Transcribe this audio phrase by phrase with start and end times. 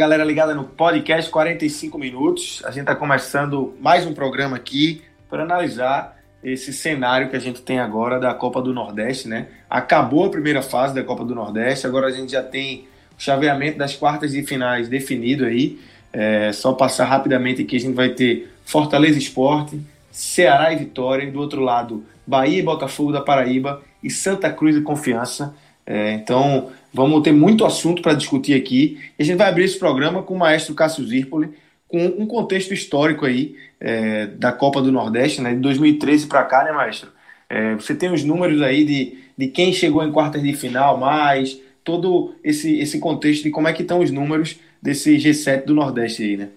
[0.00, 2.62] Galera ligada no podcast 45 minutos.
[2.64, 7.60] A gente está começando mais um programa aqui para analisar esse cenário que a gente
[7.60, 9.48] tem agora da Copa do Nordeste, né?
[9.68, 13.76] Acabou a primeira fase da Copa do Nordeste, agora a gente já tem o chaveamento
[13.76, 15.78] das quartas de finais definido aí.
[16.10, 19.78] É, só passar rapidamente aqui, a gente vai ter Fortaleza Esporte,
[20.10, 24.74] Ceará e Vitória, e do outro lado Bahia e Botafogo da Paraíba e Santa Cruz
[24.76, 25.54] e Confiança.
[25.86, 28.98] É, então vamos ter muito assunto para discutir aqui.
[29.18, 31.50] E a gente vai abrir esse programa com o maestro Cássio Zirpoli,
[31.88, 36.64] com um contexto histórico aí é, da Copa do Nordeste, né, de 2013 para cá,
[36.64, 37.10] né, maestro?
[37.48, 41.60] É, você tem os números aí de, de quem chegou em quartas de final, mais
[41.82, 46.22] todo esse, esse contexto de como é que estão os números desse G7 do Nordeste
[46.22, 46.48] aí, né?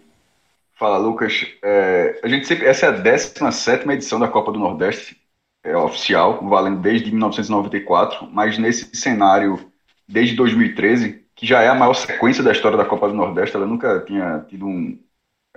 [0.76, 1.48] Fala, Lucas.
[1.64, 5.18] É, a gente sempre, essa é a 17 edição da Copa do Nordeste,
[5.64, 9.72] é oficial, valendo desde 1994, mas nesse cenário
[10.14, 13.66] desde 2013, que já é a maior sequência da história da Copa do Nordeste, ela
[13.66, 14.98] nunca tinha tido um,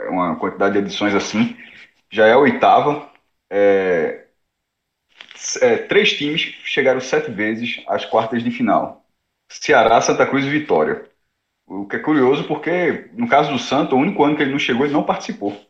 [0.08, 1.56] uma quantidade de edições assim.
[2.10, 3.10] Já é a oitava.
[3.50, 4.26] É,
[5.60, 9.06] é, três times chegaram sete vezes às quartas de final:
[9.50, 11.08] Ceará, Santa Cruz e Vitória.
[11.66, 14.58] O que é curioso porque, no caso do Santo, o único ano que ele não
[14.58, 15.60] chegou, ele não participou,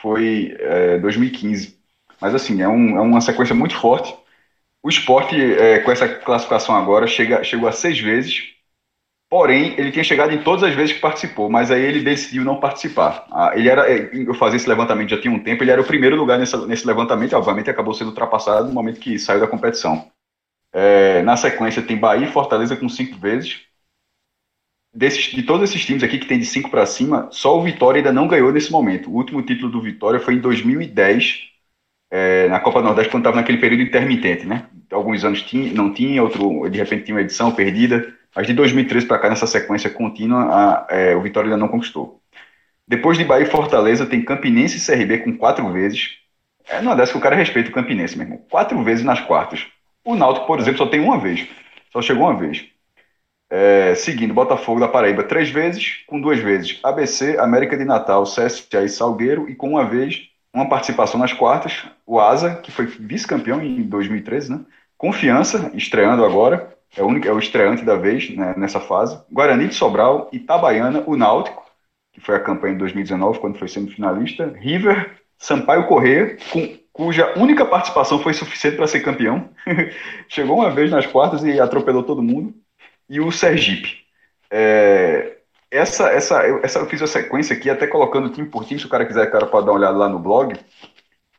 [0.00, 1.78] foi é, 2015.
[2.20, 4.14] Mas, assim, é, um, é, uma sequência muito forte.
[4.82, 8.58] O esporte, é, com essa classificação agora, chega, chegou a seis vezes,
[9.30, 12.58] Porém, ele tinha chegado em todas as vezes que participou, mas aí ele decidiu não
[12.58, 13.26] participar.
[13.30, 15.86] Ah, ele era, é, eu fazia esse levantamento já tinha um tempo, ele era o
[15.86, 20.10] primeiro lugar nesse, levantamento, obviamente acabou sendo ultrapassado no momento que saiu da competição.
[20.72, 23.60] É, na sequência tem Bahia e Fortaleza com cinco vezes.
[24.94, 27.98] Desses, de todos esses times aqui que tem de cinco para cima, só o Vitória
[27.98, 29.10] ainda não ganhou nesse momento.
[29.10, 31.50] O último título do Vitória foi em 2010,
[32.10, 34.66] é, na Copa Nordeste, quando estava naquele período intermitente, né?
[34.90, 38.14] Alguns anos tinha, não tinha, outro de repente tinha uma edição perdida.
[38.34, 42.20] Mas de 2013 para cá, nessa sequência contínua, a, é, o Vitória ainda não conquistou.
[42.86, 46.16] Depois de Bahia e Fortaleza, tem Campinense e CRB com quatro vezes.
[46.66, 48.40] É uma dessa que o cara respeita o Campinense, meu irmão.
[48.50, 49.66] Quatro vezes nas quartas.
[50.04, 51.46] O Náutico, por exemplo, só tem uma vez.
[51.92, 52.66] Só chegou uma vez.
[53.50, 58.84] É, seguindo, Botafogo da Paraíba três vezes, com duas vezes ABC, América de Natal, CSA
[58.84, 63.62] e Salgueiro, e com uma vez, uma participação nas quartas, o Asa, que foi vice-campeão
[63.62, 64.60] em 2013, né?
[64.96, 69.20] Confiança, estreando agora, é o, único, é o estreante da vez né, nessa fase.
[69.30, 71.62] Guarani de Sobral, Itabaiana, o Náutico,
[72.14, 74.46] que foi a campanha de 2019, quando foi semifinalista.
[74.58, 79.50] River, Sampaio Corrêa, com, cuja única participação foi suficiente para ser campeão.
[80.28, 82.54] Chegou uma vez nas quartas e atropelou todo mundo.
[83.06, 83.98] E o Sergipe.
[84.50, 85.36] É,
[85.70, 88.88] essa, essa, essa, eu fiz a sequência aqui, até colocando time por time, se o
[88.88, 90.58] cara quiser, cara pode dar uma olhada lá no blog.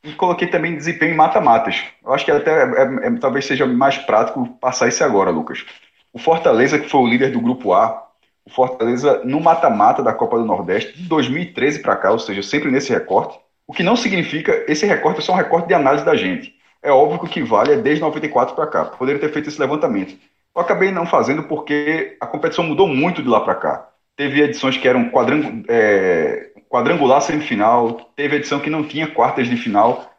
[0.04, 1.84] E coloquei também desempenho em mata-matas.
[2.04, 5.66] Eu acho que até é, é, é, talvez seja mais prático passar isso agora, Lucas.
[6.14, 8.08] O Fortaleza, que foi o líder do grupo A,
[8.46, 12.72] o Fortaleza no mata-mata da Copa do Nordeste de 2013 para cá, ou seja, sempre
[12.72, 13.38] nesse recorte.
[13.68, 16.56] O que não significa, esse recorte é só um recorte de análise da gente.
[16.82, 18.86] É óbvio que o que vale é desde 94 para cá.
[18.86, 20.18] Poderia ter feito esse levantamento.
[20.56, 23.90] Eu acabei não fazendo porque a competição mudou muito de lá para cá.
[24.16, 29.58] Teve edições que eram quadrangu é, quadrangular semifinal, teve edição que não tinha quartas de
[29.58, 30.10] final.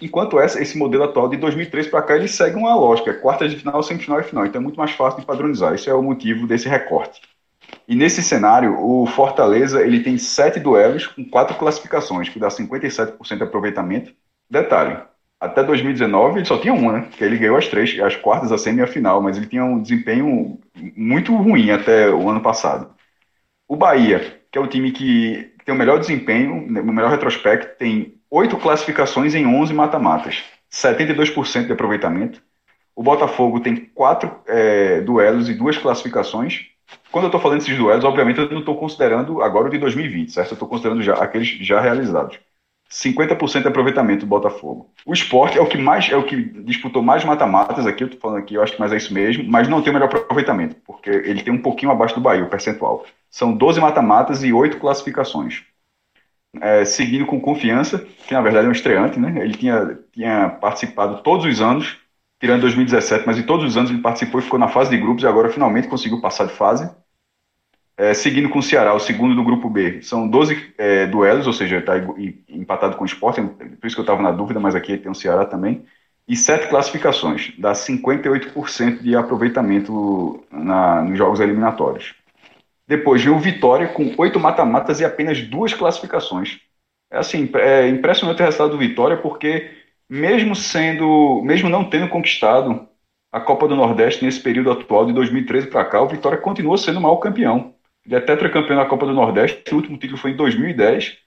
[0.00, 3.58] Enquanto essa, esse modelo atual de 2003 para cá, ele segue uma lógica, quartas de
[3.58, 4.46] final, semifinal e final.
[4.46, 5.74] Então é muito mais fácil de padronizar.
[5.74, 7.20] Esse é o motivo desse recorte.
[7.88, 13.36] E nesse cenário, o Fortaleza ele tem sete duelos com quatro classificações, que dá 57%
[13.36, 14.14] de aproveitamento.
[14.48, 14.98] Detalhe,
[15.40, 17.08] até 2019 ele só tinha uma, né?
[17.10, 19.64] Que ele ganhou as três, as quartas, a semi e a final, mas ele tinha
[19.64, 20.60] um desempenho
[20.96, 22.94] muito ruim até o ano passado.
[23.66, 27.78] O Bahia, que é o time que tem o melhor desempenho, né, o melhor retrospecto,
[27.78, 32.42] tem oito classificações em 11 mata-matas, 72% de aproveitamento.
[32.94, 36.66] O Botafogo tem quatro é, duelos e duas classificações.
[37.10, 40.32] Quando eu estou falando desses duelos, obviamente eu não estou considerando agora o de 2020,
[40.32, 40.50] certo?
[40.50, 42.38] Eu estou considerando já aqueles já realizados.
[42.92, 44.90] 50% de aproveitamento do Botafogo.
[45.06, 48.18] O esporte é o que mais é o que disputou mais mata-matas aqui, eu tô
[48.18, 50.76] falando aqui, eu acho que mais é isso mesmo, mas não tem o melhor aproveitamento,
[50.84, 53.06] porque ele tem um pouquinho abaixo do Bahia, o percentual.
[53.30, 55.62] São 12 mata-matas e 8 classificações.
[56.60, 59.42] É, seguindo com confiança, que na verdade é um estreante, né?
[59.42, 61.96] Ele tinha, tinha participado todos os anos,
[62.38, 65.24] tirando 2017, mas em todos os anos ele participou e ficou na fase de grupos
[65.24, 66.90] e agora finalmente conseguiu passar de fase.
[68.02, 71.52] É, seguindo com o Ceará, o segundo do grupo B, são 12 é, duelos, ou
[71.52, 71.92] seja, está
[72.48, 75.14] empatado com o esporte, por isso que eu estava na dúvida, mas aqui tem o
[75.14, 75.84] Ceará também.
[76.26, 82.12] E sete classificações, dá 58% de aproveitamento na, nos jogos eliminatórios.
[82.88, 86.58] Depois vem o Vitória com oito mata-matas e apenas duas classificações.
[87.08, 89.70] É assim, é impressionante o resultado do Vitória, porque
[90.10, 92.88] mesmo sendo, mesmo não tendo conquistado
[93.30, 96.98] a Copa do Nordeste nesse período atual de 2013 para cá, o Vitória continua sendo
[96.98, 97.71] o maior campeão.
[98.04, 101.18] Ele é tetracampeão da Copa do Nordeste, o último título foi em 2010,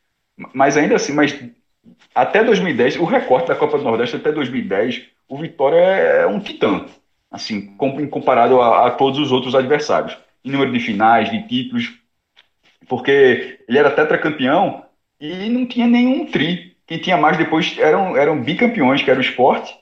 [0.54, 1.38] mas ainda assim, mas
[2.14, 6.86] até 2010, o recorte da Copa do Nordeste até 2010, o Vitória é um titã,
[7.32, 7.76] assim,
[8.10, 11.94] comparado a, a todos os outros adversários, em número de finais, de títulos,
[12.88, 14.86] porque ele era tetracampeão
[15.20, 16.76] e não tinha nenhum tri.
[16.86, 19.74] Quem tinha mais depois eram, eram bicampeões, que era o Esporte,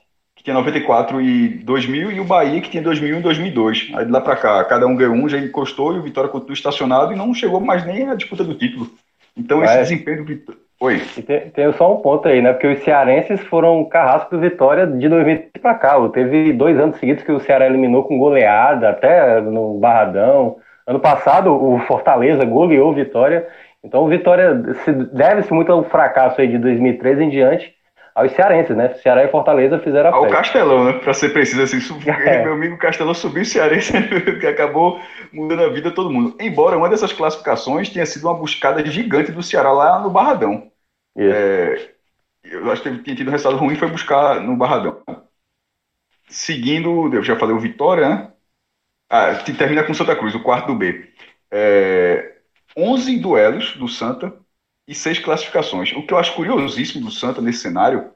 [0.44, 3.92] que tinha 94 e 2000, e o Bahia, que tinha 2001 e 2002.
[3.94, 6.52] Aí de lá para cá, cada um ganhou um, já encostou, e o Vitória continuou
[6.52, 8.86] estacionado e não chegou mais nem à disputa do título.
[9.34, 10.60] Então, esse desempenho do Vitória.
[10.80, 11.00] Oi.
[11.16, 12.52] E tem, tem, só um ponto aí, né?
[12.52, 16.08] Porque os cearenses foram carrasco do Vitória de 2000 para cá.
[16.10, 20.56] Teve dois anos seguidos que o Ceará eliminou com goleada, até no Barradão.
[20.86, 23.48] Ano passado, o Fortaleza goleou o Vitória.
[23.82, 24.52] Então, o Vitória
[25.10, 27.73] deve-se muito ao fracasso aí de 2013 em diante
[28.14, 28.94] aos cearenses, né?
[28.94, 30.92] Ceará e Fortaleza fizeram a Ao Castelão, né?
[31.00, 31.78] Pra ser preciso, assim,
[32.08, 32.44] é.
[32.44, 33.92] meu amigo Castelão subiu o cearense,
[34.38, 35.00] que acabou
[35.32, 36.36] mudando a vida de todo mundo.
[36.40, 40.70] Embora uma dessas classificações tenha sido uma buscada gigante do Ceará lá no Barradão.
[41.16, 41.90] É,
[42.44, 45.02] eu acho que tinha tido um resultado ruim, foi buscar no Barradão.
[46.28, 48.32] Seguindo, eu já falei o Vitória, né?
[49.10, 51.08] Ah, termina com Santa Cruz, o quarto do B.
[51.50, 52.34] É,
[52.76, 54.32] 11 duelos do Santa,
[54.86, 55.92] e seis classificações.
[55.92, 58.10] O que eu acho curiosíssimo do Santa nesse cenário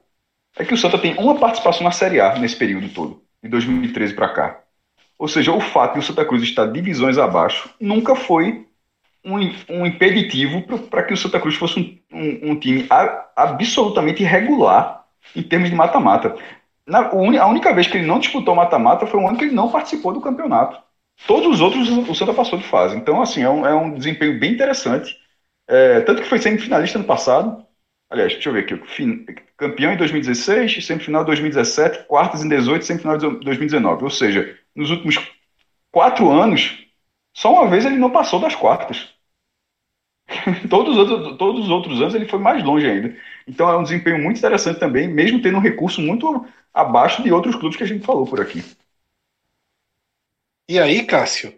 [0.57, 4.13] é que o Santa tem uma participação na Série A nesse período todo, de 2013
[4.13, 4.61] para cá.
[5.17, 8.65] Ou seja, o fato de o Santa Cruz estar divisões abaixo nunca foi
[9.23, 9.37] um,
[9.69, 15.05] um impeditivo para que o Santa Cruz fosse um, um, um time a, absolutamente irregular
[15.35, 16.35] em termos de mata-mata.
[16.87, 20.13] A única vez que ele não disputou mata-mata foi o ano que ele não participou
[20.13, 20.79] do campeonato.
[21.27, 22.95] Todos os outros o Santa passou de fase.
[22.95, 25.18] Então, assim, é um, é um desempenho bem interessante
[25.69, 27.63] é, tanto que foi semifinalista no passado.
[28.09, 28.75] Aliás, deixa eu ver aqui.
[28.87, 29.23] Fim,
[29.55, 34.03] campeão em 2016, semifinal em 2017, quartas em 18, semifinal em 2019.
[34.03, 35.17] Ou seja, nos últimos
[35.91, 36.83] quatro anos,
[37.35, 39.13] só uma vez ele não passou das quartas.
[40.69, 43.15] todos, os outros, todos os outros anos ele foi mais longe ainda.
[43.47, 47.55] Então é um desempenho muito interessante também, mesmo tendo um recurso muito abaixo de outros
[47.55, 48.63] clubes que a gente falou por aqui.
[50.67, 51.53] E aí, Cássio,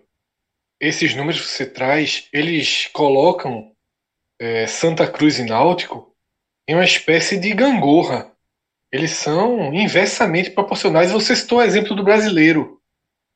[0.79, 3.70] esses números que você traz, eles colocam
[4.41, 6.15] é, Santa Cruz e Náutico
[6.67, 8.31] em uma espécie de gangorra.
[8.91, 11.11] Eles são inversamente proporcionais.
[11.11, 12.81] Você citou o exemplo do brasileiro.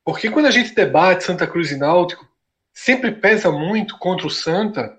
[0.03, 2.27] Porque quando a gente debate Santa Cruz e Náutico,
[2.73, 4.97] sempre pesa muito contra o Santa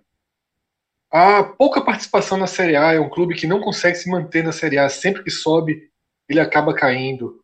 [1.11, 2.93] a pouca participação na Série A.
[2.93, 4.89] É um clube que não consegue se manter na Série A.
[4.89, 5.91] Sempre que sobe,
[6.29, 7.43] ele acaba caindo.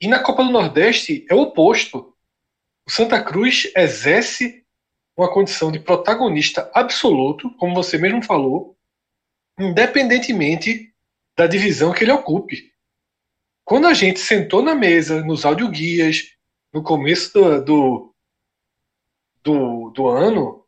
[0.00, 2.14] E na Copa do Nordeste é o oposto.
[2.86, 4.63] O Santa Cruz exerce
[5.16, 8.76] uma condição de protagonista absoluto, como você mesmo falou,
[9.58, 10.92] independentemente
[11.36, 12.72] da divisão que ele ocupe.
[13.64, 16.34] Quando a gente sentou na mesa, nos audioguias,
[16.72, 18.14] no começo do, do,
[19.42, 20.66] do, do ano,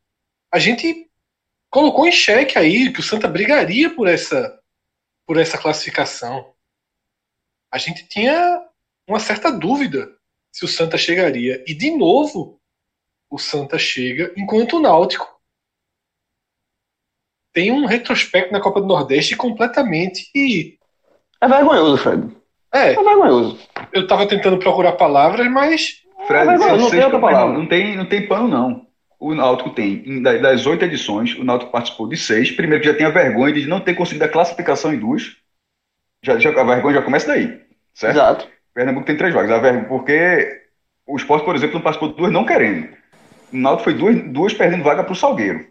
[0.50, 1.10] a gente
[1.68, 4.58] colocou em xeque aí que o Santa brigaria por essa,
[5.26, 6.54] por essa classificação.
[7.70, 8.66] A gente tinha
[9.06, 10.16] uma certa dúvida
[10.50, 11.62] se o Santa chegaria.
[11.66, 12.55] E, de novo,
[13.30, 15.36] o Santa chega, enquanto o Náutico
[17.52, 20.30] tem um retrospecto na Copa do Nordeste completamente.
[21.40, 22.36] É vergonhoso, Fred.
[22.72, 22.92] É.
[22.92, 23.58] É vergonhoso.
[23.92, 26.02] Eu tava tentando procurar palavras, mas.
[26.26, 27.54] Fred, é não, tem outra palavra.
[27.54, 28.86] Não, não, tem, não tem pano, não.
[29.18, 32.50] O Náutico tem, das oito edições, o Náutico participou de seis.
[32.50, 35.34] Primeiro que já tem a vergonha de não ter conseguido a classificação em duas.
[36.22, 37.58] Já, já, a vergonha já começa daí,
[37.94, 38.16] certo?
[38.16, 38.48] Exato.
[38.74, 39.50] Pernambuco tem três vagas.
[39.52, 40.62] A vergonha, porque
[41.06, 42.94] o esporte, por exemplo, não participou de duas não querendo
[43.56, 45.66] o Náutico foi duas, duas perdendo vaga para o Salgueiro.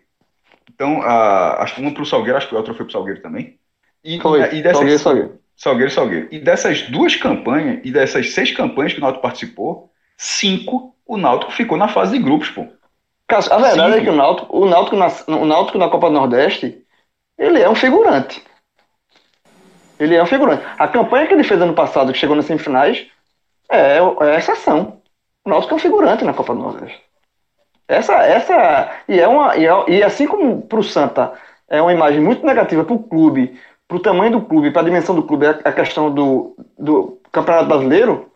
[0.73, 2.93] Então, a, acho que uma para o Salgueiro, acho que a outra foi para o
[2.93, 3.59] Salgueiro também.
[4.03, 5.39] E, foi, e, e dessas, Salgueiro, Salgueiro.
[5.55, 6.27] Salgueiro, Salgueiro.
[6.31, 11.51] E dessas duas campanhas, e dessas seis campanhas que o Náutico participou, cinco o Náutico
[11.51, 12.65] ficou na fase de grupos, pô.
[13.27, 13.97] Cássio, a verdade cinco.
[13.97, 16.83] é que o Náutico, o, Náutico na, o Náutico na Copa do Nordeste,
[17.37, 18.43] ele é um figurante.
[19.99, 20.63] Ele é um figurante.
[20.77, 23.05] A campanha que ele fez ano passado, que chegou nas semifinais,
[23.69, 25.01] é, é exceção.
[25.45, 27.01] O Náutico é um figurante na Copa do Nordeste.
[27.87, 31.33] Essa, essa, e, é uma, e, é, e assim como para o Santa
[31.69, 34.85] é uma imagem muito negativa para o clube, para o tamanho do clube, para a
[34.85, 38.29] dimensão do clube, a questão do, do Campeonato Brasileiro,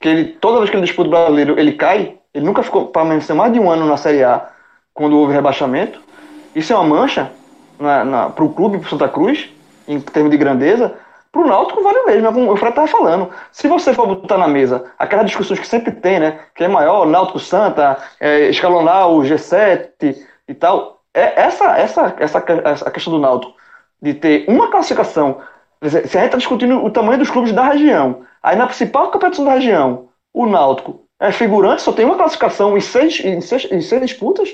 [0.00, 3.36] que ele, toda vez que ele disputa o brasileiro, ele cai, ele nunca ficou, permaneceu
[3.36, 4.48] mais de um ano na Série A,
[4.92, 6.00] quando houve rebaixamento.
[6.54, 7.30] Isso é uma mancha
[8.34, 9.48] para o clube, para Santa Cruz,
[9.86, 10.94] em termos de grandeza.
[11.30, 13.30] Para o Náutico vale o mesmo, é como o Fred falando.
[13.52, 16.40] Se você for botar na mesa aquelas discussões que sempre tem, né?
[16.54, 20.16] Que é maior, Náutico Santa, é, escalonar o G7
[20.48, 21.02] e tal.
[21.12, 23.54] É essa, essa, essa, essa questão do Náutico
[24.00, 25.40] de ter uma classificação.
[25.82, 29.44] Se a gente está discutindo o tamanho dos clubes da região, aí na principal competição
[29.44, 33.80] da região, o Náutico é figurante, só tem uma classificação em seis, em seis, em
[33.80, 34.48] seis disputas.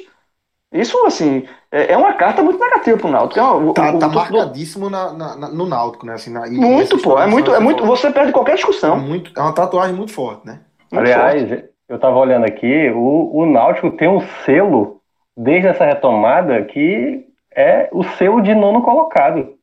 [0.75, 3.38] Isso, assim, é, é uma carta muito negativa pro Náutico.
[3.38, 6.14] É uma, tá, o, tá o, marcadíssimo na, na, no Náutico, né?
[6.14, 7.16] Assim, na, muito, pô.
[7.16, 7.87] É muito, é muito.
[7.87, 8.97] Você perde qualquer discussão.
[8.97, 10.59] É, muito, é uma tatuagem muito forte, né?
[10.90, 11.64] Muito Aliás, forte.
[11.88, 15.00] eu tava olhando aqui, o, o Náutico tem um selo
[15.37, 19.54] desde essa retomada que é o selo de nono colocado.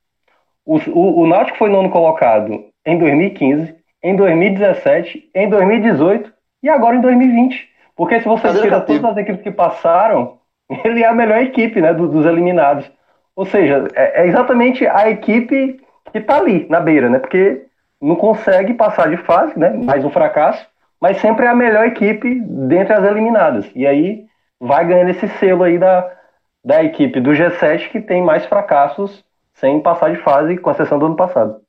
[0.66, 6.32] O, o, o Náutico foi nono colocado em 2015, em 2017, em 2018
[6.64, 7.70] e agora em 2020.
[7.98, 10.40] Porque se você Cadê tira todas as equipes que passaram,
[10.84, 12.90] ele é a melhor equipe né, dos, dos eliminados.
[13.36, 15.80] Ou seja, é, é, exatamente a equipe
[16.12, 17.20] que está ali, na beira, né?
[17.20, 17.66] Porque
[18.02, 19.70] não consegue passar de fase, né?
[19.70, 20.66] Mais um fracasso,
[21.00, 23.70] mas sempre é a melhor equipe dentre as eliminadas.
[23.76, 24.26] E aí
[24.60, 26.10] vai ganhando esse selo aí da,
[26.64, 29.24] da equipe do G7 que tem mais fracassos
[29.54, 31.62] sem passar de fase, com exceção do ano passado.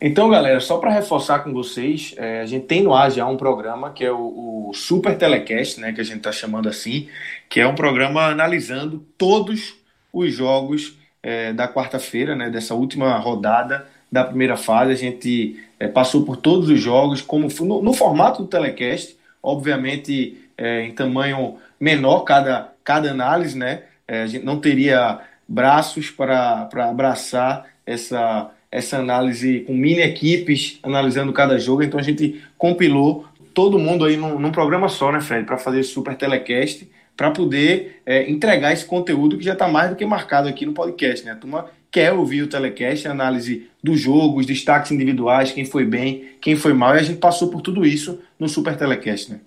[0.00, 3.36] Então, galera, só para reforçar com vocês, é, a gente tem no ar já um
[3.36, 7.08] programa que é o, o Super Telecast, né, que a gente está chamando assim,
[7.50, 9.74] que é um programa analisando todos
[10.10, 14.92] os jogos é, da quarta-feira, né, dessa última rodada da primeira fase.
[14.92, 20.48] A gente é, passou por todos os jogos, como no, no formato do Telecast, obviamente
[20.56, 23.82] é, em tamanho menor cada, cada análise, né?
[24.08, 31.32] É, a gente não teria braços para abraçar essa essa análise com mini equipes analisando
[31.32, 31.82] cada jogo.
[31.82, 35.82] Então a gente compilou todo mundo aí num, num programa só, né, Fred, para fazer
[35.82, 40.48] super telecast, para poder é, entregar esse conteúdo que já está mais do que marcado
[40.48, 41.32] aqui no podcast, né?
[41.32, 45.84] A turma quer ouvir o telecast, a análise do jogo, os destaques individuais, quem foi
[45.84, 49.40] bem, quem foi mal, e a gente passou por tudo isso no super telecast, né?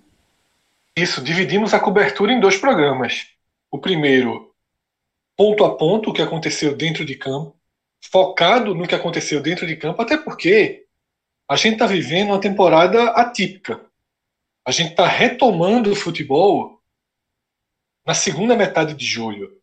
[0.95, 3.27] Isso, dividimos a cobertura em dois programas.
[3.71, 4.51] O primeiro,
[5.35, 7.55] ponto a ponto, o que aconteceu dentro de campo,
[8.11, 10.85] focado no que aconteceu dentro de campo, até porque
[11.49, 13.85] a gente está vivendo uma temporada atípica.
[14.65, 16.81] A gente está retomando o futebol
[18.05, 19.61] na segunda metade de julho.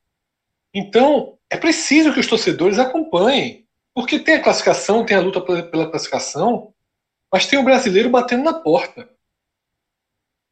[0.72, 5.90] Então, é preciso que os torcedores acompanhem, porque tem a classificação, tem a luta pela
[5.90, 6.72] classificação,
[7.32, 9.08] mas tem o brasileiro batendo na porta.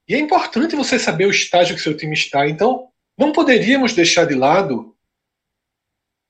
[0.06, 2.48] E é importante você saber o estágio que seu time está.
[2.48, 4.96] Então, não poderíamos deixar de lado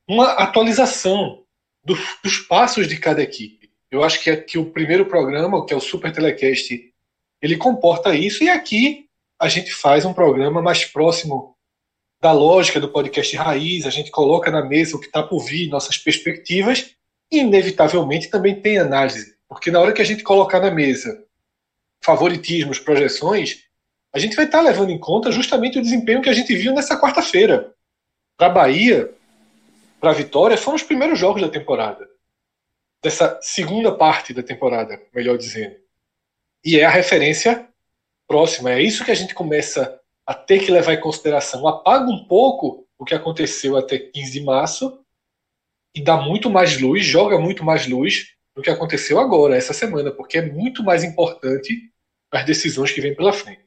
[0.09, 1.47] uma atualização
[1.85, 3.71] do, dos passos de cada equipe.
[3.91, 6.93] Eu acho que aqui o primeiro programa, que é o Super Telecast,
[7.41, 9.07] ele comporta isso, e aqui
[9.39, 11.57] a gente faz um programa mais próximo
[12.21, 15.69] da lógica do podcast raiz, a gente coloca na mesa o que está por vir,
[15.69, 16.95] nossas perspectivas,
[17.31, 21.25] e inevitavelmente também tem análise, porque na hora que a gente colocar na mesa
[22.01, 23.65] favoritismos, projeções,
[24.13, 26.75] a gente vai estar tá levando em conta justamente o desempenho que a gente viu
[26.75, 27.73] nessa quarta-feira.
[28.37, 29.13] Para a Bahia,
[30.01, 32.09] para a Vitória foram os primeiros jogos da temporada.
[33.03, 35.77] Dessa segunda parte da temporada, melhor dizendo.
[36.65, 37.69] E é a referência
[38.27, 38.73] próxima.
[38.73, 41.67] É isso que a gente começa a ter que levar em consideração.
[41.67, 44.99] Apaga um pouco o que aconteceu até 15 de março
[45.95, 50.11] e dá muito mais luz, joga muito mais luz do que aconteceu agora, essa semana,
[50.11, 51.91] porque é muito mais importante
[52.31, 53.61] as decisões que vêm pela frente.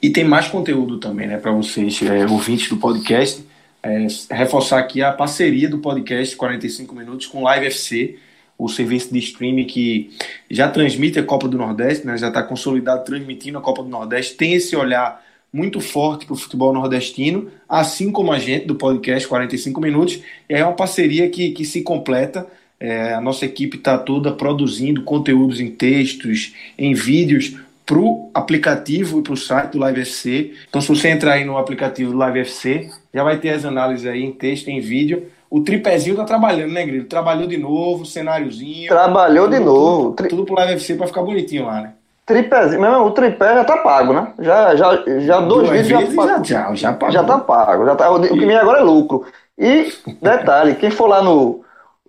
[0.00, 3.42] E tem mais conteúdo também, né, para vocês, é, ouvintes do podcast
[3.82, 8.16] é, reforçar aqui a parceria do podcast 45 Minutos com Live FC,
[8.56, 10.10] o serviço de streaming que
[10.48, 14.36] já transmite a Copa do Nordeste, né, já está consolidado transmitindo a Copa do Nordeste,
[14.36, 15.20] tem esse olhar
[15.52, 20.54] muito forte para o futebol nordestino, assim como a gente do podcast 45 Minutos, e
[20.54, 22.46] é uma parceria que, que se completa.
[22.80, 29.20] É, a nossa equipe está toda produzindo conteúdos em textos, em vídeos para o aplicativo
[29.20, 30.52] e para o site do Live FC.
[30.68, 34.06] Então, se você entrar aí no aplicativo do Live FC, já vai ter as análises
[34.06, 35.26] aí em texto, em vídeo.
[35.50, 37.04] O tripézinho tá trabalhando, né, Grilo?
[37.04, 38.88] Trabalhou de novo, cenáriozinho.
[38.88, 40.02] Trabalhou de novo.
[40.04, 40.28] Tudo, Tri...
[40.28, 41.92] tudo pro Live FC para ficar bonitinho lá, né?
[42.24, 44.28] Tripézinho, mesmo, o tripé já tá pago, né?
[44.38, 47.12] Já, já, já dois vídeos já, já, já, já, pagou.
[47.12, 47.84] já tá pago.
[47.84, 49.26] Já tá, o que vem agora é lucro.
[49.58, 49.92] E,
[50.22, 51.62] detalhe, quem for lá no,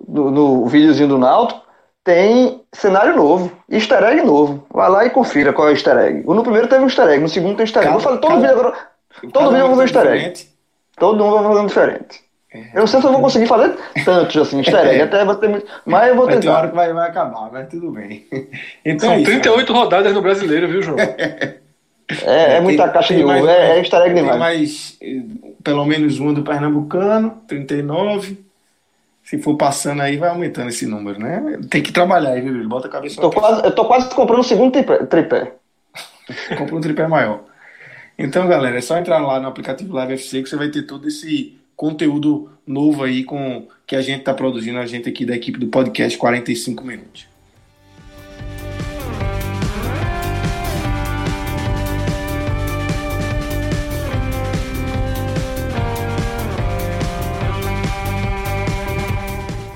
[0.08, 1.62] no, no videozinho do Náutico,
[2.04, 4.64] tem cenário novo, easter egg novo.
[4.72, 6.24] Vai lá e confira qual é o easter egg.
[6.26, 7.88] No primeiro teve um easter egg, no segundo tem easter egg.
[7.92, 8.76] Cada- eu falei, todo cada- vídeo agora.
[9.34, 10.48] Todo vídeo eu vou fazer um easter egg.
[10.98, 12.24] Todo mundo vai fazer um diferente.
[12.74, 15.50] Eu não sei se eu vou conseguir fazer tantos assim, easter egg, até vai ter
[15.50, 15.66] muito.
[15.86, 16.70] Mas eu vou Vai ter uma hora tentar.
[16.70, 18.28] que vai, vai acabar, mas tudo bem.
[18.86, 20.98] Então São é isso, 38 rodadas no brasileiro, viu, João?
[22.26, 24.40] É, é muita Tem- caixa tem de mais- ovo, é, é easter egg Tem demais.
[24.40, 25.22] mais eh,
[25.64, 28.44] pelo menos um do Pernambucano, 39.
[29.24, 31.42] Se for passando aí, vai aumentando esse número, né?
[31.72, 32.68] Tem que trabalhar aí, viu?
[32.68, 34.98] Bota a cabeça Tô quase, eu tô quase comprando o segundo tripé.
[35.06, 35.54] tripé.
[36.58, 37.40] compra um tripé maior.
[38.18, 41.08] Então, galera, é só entrar lá no aplicativo Live FC que você vai ter todo
[41.08, 45.60] esse conteúdo novo aí com que a gente está produzindo, a gente aqui da equipe
[45.60, 47.28] do podcast 45 Minutos.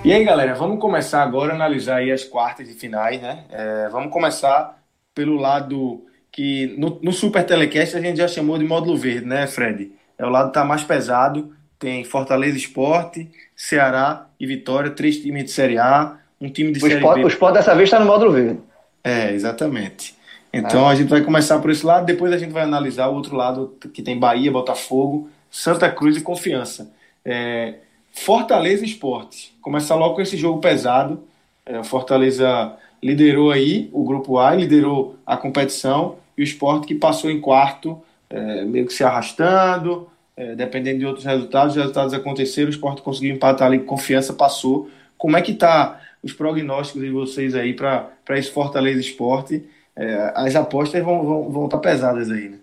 [0.06, 3.46] E aí, galera, vamos começar agora a analisar aí as quartas de finais, né?
[3.50, 4.82] É, vamos começar
[5.14, 6.07] pelo lado
[6.38, 9.92] que no, no Super Telecast a gente já chamou de módulo verde, né, Fred?
[10.20, 11.52] É o lado que tá mais pesado.
[11.80, 16.82] Tem Fortaleza Esporte, Ceará e Vitória, três times de Série A, um time de O
[16.82, 17.24] Série Sport, B.
[17.24, 18.60] o Sport dessa vez tá no módulo verde.
[19.04, 20.16] É, exatamente.
[20.54, 23.36] Então a gente vai começar por esse lado, depois a gente vai analisar o outro
[23.36, 26.92] lado que tem Bahia, Botafogo, Santa Cruz e Confiança.
[27.26, 27.78] É,
[28.14, 29.56] Fortaleza Esporte.
[29.60, 31.24] Começar logo com esse jogo pesado.
[31.66, 37.30] É, Fortaleza liderou aí o grupo A, liderou a competição, e o Esporte que passou
[37.30, 42.68] em quarto, é, meio que se arrastando, é, dependendo de outros resultados, os resultados aconteceram,
[42.68, 44.90] o Esporte conseguiu empatar ali, confiança passou.
[45.18, 49.68] Como é que tá os prognósticos de vocês aí para esse Fortaleza Esporte?
[49.96, 52.60] É, as apostas vão estar vão, vão tá pesadas aí, né?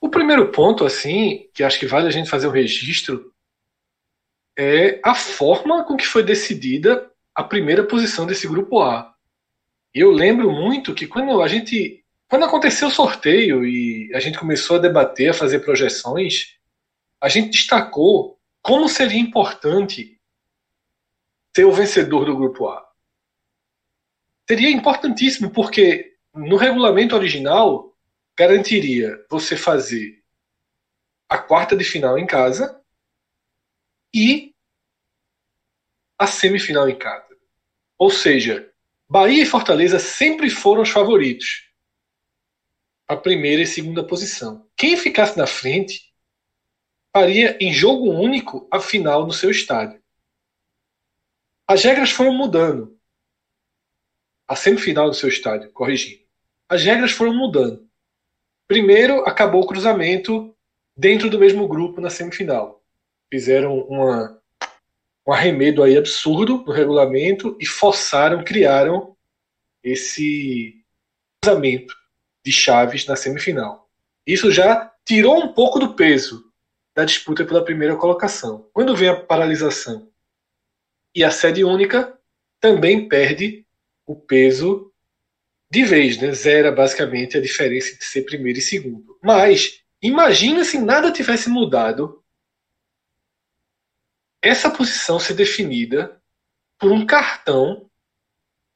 [0.00, 3.32] O primeiro ponto, assim, que acho que vale a gente fazer um registro,
[4.58, 9.14] é a forma com que foi decidida a primeira posição desse grupo A.
[9.92, 12.02] Eu lembro muito que quando a gente.
[12.28, 16.56] Quando aconteceu o sorteio e a gente começou a debater, a fazer projeções,
[17.20, 20.20] a gente destacou como seria importante
[21.54, 22.84] ser o vencedor do grupo A.
[24.48, 27.96] Seria importantíssimo, porque no regulamento original
[28.36, 30.22] garantiria você fazer
[31.28, 32.80] a quarta de final em casa
[34.12, 34.54] e
[36.18, 37.36] a semifinal em casa.
[37.98, 38.70] Ou seja,
[39.08, 41.65] Bahia e Fortaleza sempre foram os favoritos.
[43.08, 44.66] A primeira e segunda posição.
[44.76, 46.12] Quem ficasse na frente
[47.12, 50.02] faria em jogo único a final no seu estádio.
[51.68, 52.98] As regras foram mudando.
[54.48, 56.22] A semifinal no seu estádio, corrigindo.
[56.68, 57.88] As regras foram mudando.
[58.66, 60.54] Primeiro, acabou o cruzamento
[60.96, 62.84] dentro do mesmo grupo na semifinal.
[63.30, 64.42] Fizeram uma,
[65.26, 69.16] um arremedo aí absurdo no regulamento e forçaram, criaram
[69.82, 70.84] esse
[71.40, 71.94] cruzamento
[72.46, 73.90] de chaves na semifinal.
[74.24, 76.44] Isso já tirou um pouco do peso
[76.94, 78.70] da disputa pela primeira colocação.
[78.72, 80.08] Quando vem a paralisação
[81.12, 82.16] e a sede única,
[82.60, 83.66] também perde
[84.06, 84.92] o peso
[85.68, 86.30] de vez, né?
[86.30, 89.18] Zera basicamente a diferença entre ser primeiro e segundo.
[89.20, 92.22] Mas imagina se nada tivesse mudado
[94.40, 96.22] essa posição ser definida
[96.78, 97.90] por um cartão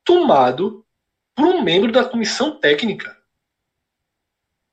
[0.04, 0.84] tomado
[1.36, 3.19] por um membro da comissão técnica.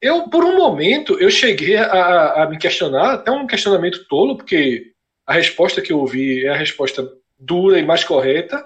[0.01, 4.91] Eu, por um momento, eu cheguei a, a, me questionar, até um questionamento tolo, porque
[5.25, 7.07] a resposta que eu ouvi é a resposta
[7.37, 8.65] dura e mais correta,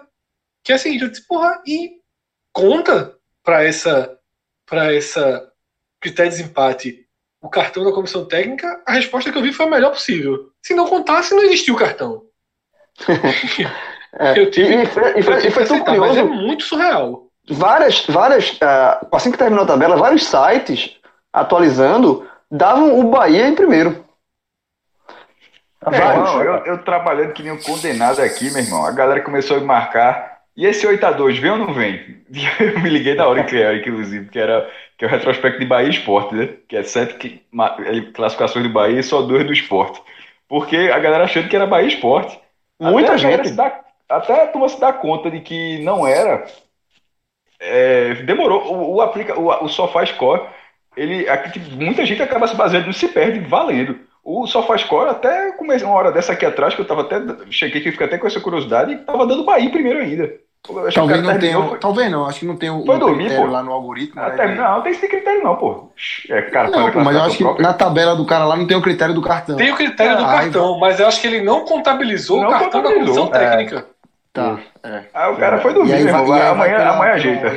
[0.64, 1.94] que é a seguinte, eu disse, porra, e
[2.54, 4.18] conta para essa
[4.66, 5.50] para essa
[6.00, 7.06] critério de desempate
[7.42, 10.52] o cartão da comissão técnica, a resposta que eu vi foi a melhor possível.
[10.62, 12.24] Se não contasse, não existia o cartão.
[14.14, 16.26] É, Eu tive- e, foi, e foi, Eu tive e foi aceitar, é curioso.
[16.28, 17.28] muito surreal.
[17.50, 20.98] Várias, várias, ah, assim que terminou a tabela, vários sites
[21.32, 24.04] atualizando davam o Bahia em primeiro.
[25.92, 28.86] É, irmão, eu, eu trabalhando que nem um condenado aqui, meu irmão.
[28.86, 30.42] A galera começou a me marcar.
[30.56, 32.22] E esse 8x2, vem ou não vem?
[32.60, 35.66] Eu me liguei na hora que era, inclusive, que era que é o retrospecto de
[35.66, 36.50] Bahia Esporte, né?
[36.68, 37.42] Que é sete que-
[38.14, 40.00] classificações do Bahia e só duas do Esporte.
[40.48, 42.40] Porque a galera achando que era Bahia Esporte.
[42.80, 43.52] Muita Até gente.
[43.52, 46.46] dá- até a turma se dá conta de que não era.
[47.60, 48.62] É, demorou.
[48.74, 50.44] O, o, aplica, o, o SofaScore,
[50.96, 53.96] ele, aqui, tipo, muita gente acaba se baseando no se perde valendo.
[54.24, 57.20] O SofaScore, até comecei uma hora dessa aqui atrás, que eu tava até.
[57.50, 60.32] Cheguei que fiquei até com essa curiosidade, e tava dando Bahia primeiro ainda.
[60.94, 61.60] Talvez não terminou, tenha.
[61.70, 63.52] foi- Talvez não, acho que não tem o, Foi dormir, critério pô.
[63.52, 64.22] lá no algoritmo.
[64.22, 65.90] Ah, né, não, não tem esse critério não, pô.
[66.30, 67.64] É, cara, Não, pô, mas eu acho que própria.
[67.68, 69.56] na tabela do cara lá não tem o critério do cartão.
[69.58, 72.52] Tem o critério do Ah, cartão, mas eu acho que ele não contabilizou Não o
[72.52, 73.40] cartão da comissão é.
[73.40, 73.88] técnica.
[74.32, 74.60] Tá.
[74.84, 75.02] É.
[75.12, 76.28] Aí o cara foi dormir, E aí irmão.
[76.28, 77.50] e aí Amanhã, amanhã ajeita.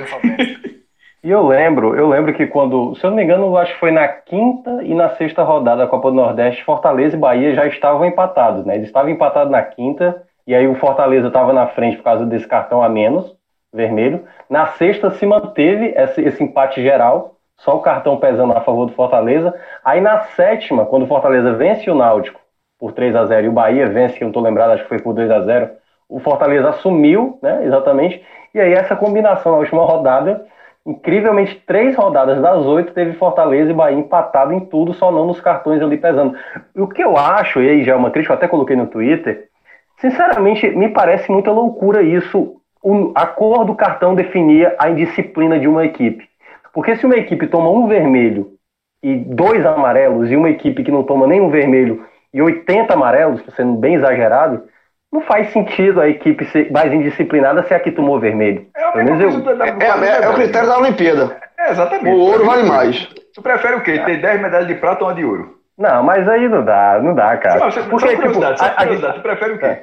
[1.25, 3.91] E eu lembro, eu lembro que quando, se eu não me engano, acho que foi
[3.91, 8.05] na quinta e na sexta rodada da Copa do Nordeste, Fortaleza e Bahia já estavam
[8.05, 8.75] empatados, né?
[8.75, 12.47] Eles estavam empatados na quinta, e aí o Fortaleza estava na frente por causa desse
[12.47, 13.35] cartão a menos,
[13.73, 14.27] vermelho.
[14.51, 18.93] Na sexta se manteve esse, esse empate geral, só o cartão pesando a favor do
[18.93, 19.55] Fortaleza.
[19.83, 22.39] Aí na sétima, quando o Fortaleza vence o Náutico
[22.79, 24.91] por 3 a 0 e o Bahia vence, que eu não tô lembrado, acho que
[24.91, 25.71] foi por 2 a 0
[26.07, 28.23] o Fortaleza assumiu, né, exatamente,
[28.55, 30.45] e aí essa combinação na última rodada
[30.87, 35.41] incrivelmente, três rodadas das oito teve Fortaleza e Bahia empatado em tudo, só não nos
[35.41, 36.37] cartões ali pesando.
[36.77, 39.49] O que eu acho, e aí já é uma crítica, eu até coloquei no Twitter,
[39.99, 42.57] sinceramente, me parece muita loucura isso.
[42.83, 46.29] O- a cor do cartão definia a indisciplina de uma equipe.
[46.73, 48.53] Porque se uma equipe toma um vermelho
[49.03, 53.75] e dois amarelos, e uma equipe que não toma nenhum vermelho e 80 amarelos, sendo
[53.75, 54.65] bem exagerado,
[55.15, 58.67] não faz sentido a equipe ser mais indisciplinada se a que tomou vermelho.
[58.77, 61.37] É a mesma coisa eu- da- É, é- é o critério da Olimpíada.
[61.59, 62.15] É, exatamente.
[62.15, 63.07] O ouro vale mais.
[63.33, 63.99] Tu prefere o quê?
[64.01, 65.55] Ter 10 medalhas de prata ou uma de ouro?
[65.79, 67.61] Não, mas aí não dá, não dá, cara.
[67.61, 69.15] Não, você, Porque, só tipo, curiosidade, só a- a curiosidade.
[69.15, 69.67] gente- Tu prefere o quê?
[69.67, 69.83] É.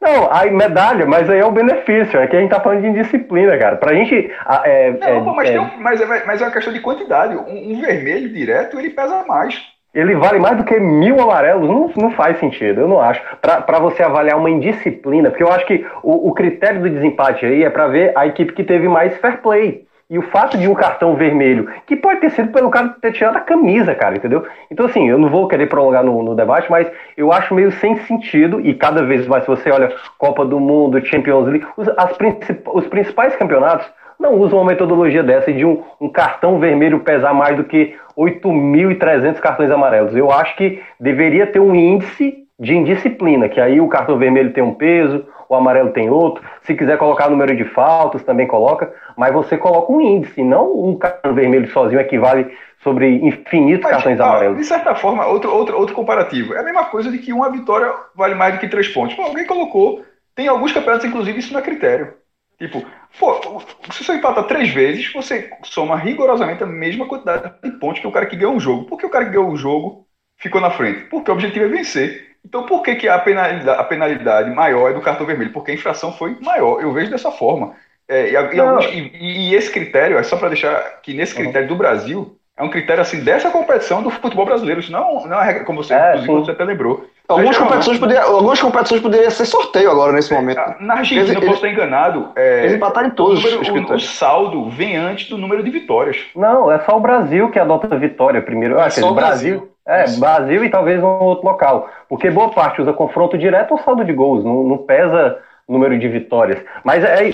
[0.00, 2.88] Não, a medalha, mas aí é o benefício, é que a gente tá falando de
[2.88, 3.76] indisciplina, cara.
[3.76, 4.30] Pra gente.
[4.44, 6.72] a- É, Não, é- pô, mas, é- tem um- mas, é, mas é uma questão
[6.72, 7.34] de quantidade.
[7.34, 9.58] Um, um vermelho direto, ele pesa mais.
[9.98, 13.22] Ele vale mais do que mil amarelos, não, não faz sentido, eu não acho.
[13.40, 17.64] Pra você avaliar uma indisciplina, porque eu acho que o, o critério do desempate aí
[17.64, 19.86] é pra ver a equipe que teve mais fair play.
[20.08, 23.38] E o fato de um cartão vermelho, que pode ter sido pelo cara ter tirado
[23.38, 24.46] a camisa, cara, entendeu?
[24.70, 27.96] Então, assim, eu não vou querer prolongar no, no debate, mas eu acho meio sem
[28.02, 32.12] sentido, e cada vez mais, se você olha Copa do Mundo, Champions League, os, as
[32.16, 37.34] princip- os principais campeonatos não usam uma metodologia dessa de um, um cartão vermelho pesar
[37.34, 40.16] mais do que 8.300 cartões amarelos.
[40.16, 44.64] Eu acho que deveria ter um índice de indisciplina, que aí o cartão vermelho tem
[44.64, 46.42] um peso, o amarelo tem outro.
[46.62, 50.96] Se quiser colocar número de faltas, também coloca, mas você coloca um índice, não um
[50.96, 52.50] cartão vermelho sozinho equivale
[52.82, 54.58] sobre infinitos Mas, cartões amarelos.
[54.58, 56.54] de certa forma, outro, outro, outro comparativo.
[56.54, 59.14] É a mesma coisa de que uma vitória vale mais do que três pontos.
[59.14, 60.02] Pô, alguém colocou.
[60.34, 62.14] Tem alguns campeonatos, inclusive, isso não é critério.
[62.58, 62.82] Tipo,
[63.18, 63.60] pô,
[63.92, 68.12] se você empata três vezes, você soma rigorosamente a mesma quantidade de pontos que o
[68.12, 68.86] cara que ganhou o jogo.
[68.86, 70.06] Por que o cara que ganhou o jogo
[70.38, 71.04] ficou na frente?
[71.10, 72.36] Porque o objetivo é vencer.
[72.44, 75.52] Então, por que, que a, penalidade, a penalidade maior é do cartão vermelho?
[75.52, 76.80] Porque a infração foi maior.
[76.80, 77.74] Eu vejo dessa forma.
[78.08, 81.68] É, e, e alguns- e- e esse critério, é só para deixar que nesse critério
[81.68, 84.80] do Brasil, é um critério assim dessa competição do futebol brasileiro.
[84.80, 87.06] Isso não, não é como você, É, você até lembrou.
[87.28, 90.60] Algumas Mas, competições, poderia, algumas competições poderiam ser sorteio agora, nesse momento.
[90.80, 92.28] Na Argentina, Eles- eu posso estar enganado.
[92.36, 94.08] é, Eles empataram em o, todos número- os o- o critérios.
[94.16, 96.18] saldo vem antes do número de vitórias.
[96.36, 98.78] Não, é só o Brasil que adota a vitória primeiro.
[98.78, 99.68] É Ah, só dizer, o Brasil.
[99.88, 100.18] É, Isso.
[100.20, 101.88] Brasil e talvez um outro local.
[102.08, 106.06] Porque boa parte usa confronto direto ou saldo de gols, não, não pesa número de
[106.08, 106.58] vitórias.
[106.84, 107.28] Mas é,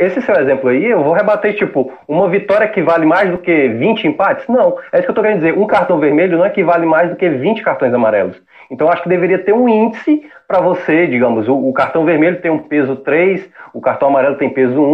[0.00, 3.68] esse seu exemplo aí, eu vou rebater, tipo, uma vitória que vale mais do que
[3.70, 4.46] 20 empates?
[4.48, 5.58] Não, é isso que eu tô querendo dizer.
[5.58, 8.36] Um cartão vermelho não equivale mais do que 20 cartões amarelos.
[8.70, 12.50] Então acho que deveria ter um índice para você, digamos, o, o cartão vermelho tem
[12.50, 14.84] um peso 3, o cartão amarelo tem peso 1.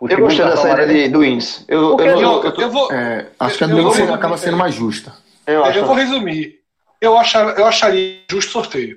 [0.00, 1.64] O Eu gostei dessa ideia amarelo- do índice.
[1.68, 4.74] Eu, eu, Eu, eu, eu, eu vou, É, acho que a Índice acaba sendo mais
[4.74, 5.12] justa.
[5.46, 5.84] eu eu acho.
[5.84, 6.56] vou resumir.
[7.00, 8.96] Eu, achar, eu acharia justo sorteio.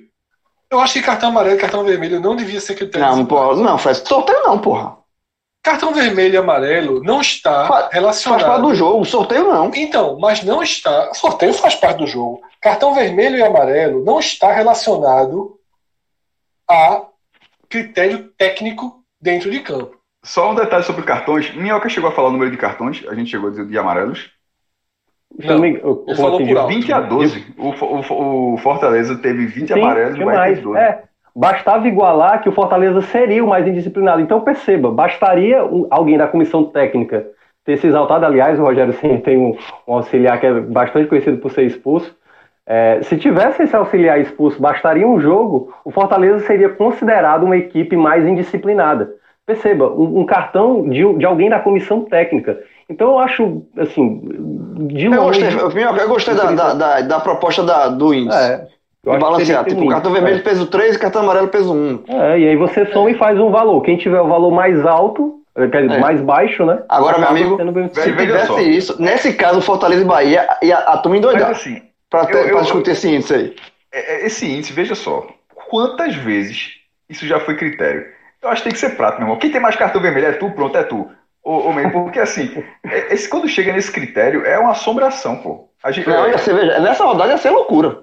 [0.70, 3.06] Eu acho que cartão amarelo e cartão vermelho não devia ser critério.
[3.16, 4.97] Não, porra, não, Fred, sorteio não, porra.
[5.68, 8.46] Cartão vermelho e amarelo não está Faz- Faz relacionado.
[8.46, 9.70] parte do jogo, sorteio não.
[9.74, 11.12] Então, mas não está.
[11.12, 12.40] Sorteio faz parte do jogo.
[12.60, 15.58] Cartão vermelho e amarelo não está relacionado
[16.70, 17.02] a
[17.68, 19.96] critério técnico dentro de campo.
[20.24, 21.54] Só um detalhe sobre cartões.
[21.54, 24.30] Minhoca chegou a falar o número de cartões, a gente chegou a dizer de amarelos.
[25.38, 26.68] Eu não eu- como falou por alto.
[26.74, 27.54] 20 a 12.
[27.58, 30.50] O, o, o Fortaleza teve 20 Sim, amarelos e o Bahia demais.
[30.54, 30.78] teve 12.
[30.78, 31.02] É,
[31.38, 34.20] bastava igualar que o Fortaleza seria o mais indisciplinado.
[34.20, 37.26] Então perceba, bastaria alguém da comissão técnica
[37.64, 38.26] ter se exaltado.
[38.26, 42.12] Aliás, o Rogério Ceni tem um, um auxiliar que é bastante conhecido por ser expulso.
[42.66, 47.96] É, se tivesse esse auxiliar expulso, bastaria um jogo, o Fortaleza seria considerado uma equipe
[47.96, 49.14] mais indisciplinada.
[49.46, 52.58] Perceba, um, um cartão de, de alguém da comissão técnica.
[52.90, 54.20] Então eu acho, assim,
[54.88, 55.40] de Eu longe...
[55.40, 58.36] gostei, eu, eu gostei da, da, da, da proposta da, do índice.
[58.36, 58.66] É,
[59.14, 59.64] eu balancear.
[59.64, 62.04] que ter Tipo, cartão vermelho peso 3 e cartão amarelo peso 1.
[62.08, 63.80] É, e aí você soma e faz um valor.
[63.82, 66.00] Quem tiver o valor mais alto, quer dizer, É.
[66.00, 66.82] mais baixo, né?
[66.88, 67.58] Agora, meu amigo,
[67.92, 68.60] Se tivesse só.
[68.60, 72.44] isso, nesse caso, Fortaleza e Bahia, ia a turma Mas endoidar assim, pra, ter- eu-
[72.46, 73.56] eu- pra discutir esse índice aí.
[73.92, 75.26] é- é- esse índice, veja só.
[75.68, 76.70] Quantas vezes
[77.08, 78.04] isso já foi critério?
[78.40, 79.36] Eu acho que tem que ser prato, meu irmão.
[79.38, 81.08] Quem tem mais cartão vermelho é tu, pronto, é tu.
[81.44, 82.50] Ô, ô, man, porque assim,
[82.84, 85.68] é- esse, quando chega nesse critério, é uma assombração, pô.
[85.82, 87.98] A gente, Não, ia ser, veja, nessa rodada ia ser loucura.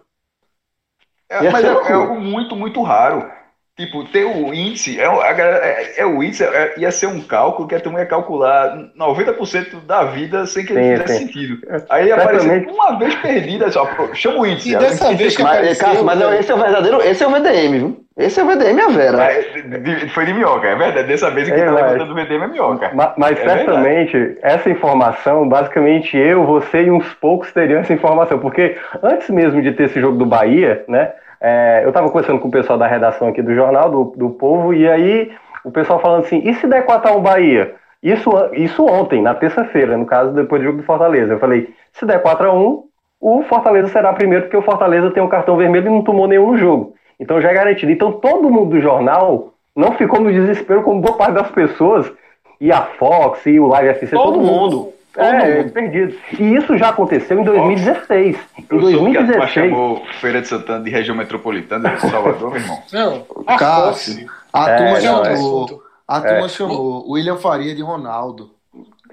[1.30, 3.30] É, mas é, é algo muito, muito raro.
[3.78, 7.76] Tipo, ter o índice, é, é, é o índice, é, ia ser um cálculo que
[7.76, 11.58] a turma ia calcular 90% da vida sem que ele fizesse sentido.
[11.90, 14.72] Aí apareceu uma vez perdida, só, chama o índice.
[14.72, 17.72] E dessa vez que mas, Cássio, mas esse é o verdadeiro, esse é o VDM,
[17.72, 18.06] viu?
[18.18, 19.18] Esse é o VDM a Vera.
[19.18, 21.10] Mas, foi de minhoca, é verdade.
[21.10, 22.92] Dessa vez que é, tá levantando o VDM é minhoca.
[22.94, 24.40] Mas, mas é certamente, verdade.
[24.42, 28.40] essa informação, basicamente eu, você e uns poucos teriam essa informação.
[28.40, 31.12] Porque antes mesmo de ter esse jogo do Bahia, né?
[31.40, 34.74] É, eu estava conversando com o pessoal da redação aqui do jornal, do, do Povo,
[34.74, 35.32] e aí
[35.64, 37.76] o pessoal falando assim: e se der 4x1 Bahia?
[38.02, 41.34] Isso, isso ontem, na terça-feira, no caso, depois do jogo do Fortaleza.
[41.34, 42.84] Eu falei: se der 4x1,
[43.20, 46.52] o Fortaleza será primeiro, porque o Fortaleza tem um cartão vermelho e não tomou nenhum
[46.52, 46.94] no jogo.
[47.20, 47.92] Então já é garantido.
[47.92, 52.12] Então todo mundo do jornal não ficou no desespero como boa parte das pessoas,
[52.60, 54.78] e a Fox, e o Live FC, todo, todo mundo.
[54.78, 56.16] mundo é, perdido.
[56.40, 58.38] E isso já aconteceu em 2016.
[58.60, 59.46] Em 2016.
[59.46, 62.84] Que chamou Feira de Santana de região metropolitana de Salvador, meu irmão.
[62.92, 65.84] Não, a Cássio, a é, turma chamou.
[66.08, 66.50] A turma é.
[66.50, 68.52] chamou William Faria de Ronaldo.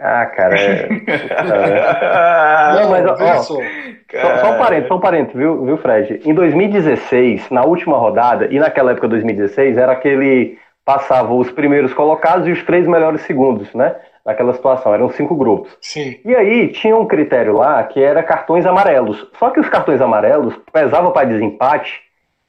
[0.00, 0.58] Ah, cara.
[0.58, 0.88] É...
[2.74, 3.56] não, mas ó, só,
[4.40, 6.20] só um parente, só um parente, viu, viu, Fred?
[6.24, 12.46] Em 2016, na última rodada, e naquela época 2016, era aquele passava os primeiros colocados
[12.48, 13.94] e os três melhores segundos, né?
[14.24, 14.94] Naquela situação.
[14.94, 15.76] Eram cinco grupos.
[15.80, 16.18] Sim.
[16.24, 19.28] E aí tinha um critério lá que era cartões amarelos.
[19.38, 22.00] Só que os cartões amarelos pesavam para desempate,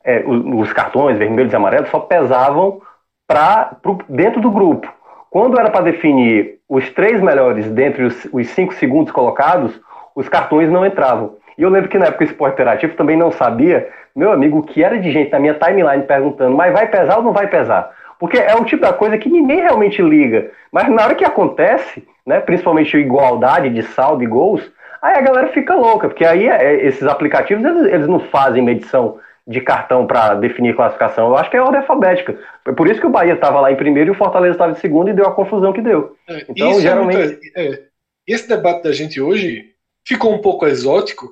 [0.03, 2.81] é, os, os, cartões vermelhos e amarelos só pesavam
[3.27, 3.77] para
[4.09, 4.91] dentro do grupo.
[5.29, 9.79] Quando era para definir os três melhores dentre os, os cinco segundos colocados,
[10.15, 11.37] os cartões não entravam.
[11.57, 14.63] E eu lembro que na época o esporte interativo também não sabia, meu amigo, o
[14.63, 17.91] que era de gente na minha timeline perguntando, mas vai pesar ou não vai pesar?
[18.23, 20.49] Porque é o tipo da coisa que ninguém realmente liga.
[20.71, 24.61] Mas na hora que acontece, né, principalmente igualdade de saldo e gols,
[25.01, 29.19] aí a galera fica louca, porque aí é, esses aplicativos eles, eles não fazem medição
[29.45, 31.27] de cartão para definir classificação.
[31.27, 32.39] Eu acho que é ordem alfabética.
[32.77, 35.09] Por isso que o Bahia estava lá em primeiro e o Fortaleza estava em segundo
[35.09, 36.15] e deu a confusão que deu.
[36.29, 37.19] É, então, geralmente.
[37.19, 37.83] É muito, é,
[38.25, 39.73] esse debate da gente hoje
[40.07, 41.29] ficou um pouco exótico,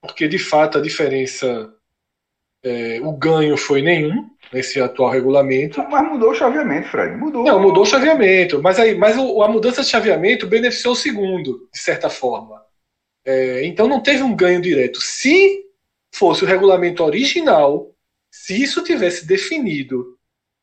[0.00, 1.70] porque de fato a diferença,
[2.64, 5.82] é, o ganho foi nenhum, nesse atual regulamento.
[5.88, 7.16] Mas mudou o chaveamento, Fred.
[7.16, 7.44] Mudou.
[7.44, 8.62] Não, mudou o chaveamento.
[8.62, 12.60] Mas, aí, mas a mudança de chaveamento beneficiou o segundo, de certa forma.
[13.24, 15.00] É, então não teve um ganho direto.
[15.00, 15.64] Se
[16.12, 17.94] fosse o regulamento original,
[18.32, 20.18] se isso tivesse definido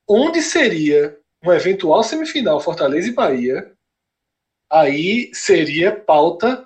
[0.07, 3.73] onde seria uma eventual semifinal Fortaleza e Bahia,
[4.69, 6.65] aí seria pauta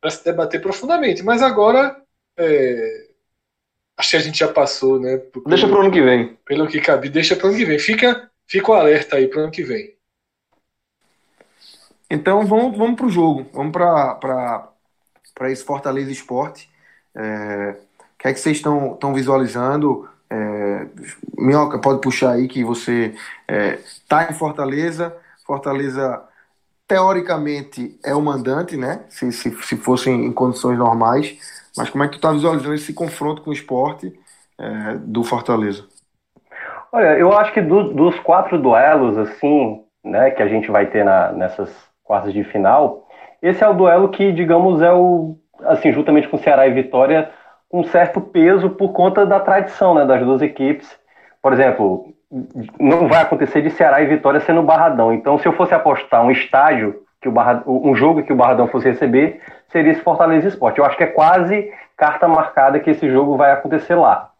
[0.00, 1.22] para se debater profundamente.
[1.22, 2.02] Mas agora
[2.38, 3.07] é,
[3.98, 5.16] Acho que a gente já passou, né?
[5.16, 6.38] Pelo, deixa para o ano que vem.
[6.46, 7.80] Pelo que cabe, deixa para o ano que vem.
[7.80, 9.92] Fica, fica o alerta aí para o ano que vem.
[12.08, 13.46] Então vamos, vamos para o jogo.
[13.52, 14.70] Vamos para
[15.50, 16.70] esse Fortaleza Esporte.
[17.12, 20.08] É, o que é que vocês estão visualizando?
[20.30, 20.86] É,
[21.36, 23.14] Minhoca, pode puxar aí que você
[23.48, 25.14] está é, em Fortaleza.
[25.44, 26.22] Fortaleza,
[26.86, 29.04] teoricamente, é o mandante, né?
[29.08, 31.36] Se, se, se fosse em condições normais.
[31.78, 34.12] Mas como é que tu está visualizando esse confronto com o esporte
[34.58, 35.84] é, do Fortaleza?
[36.92, 41.04] Olha, eu acho que do, dos quatro duelos, assim, né, que a gente vai ter
[41.04, 41.70] na, nessas
[42.02, 43.06] quartas de final,
[43.40, 47.30] esse é o duelo que, digamos, é o, assim, juntamente com Ceará e Vitória,
[47.72, 50.88] um certo peso por conta da tradição, né, das duas equipes.
[51.40, 52.12] Por exemplo,
[52.80, 55.12] não vai acontecer de Ceará e Vitória sendo Barradão.
[55.12, 58.68] Então, se eu fosse apostar um estádio que o Barra, um jogo que o Barradão
[58.68, 60.78] fosse receber seria esse Fortaleza Esporte.
[60.78, 64.30] Eu acho que é quase carta marcada que esse jogo vai acontecer lá.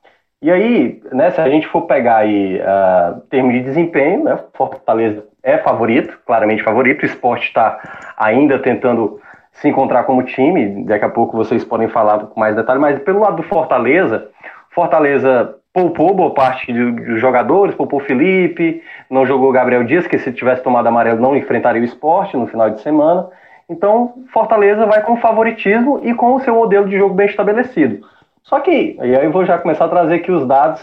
[0.41, 5.59] E aí, né, se a gente for pegar aí uh, de desempenho, né, Fortaleza é
[5.59, 7.81] favorito, claramente favorito, o esporte está
[8.17, 12.81] ainda tentando se encontrar como time, daqui a pouco vocês podem falar com mais detalhes,
[12.81, 14.29] mas pelo lado do Fortaleza,
[14.71, 20.62] Fortaleza poupou boa parte dos jogadores, poupou Felipe, não jogou Gabriel Dias, que se tivesse
[20.62, 23.29] tomado amarelo não enfrentaria o esporte no final de semana.
[23.68, 28.07] Então, Fortaleza vai com favoritismo e com o seu modelo de jogo bem estabelecido.
[28.42, 30.83] Só que, e aí eu vou já começar a trazer aqui os dados,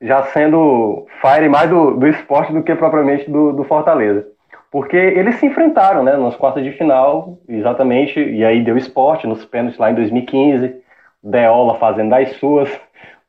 [0.00, 4.26] já sendo fire mais do, do esporte do que propriamente do, do Fortaleza.
[4.70, 9.44] Porque eles se enfrentaram, né, nas quartas de final, exatamente, e aí deu esporte nos
[9.44, 10.74] pênaltis lá em 2015,
[11.22, 12.70] Deola fazendo as suas,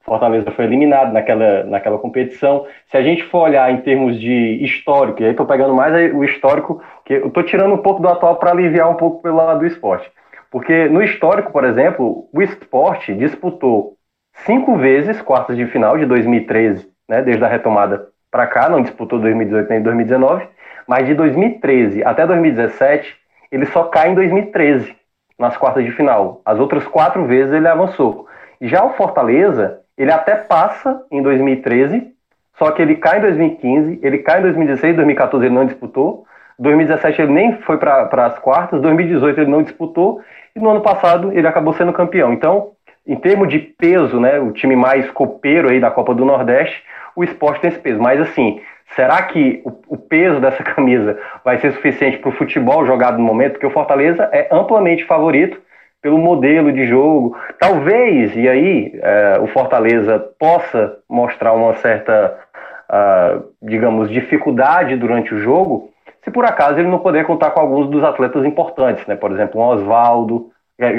[0.03, 2.65] Fortaleza foi eliminado naquela, naquela competição.
[2.87, 6.23] Se a gente for olhar em termos de histórico, e aí estou pegando mais o
[6.23, 9.59] histórico, que eu estou tirando um pouco do atual para aliviar um pouco pelo lado
[9.59, 10.11] do esporte.
[10.51, 13.97] Porque no histórico, por exemplo, o esporte disputou
[14.45, 19.19] cinco vezes quartas de final de 2013, né, desde a retomada para cá, não disputou
[19.19, 20.47] 2018 nem 2019,
[20.87, 23.15] mas de 2013 até 2017,
[23.51, 24.95] ele só cai em 2013
[25.39, 26.41] nas quartas de final.
[26.43, 28.27] As outras quatro vezes ele avançou.
[28.59, 32.11] Já o Fortaleza, ele até passa em 2013,
[32.57, 36.25] só que ele cai em 2015, ele cai em 2016, 2014 ele não disputou,
[36.59, 40.21] 2017 ele nem foi para as quartas, 2018 ele não disputou,
[40.55, 42.31] e no ano passado ele acabou sendo campeão.
[42.31, 42.71] Então,
[43.05, 46.83] em termos de peso, né, o time mais copeiro aí da Copa do Nordeste,
[47.15, 47.99] o esporte tem esse peso.
[47.99, 48.61] Mas assim,
[48.95, 53.23] será que o, o peso dessa camisa vai ser suficiente para o futebol jogado no
[53.23, 53.53] momento?
[53.53, 55.59] Porque o Fortaleza é amplamente favorito
[56.03, 57.35] pelo modelo de jogo.
[57.57, 62.37] Talvez, e aí, é, o Fortaleza possa mostrar uma certa,
[62.91, 65.89] uh, digamos, dificuldade durante o jogo,
[66.21, 69.15] se por acaso ele não puder contar com alguns dos atletas importantes, né?
[69.15, 70.51] Por exemplo, o Oswaldo.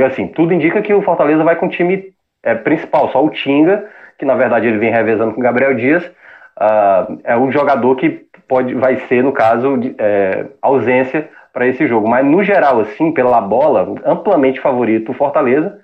[0.06, 2.12] Assim, tudo indica que o Fortaleza vai com o time
[2.42, 3.86] é, principal, só o Tinga,
[4.18, 8.24] que na verdade ele vem revezando com o Gabriel Dias, uh, é um jogador que
[8.48, 12.08] pode, vai ser, no caso, de, é, ausência para esse jogo.
[12.08, 15.78] Mas no geral, assim, pela bola, amplamente favorito o Fortaleza,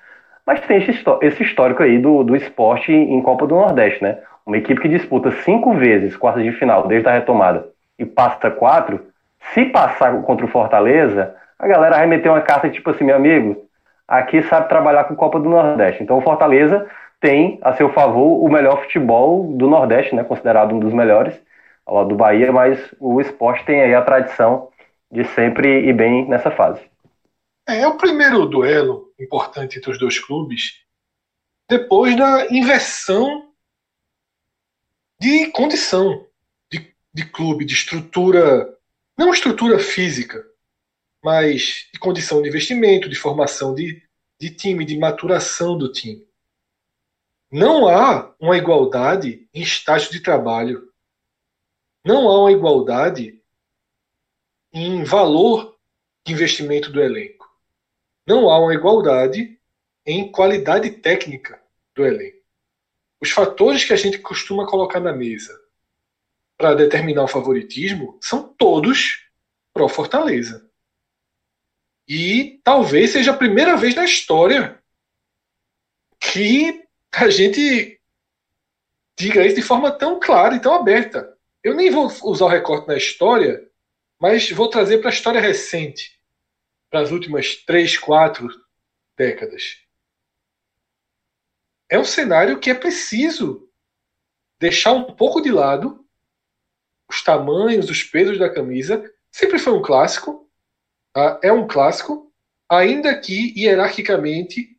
[0.44, 4.18] mas tem esse, histórico aí do, do esporte em Copa do Nordeste, né?
[4.44, 9.00] Uma equipe que disputa cinco vezes quartas de final desde a retomada e passa quatro,
[9.54, 13.64] se passar contra o Fortaleza, a galera vai meter uma carta tipo assim, meu amigo,
[14.08, 16.02] aqui sabe trabalhar com Copa do Nordeste.
[16.02, 16.86] Então o Fortaleza
[17.20, 21.40] tem a seu favor o melhor futebol do Nordeste, né, considerado um dos melhores,
[21.86, 24.69] ao lado do Bahia, mas o esporte tem aí a tradição
[25.10, 26.80] de sempre ir bem nessa fase.
[27.68, 30.80] É, é o primeiro duelo importante entre os dois clubes
[31.68, 33.48] depois da inversão
[35.20, 36.26] de condição
[36.68, 38.76] de, de clube, de estrutura,
[39.16, 40.44] não estrutura física,
[41.22, 44.02] mas de condição de investimento, de formação de,
[44.40, 46.26] de time, de maturação do time.
[47.52, 50.92] Não há uma igualdade em estágio de trabalho.
[52.04, 53.39] Não há uma igualdade
[54.72, 55.76] em valor
[56.24, 57.48] de investimento do elenco.
[58.26, 59.58] Não há uma igualdade
[60.06, 61.60] em qualidade técnica
[61.94, 62.40] do elenco.
[63.20, 65.58] Os fatores que a gente costuma colocar na mesa
[66.56, 69.26] para determinar o favoritismo são todos
[69.72, 70.68] pró Fortaleza.
[72.08, 74.82] E talvez seja a primeira vez na história
[76.18, 78.00] que a gente
[79.18, 81.36] diga isso de forma tão clara e tão aberta.
[81.62, 83.69] Eu nem vou usar o recorte na história,
[84.20, 86.20] mas vou trazer para a história recente,
[86.90, 88.48] para as últimas três, quatro
[89.16, 89.78] décadas.
[91.88, 93.68] É um cenário que é preciso
[94.58, 96.04] deixar um pouco de lado
[97.08, 99.02] os tamanhos, os pesos da camisa.
[99.32, 100.48] Sempre foi um clássico,
[101.12, 101.40] tá?
[101.42, 102.32] é um clássico,
[102.68, 104.76] ainda que hierarquicamente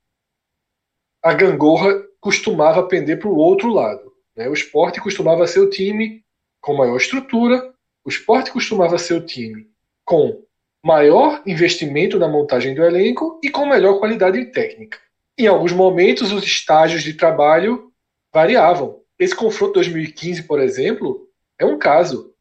[1.21, 4.15] a gangorra costumava pender para o outro lado.
[4.35, 4.47] Né?
[4.47, 6.23] O esporte costumava ser o time
[6.61, 7.70] com maior estrutura,
[8.03, 9.69] o esporte costumava ser o time
[10.03, 10.43] com
[10.83, 14.99] maior investimento na montagem do elenco e com melhor qualidade técnica.
[15.37, 17.91] Em alguns momentos, os estágios de trabalho
[18.33, 19.01] variavam.
[19.17, 22.33] Esse confronto 2015, por exemplo, é um caso.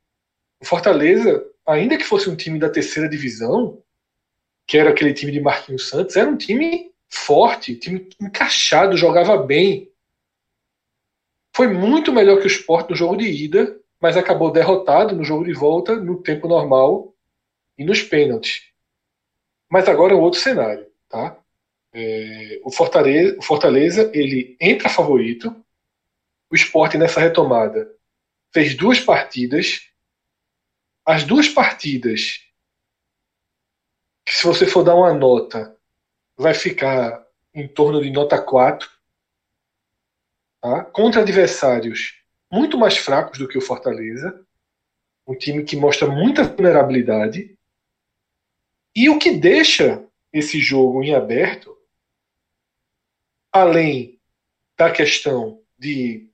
[0.61, 3.83] O Fortaleza, ainda que fosse um time da terceira divisão,
[4.67, 9.91] que era aquele time de Marquinhos Santos, era um time forte, time encaixado, jogava bem.
[11.55, 15.45] Foi muito melhor que o Sport no jogo de ida, mas acabou derrotado no jogo
[15.45, 17.15] de volta, no tempo normal
[17.77, 18.71] e nos pênaltis.
[19.69, 21.39] Mas agora é um outro cenário, tá?
[21.93, 25.55] É, o, Fortaleza, o Fortaleza ele entra favorito.
[26.51, 27.95] O Sport nessa retomada
[28.53, 29.89] fez duas partidas.
[31.05, 32.41] As duas partidas,
[34.25, 35.77] que se você for dar uma nota,
[36.37, 38.89] vai ficar em torno de nota 4,
[40.61, 40.85] tá?
[40.87, 42.20] contra adversários
[42.51, 44.45] muito mais fracos do que o Fortaleza,
[45.27, 47.57] um time que mostra muita vulnerabilidade,
[48.95, 51.77] e o que deixa esse jogo em aberto,
[53.53, 54.21] além
[54.77, 56.31] da questão de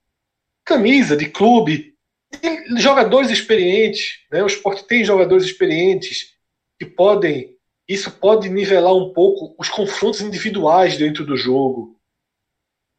[0.65, 1.97] camisa, de clube,
[2.41, 4.43] de jogadores experientes, né?
[4.43, 6.35] o esporte tem jogadores experientes
[6.79, 7.57] que podem
[7.89, 11.97] isso pode nivelar um pouco os confrontos individuais dentro do jogo.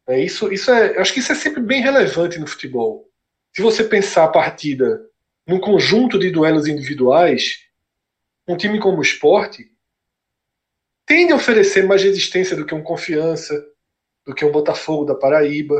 [0.07, 3.06] É, isso, isso é, acho que isso é sempre bem relevante no futebol.
[3.57, 5.09] Se você pensar a partida
[5.47, 7.63] num conjunto de duelos individuais,
[8.47, 9.71] um time como o esporte
[11.07, 13.59] tende a oferecer mais resistência do que um Confiança,
[14.23, 15.73] do que um Botafogo da Paraíba.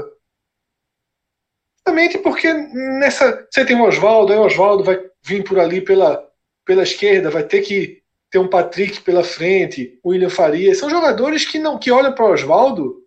[1.78, 3.48] Justamente porque nessa.
[3.48, 6.28] Você tem o Oswaldo, aí o Oswaldo vai vir por ali pela,
[6.66, 11.46] pela esquerda, vai ter que ter um Patrick pela frente, o William Faria, são jogadores
[11.46, 13.06] que não que olham para o Oswaldo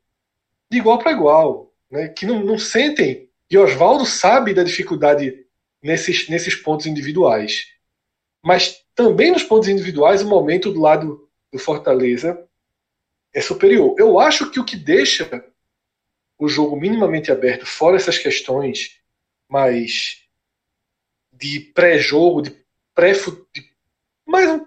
[0.70, 2.06] de igual para igual, né?
[2.06, 3.28] que não, não sentem.
[3.50, 5.44] E Oswaldo sabe da dificuldade
[5.82, 7.66] nesses, nesses pontos individuais.
[8.42, 12.46] Mas também nos pontos individuais, o momento do lado do Fortaleza
[13.34, 13.94] é superior.
[13.98, 15.44] Eu acho que o que deixa
[16.38, 18.98] o jogo minimamente aberto, fora essas questões
[19.48, 20.22] mais
[21.32, 22.56] de pré-jogo, de
[22.94, 23.70] pré de,
[24.26, 24.60] mais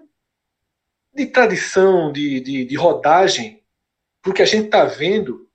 [1.12, 3.62] de tradição, de, de, de rodagem,
[4.22, 5.48] porque a gente está vendo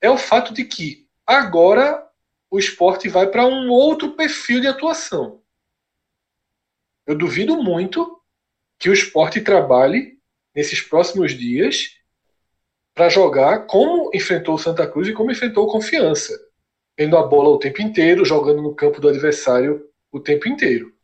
[0.00, 2.03] é o fato de que agora
[2.54, 5.42] o esporte vai para um outro perfil de atuação.
[7.04, 8.22] Eu duvido muito
[8.78, 10.20] que o esporte trabalhe
[10.54, 11.96] nesses próximos dias
[12.94, 16.32] para jogar como enfrentou o Santa Cruz e como enfrentou o Confiança,
[16.94, 20.94] tendo a bola o tempo inteiro, jogando no campo do adversário o tempo inteiro.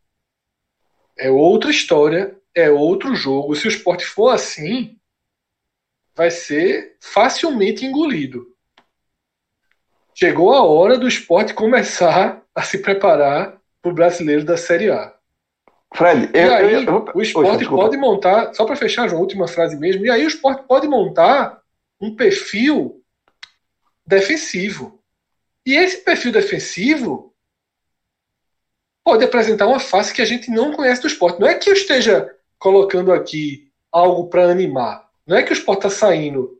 [1.17, 3.57] É outra história, é outro jogo.
[3.57, 4.97] Se o esporte for assim,
[6.15, 8.50] vai ser facilmente engolido.
[10.13, 15.13] Chegou a hora do esporte começar a se preparar para o brasileiro da Série A.
[15.93, 19.47] Fred, e eu, aí, eu, eu, o esporte pode montar, só para fechar a última
[19.47, 21.61] frase mesmo, e aí o esporte pode montar
[21.99, 23.01] um perfil
[24.05, 25.01] defensivo.
[25.65, 27.33] E esse perfil defensivo
[29.03, 31.39] pode apresentar uma face que a gente não conhece do esporte.
[31.39, 35.09] Não é que eu esteja colocando aqui algo para animar.
[35.27, 36.59] Não é que o esporte está saindo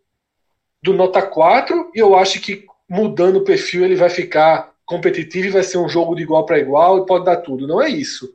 [0.84, 5.52] do nota 4 e eu acho que mudando o perfil ele vai ficar competitivo e
[5.52, 7.66] vai ser um jogo de igual para igual e pode dar tudo.
[7.66, 8.30] Não é isso.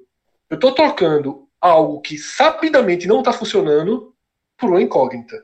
[0.48, 4.14] Eu estou trocando algo que sapidamente não está funcionando
[4.56, 5.36] por uma incógnita.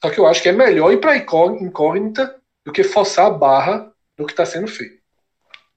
[0.00, 3.90] Só que eu acho que é melhor ir para incógnita do que forçar a barra
[4.16, 4.98] do que está sendo feito.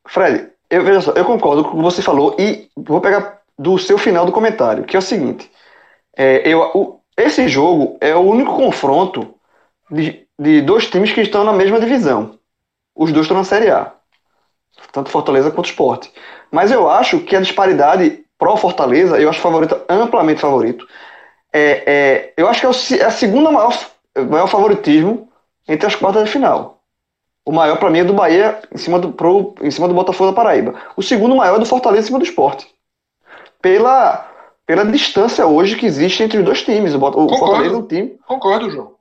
[0.07, 3.80] Fred, eu, veja só, eu concordo com o que você falou e vou pegar do
[3.80, 5.49] seu final do comentário, que é o seguinte:
[6.16, 9.34] é, eu, o, esse jogo é o único confronto
[9.89, 12.39] de, de dois times que estão na mesma divisão.
[12.96, 13.92] Os dois estão na Série A,
[14.92, 16.08] tanto Fortaleza quanto Sport.
[16.52, 20.88] Mas eu acho que a disparidade pró Fortaleza, eu acho favorito, amplamente favorito.
[21.54, 23.74] É, é, eu acho que é, é a segunda maior
[24.30, 25.30] maior favoritismo
[25.68, 26.82] entre as quartas de final.
[27.46, 30.32] O maior para mim é do Bahia em cima do, pro, em cima do Botafogo
[30.32, 30.76] da Paraíba.
[30.96, 32.68] O segundo maior é do Fortaleza em cima do Esporte.
[33.62, 34.30] Pela,
[34.66, 36.94] pela distância hoje que existe entre os dois times.
[36.94, 38.20] O, o Fortaleza é um time.
[38.28, 38.96] Concordo, João.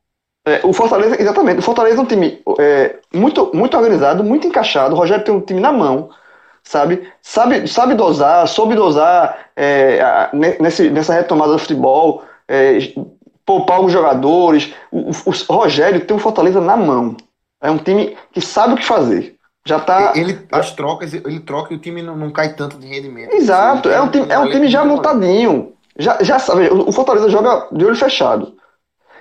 [0.50, 1.60] É, o Fortaleza, exatamente.
[1.60, 4.94] O Fortaleza é um time é, muito, muito organizado, muito encaixado.
[4.94, 6.10] O Rogério tem um time na mão,
[6.64, 7.08] sabe?
[7.22, 10.00] Sabe, sabe dosar, soube dosar é,
[10.32, 12.24] nesse, nessa retomada do futebol.
[12.48, 12.78] É,
[13.46, 14.74] poupar os jogadores.
[14.90, 17.16] O, o, o, Rogério tem o Fortaleza na mão.
[17.60, 19.36] É um time que sabe o que fazer.
[19.64, 20.12] Já tá.
[20.16, 23.32] Ele, as trocas, ele troca e o time não, não cai tanto de rendimento.
[23.34, 25.74] Exato, é um time, é um time já montadinho.
[25.96, 28.54] Já, já sabe, o Fortaleza joga de olho fechado.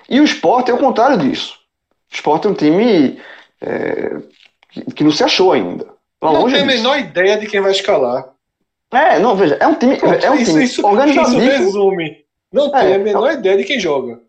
[0.10, 1.60] E o Sport é o contrário disso.
[2.12, 3.22] O Sport é um time
[3.62, 4.18] é,
[4.96, 5.86] que, não se achou ainda.
[6.22, 8.30] não tem a menor ideia de quem vai escalar.
[8.92, 11.44] É, não, veja, é um time, Pronto, é um time isso, organizadíssimo.
[11.44, 14.20] Isso resume não é, tem a menor é, ideia de quem joga.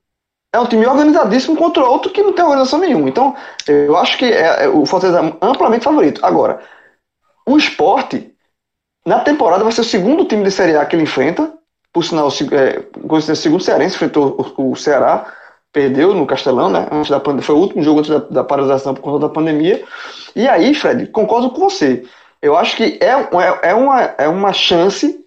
[0.53, 3.09] É um time organizadíssimo contra outro que não tem organização nenhuma.
[3.09, 3.35] Então,
[3.67, 6.25] eu acho que é, é o Fortaleza é amplamente favorito.
[6.25, 6.61] Agora,
[7.47, 8.35] o esporte,
[9.07, 11.53] na temporada, vai ser o segundo time de Série A que ele enfrenta.
[11.93, 15.33] Por sinal, é, o segundo cearense enfrentou o, o Ceará,
[15.73, 16.89] perdeu no Castelão, né?
[16.91, 19.85] Antes da pandemia, foi o último jogo antes da, da paralisação por conta da pandemia.
[20.35, 22.05] E aí, Fred, concordo com você.
[22.43, 25.25] Eu acho que é, é, é, uma, é uma chance,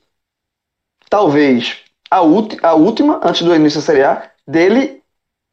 [1.10, 1.78] talvez
[2.10, 5.02] a, a última, antes do início da Série A, dele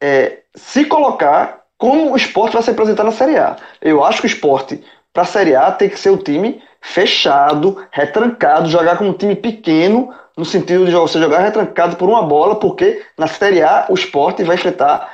[0.01, 3.55] é, se colocar como o esporte vai se apresentar na Série A.
[3.81, 4.83] Eu acho que o esporte,
[5.13, 9.35] para a Série A, tem que ser o time fechado, retrancado, jogar com um time
[9.35, 13.93] pequeno, no sentido de você jogar retrancado por uma bola, porque na Série A o
[13.93, 15.09] esporte vai enfrentar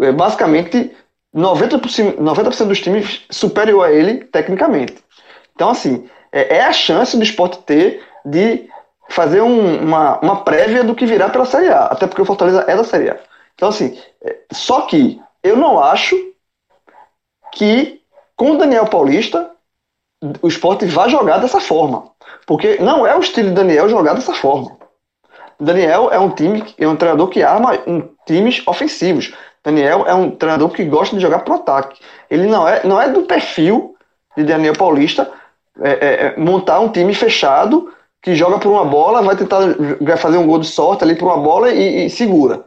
[0.00, 0.94] é, basicamente
[1.34, 5.02] 90%, 90 dos times superior a ele tecnicamente.
[5.54, 8.68] Então, assim, é, é a chance do esporte ter de
[9.08, 12.64] fazer um, uma, uma prévia do que virá pela Série A, até porque o Fortaleza
[12.66, 13.18] é da Série A.
[13.54, 16.16] Então, assim, é, só que eu não acho
[17.52, 18.00] que
[18.36, 19.50] com o Daniel Paulista
[20.40, 22.11] o esporte vai jogar dessa forma.
[22.46, 24.76] Porque não é o estilo de Daniel jogar dessa forma.
[25.58, 29.32] Daniel é um time, é um treinador que arma um, times ofensivos.
[29.64, 32.00] Daniel é um treinador que gosta de jogar pro ataque.
[32.28, 33.94] Ele não é, não é do perfil
[34.36, 35.30] de Daniel Paulista
[35.80, 39.60] é, é, é montar um time fechado que joga por uma bola, vai tentar
[40.16, 42.64] fazer um gol de sorte ali por uma bola e, e segura.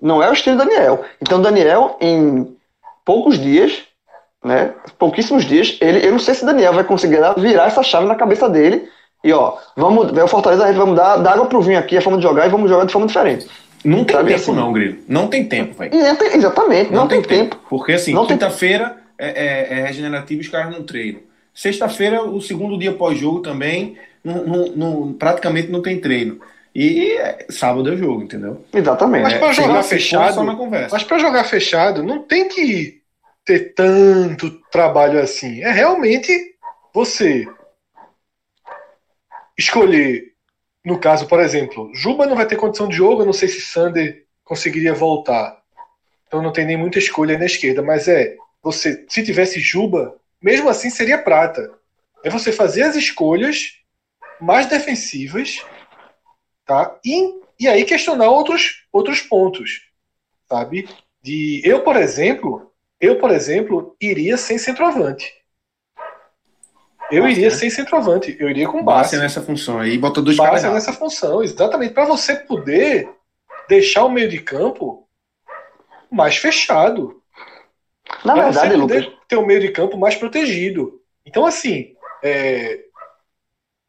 [0.00, 1.04] Não é o estilo do Daniel.
[1.20, 2.56] Então, Daniel, em
[3.04, 3.84] poucos dias,
[4.42, 8.14] né, pouquíssimos dias, ele, eu não sei se Daniel vai conseguir virar essa chave na
[8.14, 8.88] cabeça dele
[9.24, 12.02] e, ó, vamos, o Fortaleza, a gente vai mudar da água pro vinho aqui a
[12.02, 13.48] forma de jogar e vamos jogar de forma diferente.
[13.82, 14.54] Não tem Sabe tempo, assim?
[14.54, 14.98] não, Grilo.
[15.08, 15.94] Não tem tempo, velho.
[15.94, 17.56] Exatamente, não, não tem, tem tempo.
[17.56, 17.66] tempo.
[17.68, 21.20] Porque, assim, quinta-feira é, é, é regenerativo e os caras não treinam.
[21.54, 26.40] Sexta-feira, o segundo dia pós-jogo também, não, não, não, praticamente não tem treino.
[26.74, 28.62] E é, sábado é jogo, entendeu?
[28.74, 29.22] Exatamente.
[29.22, 30.88] Mas para é, jogar fechado, na conversa.
[30.92, 33.00] mas para jogar fechado, não tem que
[33.44, 35.62] ter tanto trabalho assim.
[35.62, 36.32] É realmente
[36.92, 37.46] você
[39.56, 40.32] escolher,
[40.84, 43.60] no caso, por exemplo, Juba não vai ter condição de jogo, eu não sei se
[43.60, 45.62] Sander conseguiria voltar.
[46.26, 50.68] Então não tem nem muita escolha na esquerda, mas é, você, se tivesse Juba, mesmo
[50.68, 51.70] assim seria prata.
[52.24, 53.78] É você fazer as escolhas
[54.40, 55.64] mais defensivas,
[56.64, 56.98] tá?
[57.04, 59.82] E, e aí questionar outros, outros pontos,
[60.48, 60.88] sabe?
[61.22, 65.32] De eu, por exemplo, eu, por exemplo, iria sem centroavante.
[67.10, 67.54] Eu iria né?
[67.54, 69.16] sem centroavante, eu iria com base.
[69.16, 73.08] nessa função aí, bota dois base nessa função, exatamente, para você poder
[73.68, 75.06] deixar o meio de campo
[76.10, 77.22] mais fechado.
[78.24, 79.18] Na pra verdade, você poder Lucas...
[79.28, 81.00] ter o meio de campo mais protegido.
[81.26, 82.80] Então, assim, é,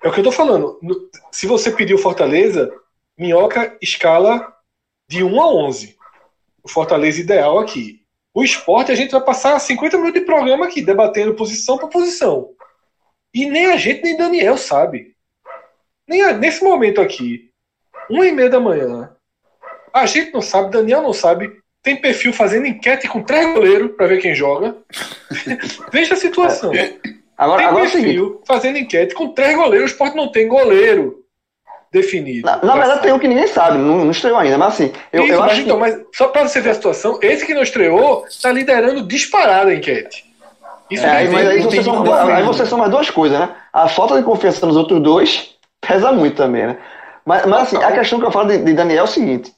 [0.03, 0.79] é o que eu tô falando.
[1.31, 2.71] Se você pedir o Fortaleza,
[3.17, 4.53] Minhoca escala
[5.07, 5.97] de 1 a 11.
[6.63, 8.03] O Fortaleza ideal aqui.
[8.33, 12.54] O esporte, a gente vai passar 50 minutos de programa aqui, debatendo posição por posição.
[13.35, 15.13] E nem a gente, nem Daniel sabe.
[16.07, 17.49] Nem a, nesse momento aqui,
[18.09, 19.11] uma e meia da manhã,
[19.93, 21.51] a gente não sabe, Daniel não sabe.
[21.83, 24.77] Tem perfil fazendo enquete com três goleiros para ver quem joga.
[25.91, 26.71] Veja a situação.
[27.37, 29.91] Agora, tem agora é perfil fazendo enquete com três goleiros.
[29.91, 31.25] O esporte não tem goleiro
[31.91, 32.45] definido.
[32.45, 34.93] Na, na verdade, tem um que ninguém sabe, não, não estreou ainda, mas assim.
[35.11, 35.81] Eu, Isso, eu mas acho então, que...
[35.81, 39.75] mas só para você ver a situação, esse que não estreou está liderando disparada a
[39.75, 40.24] enquete.
[40.89, 43.49] Isso é, aí, mas aí você, soma, aí você soma duas coisas, né?
[43.73, 46.77] A falta de confiança nos outros dois pesa muito também, né?
[47.25, 49.53] Mas, mas assim, a questão que eu falo de, de Daniel é o seguinte: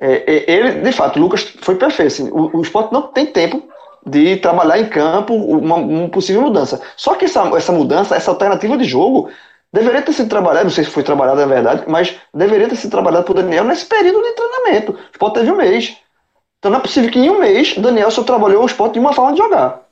[0.00, 2.12] é, é, ele, de fato, o Lucas foi perfeito.
[2.12, 3.62] Assim, o, o esporte não tem tempo
[4.06, 6.80] de trabalhar em campo uma, uma possível mudança.
[6.96, 9.30] Só que essa, essa mudança, essa alternativa de jogo,
[9.72, 12.90] deveria ter sido trabalhada, não sei se foi trabalhada na verdade, mas deveria ter sido
[12.90, 14.92] trabalhada por Daniel nesse período de treinamento.
[14.92, 15.96] O esporte teve um mês.
[16.58, 19.12] Então não é possível que em um mês Daniel só trabalhou o esporte de uma
[19.12, 19.83] forma de jogar.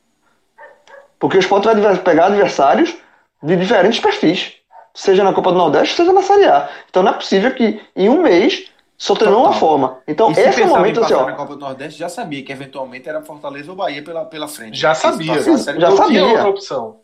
[1.23, 2.97] Porque o esporte vai pegar adversários
[3.41, 4.55] de diferentes perfis,
[4.93, 6.69] seja na Copa do Nordeste, seja na Série A.
[6.91, 8.69] Então não é possível que em um mês
[8.99, 9.99] só treinou uma forma.
[10.09, 11.25] Então, e esse é o momento assim, ó.
[11.25, 14.77] na Copa do Nordeste já sabia que eventualmente era Fortaleza ou Bahia pela, pela frente.
[14.77, 15.41] Já sabia.
[15.41, 16.25] já sabia.
[16.25, 16.97] outra opção.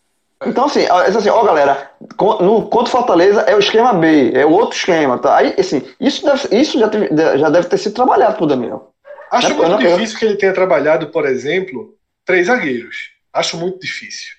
[0.44, 1.92] Então, assim, ó, assim, ó, galera,
[2.40, 5.36] no contra Fortaleza é o esquema B, é o outro esquema, tá?
[5.36, 7.08] Aí, assim, isso, deve, isso já, teve,
[7.38, 8.90] já deve ter sido trabalhado por Daniel.
[9.30, 11.94] Acho muito difícil que ele tenha trabalhado, por exemplo,
[12.26, 13.16] três zagueiros.
[13.32, 14.34] Acho muito difícil.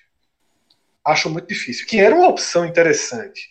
[1.04, 1.86] Acho muito difícil.
[1.86, 3.48] Que era uma opção interessante.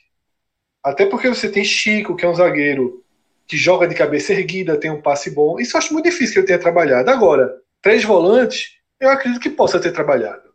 [0.84, 3.04] Até porque você tem Chico, que é um zagueiro
[3.48, 5.60] que joga de cabeça erguida, tem um passe bom.
[5.60, 7.10] Isso eu acho muito difícil que ele tenha trabalhado.
[7.10, 10.54] Agora, três volantes, eu acredito que possa ter trabalhado.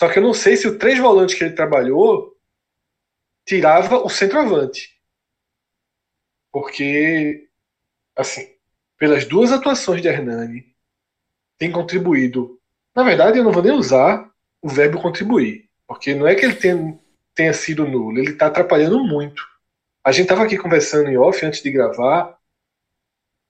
[0.00, 2.36] Só que eu não sei se o três volantes que ele trabalhou
[3.44, 4.96] tirava o centroavante.
[6.52, 7.48] Porque,
[8.16, 8.54] assim,
[8.96, 10.74] pelas duas atuações de Hernani,
[11.58, 12.59] tem contribuído.
[12.94, 14.30] Na verdade, eu não vou nem usar
[14.60, 15.68] o verbo contribuir.
[15.86, 16.98] Porque não é que ele tenha,
[17.34, 19.42] tenha sido nulo, ele está atrapalhando muito.
[20.04, 22.38] A gente estava aqui conversando em off antes de gravar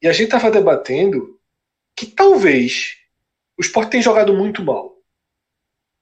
[0.02, 1.38] e a gente estava debatendo
[1.94, 2.96] que talvez
[3.58, 4.96] o Sport tenha jogado muito mal.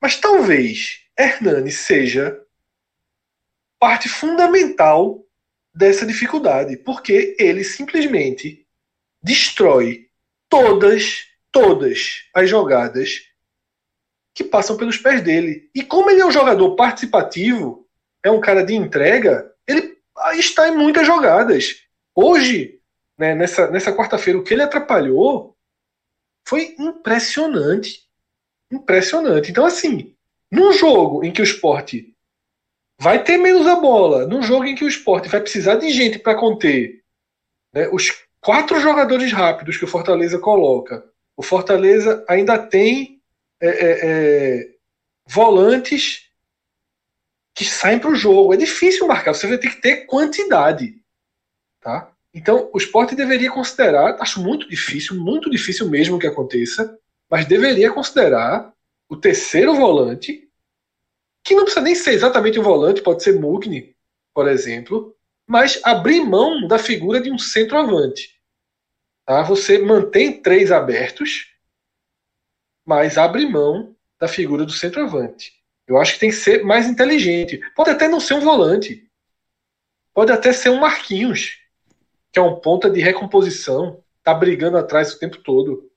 [0.00, 2.40] Mas talvez Hernani seja
[3.78, 5.24] parte fundamental
[5.74, 8.66] dessa dificuldade, porque ele simplesmente
[9.22, 10.08] destrói
[10.48, 13.27] todas, todas as jogadas
[14.38, 15.68] que passam pelos pés dele.
[15.74, 17.84] E como ele é um jogador participativo,
[18.22, 19.98] é um cara de entrega, ele
[20.34, 21.82] está em muitas jogadas.
[22.14, 22.80] Hoje,
[23.18, 25.56] né, nessa, nessa quarta-feira, o que ele atrapalhou
[26.46, 28.06] foi impressionante.
[28.70, 29.50] Impressionante.
[29.50, 30.14] Então, assim,
[30.52, 32.14] num jogo em que o esporte
[32.96, 36.16] vai ter menos a bola, num jogo em que o esporte vai precisar de gente
[36.16, 37.02] para conter
[37.74, 41.04] né, os quatro jogadores rápidos que o Fortaleza coloca,
[41.36, 43.17] o Fortaleza ainda tem
[43.60, 44.74] é, é, é,
[45.26, 46.28] volantes
[47.54, 48.54] que saem para o jogo.
[48.54, 51.02] É difícil marcar, você vai ter que ter quantidade.
[51.80, 52.12] Tá?
[52.32, 56.98] Então, o esporte deveria considerar, acho muito difícil, muito difícil mesmo que aconteça,
[57.30, 58.72] mas deveria considerar
[59.08, 60.48] o terceiro volante,
[61.42, 63.96] que não precisa nem ser exatamente um volante, pode ser Mugni,
[64.34, 68.38] por exemplo, mas abrir mão da figura de um centroavante.
[69.24, 69.42] Tá?
[69.42, 71.46] Você mantém três abertos,
[72.88, 75.52] mas abre mão da figura do centroavante.
[75.86, 77.60] Eu acho que tem que ser mais inteligente.
[77.76, 79.06] Pode até não ser um volante.
[80.14, 81.58] Pode até ser um Marquinhos,
[82.32, 85.92] que é um ponta de recomposição, tá brigando atrás o tempo todo.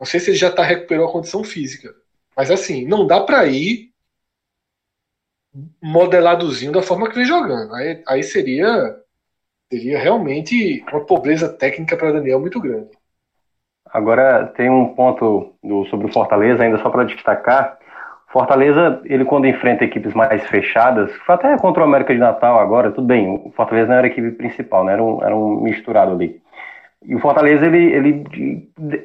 [0.00, 1.94] Não sei se ele já tá recuperou a condição física.
[2.36, 3.92] Mas assim, não dá para ir
[5.80, 7.72] modeladozinho da forma que vem jogando.
[7.72, 9.00] Aí, aí seria
[9.70, 12.95] seria realmente uma pobreza técnica para Daniel muito grande.
[13.96, 17.78] Agora tem um ponto do, sobre o Fortaleza ainda só para destacar
[18.28, 23.06] Fortaleza, ele quando enfrenta equipes mais fechadas, até contra o América de Natal agora, tudo
[23.06, 24.92] bem, o Fortaleza não era a equipe principal, né?
[24.92, 26.38] era, um, era um misturado ali.
[27.02, 28.24] E o Fortaleza, ele, ele,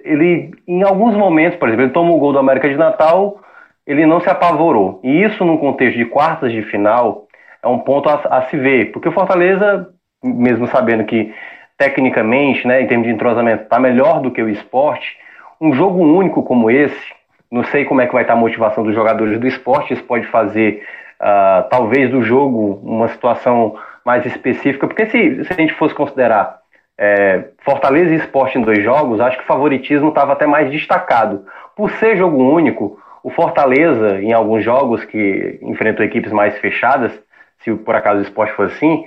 [0.03, 3.39] ele, em alguns momentos, por exemplo, ele toma o gol do América de Natal,
[3.87, 4.99] ele não se apavorou.
[5.01, 7.27] E isso, num contexto de quartas de final,
[7.63, 9.87] é um ponto a, a se ver, porque o Fortaleza,
[10.21, 11.33] mesmo sabendo que
[11.81, 15.17] tecnicamente, né, em termos de entrosamento, está melhor do que o esporte,
[15.59, 17.11] um jogo único como esse,
[17.51, 20.27] não sei como é que vai estar a motivação dos jogadores do esporte, isso pode
[20.27, 20.83] fazer,
[21.19, 23.75] uh, talvez, do jogo uma situação
[24.05, 26.59] mais específica, porque se, se a gente fosse considerar
[26.99, 31.45] é, Fortaleza e esporte em dois jogos, acho que o favoritismo estava até mais destacado.
[31.75, 37.11] Por ser jogo único, o Fortaleza, em alguns jogos que enfrentou equipes mais fechadas,
[37.59, 39.03] se por acaso o esporte for assim,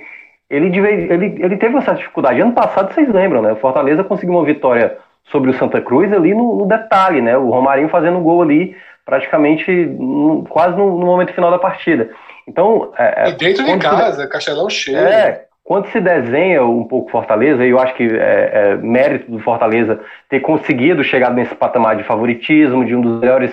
[0.49, 2.41] ele, ele, ele teve essa dificuldade.
[2.41, 3.53] Ano passado, vocês lembram, né?
[3.53, 7.37] O Fortaleza conseguiu uma vitória sobre o Santa Cruz ali no, no detalhe, né?
[7.37, 8.75] O Romarinho fazendo um gol ali
[9.05, 12.09] praticamente no, quase no, no, momento final da partida.
[12.47, 14.97] Então, é, é e dentro de casa, se, Castelão cheio.
[14.97, 19.39] É, quando se desenha um pouco Fortaleza, e eu acho que é, é, mérito do
[19.39, 23.51] Fortaleza ter conseguido chegar nesse patamar de favoritismo, de um dos melhores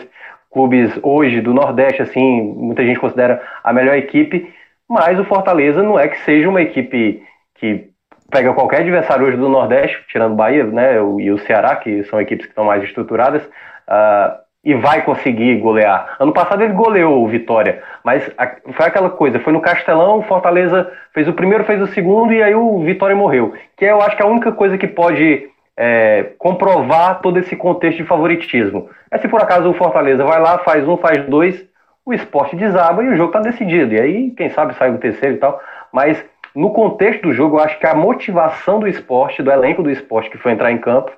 [0.50, 4.52] clubes hoje do Nordeste, assim, muita gente considera a melhor equipe,
[4.92, 7.22] mas o Fortaleza não é que seja uma equipe
[7.54, 7.88] que
[8.30, 12.46] pega qualquer adversário hoje do Nordeste, tirando Bahia né, e o Ceará, que são equipes
[12.46, 16.16] que estão mais estruturadas, uh, e vai conseguir golear.
[16.20, 18.30] Ano passado ele goleou o Vitória, mas
[18.72, 22.42] foi aquela coisa, foi no Castelão, o Fortaleza fez o primeiro, fez o segundo, e
[22.42, 23.54] aí o Vitória morreu.
[23.76, 27.98] Que eu acho que é a única coisa que pode é, comprovar todo esse contexto
[27.98, 28.88] de favoritismo.
[29.10, 31.66] É se por acaso o Fortaleza vai lá, faz um, faz dois,
[32.04, 33.94] o esporte desaba e o jogo está decidido.
[33.94, 35.60] E aí, quem sabe, sai o terceiro e tal.
[35.92, 36.24] Mas
[36.54, 40.30] no contexto do jogo, eu acho que a motivação do esporte, do elenco do esporte
[40.30, 41.12] que foi entrar em campo,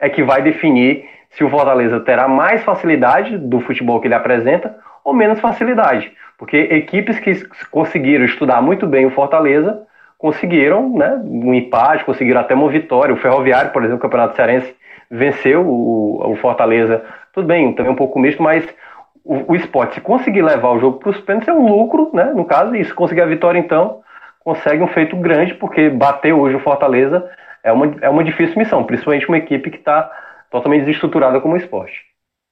[0.00, 4.76] é que vai definir se o Fortaleza terá mais facilidade do futebol que ele apresenta
[5.04, 6.12] ou menos facilidade.
[6.36, 9.82] Porque equipes que conseguiram estudar muito bem o Fortaleza
[10.16, 13.14] conseguiram né, um empate, conseguiram até uma vitória.
[13.14, 14.74] O Ferroviário, por exemplo, o Campeonato Cearense,
[15.10, 17.04] venceu o, o Fortaleza.
[17.32, 18.68] Tudo bem, também um pouco misto, mas
[19.28, 22.32] o, o esporte, se conseguir levar o jogo para os pênaltis, é um lucro, né?
[22.34, 24.00] No caso, e se conseguir a vitória, então,
[24.40, 27.30] consegue um feito grande, porque bater hoje o Fortaleza
[27.62, 30.10] é uma, é uma difícil missão, principalmente uma equipe que está
[30.50, 32.00] totalmente desestruturada como o esporte.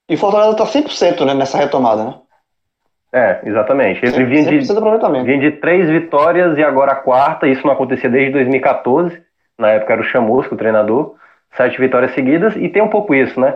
[0.07, 2.13] E o Fortaleza está 100% né, nessa retomada, né?
[3.11, 4.05] É, exatamente.
[4.05, 4.59] Ele vinha de,
[5.23, 9.19] vinha de três vitórias e agora a quarta, isso não acontecia desde 2014,
[9.57, 11.15] na época era o Chamusco, o treinador,
[11.55, 13.55] sete vitórias seguidas, e tem um pouco isso, né?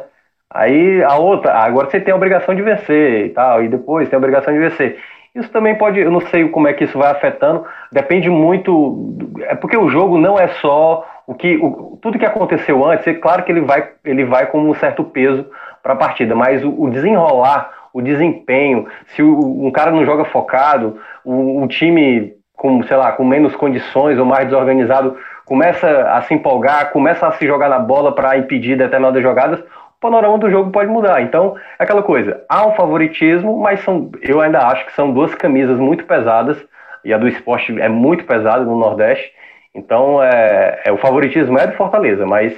[0.54, 4.18] Aí a outra, agora você tem a obrigação de vencer e tal, e depois tem
[4.18, 5.00] a obrigação de vencer.
[5.34, 9.56] Isso também pode, eu não sei como é que isso vai afetando, depende muito, é
[9.56, 13.44] porque o jogo não é só o que, o, tudo que aconteceu antes, é claro
[13.44, 15.46] que ele vai, ele vai com um certo peso
[15.82, 20.26] para a partida, mas o, o, desenrolar, o desempenho, se o, um cara não joga
[20.26, 26.22] focado, o, o time com, sei lá, com menos condições ou mais desorganizado começa a
[26.22, 29.64] se empolgar, começa a se jogar na bola para impedir determinadas jogadas,
[30.02, 31.22] panorama do jogo pode mudar.
[31.22, 35.34] Então, é aquela coisa, há um favoritismo, mas são, eu ainda acho que são duas
[35.36, 36.58] camisas muito pesadas,
[37.06, 39.32] e a do esporte é muito pesada no Nordeste.
[39.74, 42.54] Então, é, é o favoritismo é do Fortaleza, mas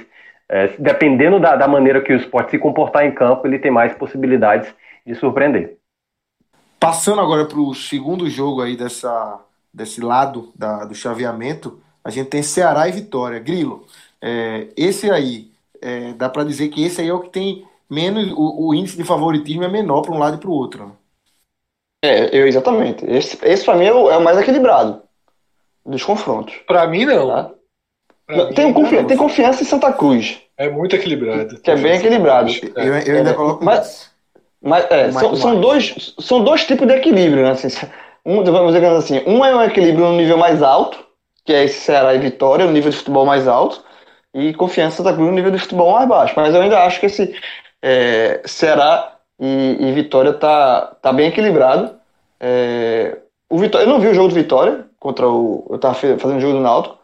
[0.48, 3.94] é, dependendo da, da maneira que o esporte se comportar em campo, ele tem mais
[3.94, 4.74] possibilidades
[5.06, 5.76] de surpreender.
[6.80, 9.40] Passando agora para o segundo jogo aí dessa,
[9.72, 13.38] desse lado da, do chaveamento, a gente tem Ceará e Vitória.
[13.38, 13.86] Grilo,
[14.20, 15.53] é, esse aí
[15.84, 18.32] é, dá para dizer que esse aí é o que tem menos.
[18.32, 20.86] O, o índice de favoritismo é menor para um lado e para o outro.
[20.86, 20.92] Né?
[22.02, 23.04] É, eu, exatamente.
[23.06, 25.02] Esse, esse para mim é o, é o, mais equilibrado
[25.84, 26.54] dos confrontos.
[26.66, 27.28] Para mim, não.
[27.28, 27.50] Tá?
[28.26, 29.06] Pra tem, mim, confi não.
[29.06, 30.40] tem confiança em Santa Cruz.
[30.56, 31.60] É muito equilibrado.
[31.60, 32.50] Que é bem equilibrado.
[32.76, 34.10] Eu, eu ainda é, coloco mas,
[34.62, 37.50] mas é, são, são, dois, são dois tipos de equilíbrio, né?
[37.50, 37.68] Assim,
[38.24, 41.04] um, vamos dizer assim, um é um equilíbrio no nível mais alto,
[41.44, 43.84] que é esse Ceará e Vitória, no nível de futebol mais alto,
[44.34, 46.34] e confiança Cruz no nível de futebol mais baixo.
[46.36, 47.34] Mas eu ainda acho que esse
[47.80, 51.94] é, Ceará e, e, Vitória tá, tá bem equilibrado.
[52.40, 53.18] É,
[53.48, 55.66] o Vitória, eu não vi o jogo do Vitória contra o.
[55.70, 56.98] Eu tava fazendo o jogo do Náutico.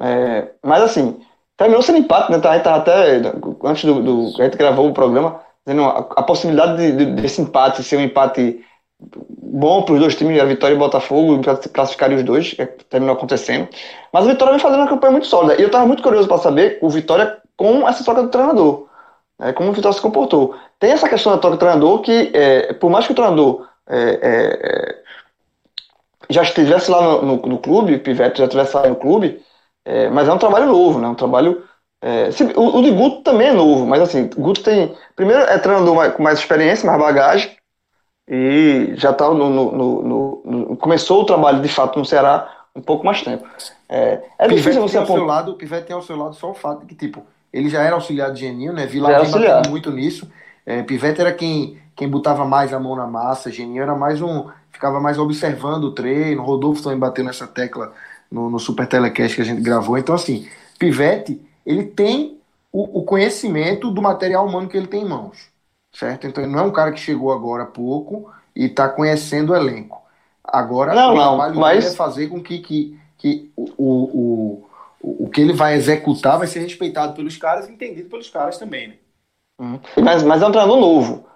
[0.00, 1.20] É, mas assim,
[1.56, 2.38] terminou sendo empate, né?
[2.38, 3.16] Tá, a tava até.
[3.64, 4.40] Antes do, do.
[4.40, 8.02] A gente gravou o programa, dizendo a, a possibilidade de, de, desse empate ser um
[8.02, 8.64] empate
[9.00, 11.40] bom para os dois times, a Vitória e o Botafogo,
[11.72, 13.68] classificarem os dois, que terminou acontecendo.
[14.12, 15.56] Mas o Vitória vem fazendo uma campanha muito sólida.
[15.56, 18.86] E eu estava muito curioso para saber o Vitória com essa troca do treinador.
[19.38, 20.56] Né, como o Vitória se comportou.
[20.78, 23.98] Tem essa questão da troca do treinador que, é, por mais que o treinador é,
[23.98, 24.98] é, é
[26.30, 29.42] já estivesse lá no, no, no, clube, o Pivete já estivesse lá no clube,
[29.82, 31.08] é, mas é um trabalho novo, né?
[31.08, 31.64] Um trabalho.
[32.02, 34.94] É, o, o, de Guto também é novo, mas assim, Guto tem.
[35.16, 37.57] Primeiro é treinador mais, com mais experiência, mais bagagem
[38.28, 42.82] e já está no, no, no, no, Começou o trabalho de fato no Ceará um
[42.82, 43.46] pouco mais tempo.
[43.88, 45.24] É, é difícil você apontar.
[45.24, 47.82] Lado, o Pivete tem ao seu lado só o fato de que, tipo, ele já
[47.82, 48.86] era auxiliar de Geninho, né?
[48.86, 50.30] Vila vem muito nisso.
[50.66, 54.46] É, Pivete era quem, quem botava mais a mão na massa, Geninho era mais um.
[54.70, 57.92] ficava mais observando o treino, Rodolfo também bateu nessa tecla
[58.30, 59.96] no, no Super Telecast que a gente gravou.
[59.96, 60.46] Então, assim,
[60.78, 62.38] Pivete, ele tem
[62.70, 65.48] o, o conhecimento do material humano que ele tem em mãos
[65.92, 66.26] certo?
[66.26, 69.56] Então ele não é um cara que chegou agora há pouco e está conhecendo o
[69.56, 70.02] elenco.
[70.44, 71.92] Agora não, o trabalho mas...
[71.92, 74.64] é fazer com que, que, que o, o,
[75.00, 78.58] o, o que ele vai executar vai ser respeitado pelos caras e entendido pelos caras
[78.58, 78.94] também, né?
[79.60, 79.78] Hum.
[80.02, 81.26] Mas, mas é um treinador novo.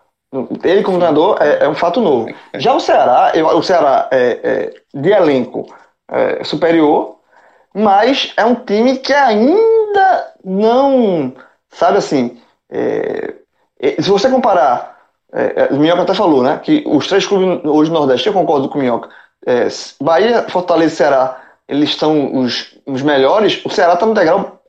[0.65, 2.33] Ele como treinador é, é um fato novo.
[2.55, 5.67] Já o Ceará, eu, o Ceará é, é de elenco
[6.11, 7.19] é, superior,
[7.75, 11.35] mas é um time que ainda não,
[11.69, 12.41] sabe assim,
[12.71, 13.35] é,
[14.01, 14.99] se você comparar,
[15.33, 16.61] é, é, o Minhoca até falou, né?
[16.63, 19.09] Que os três clubes hoje no Nordeste, eu concordo com o Minhoca.
[19.47, 19.67] É,
[20.01, 23.65] Bahia, Fortaleza e Ceará, eles estão os, os melhores.
[23.65, 24.61] O Ceará está no degrau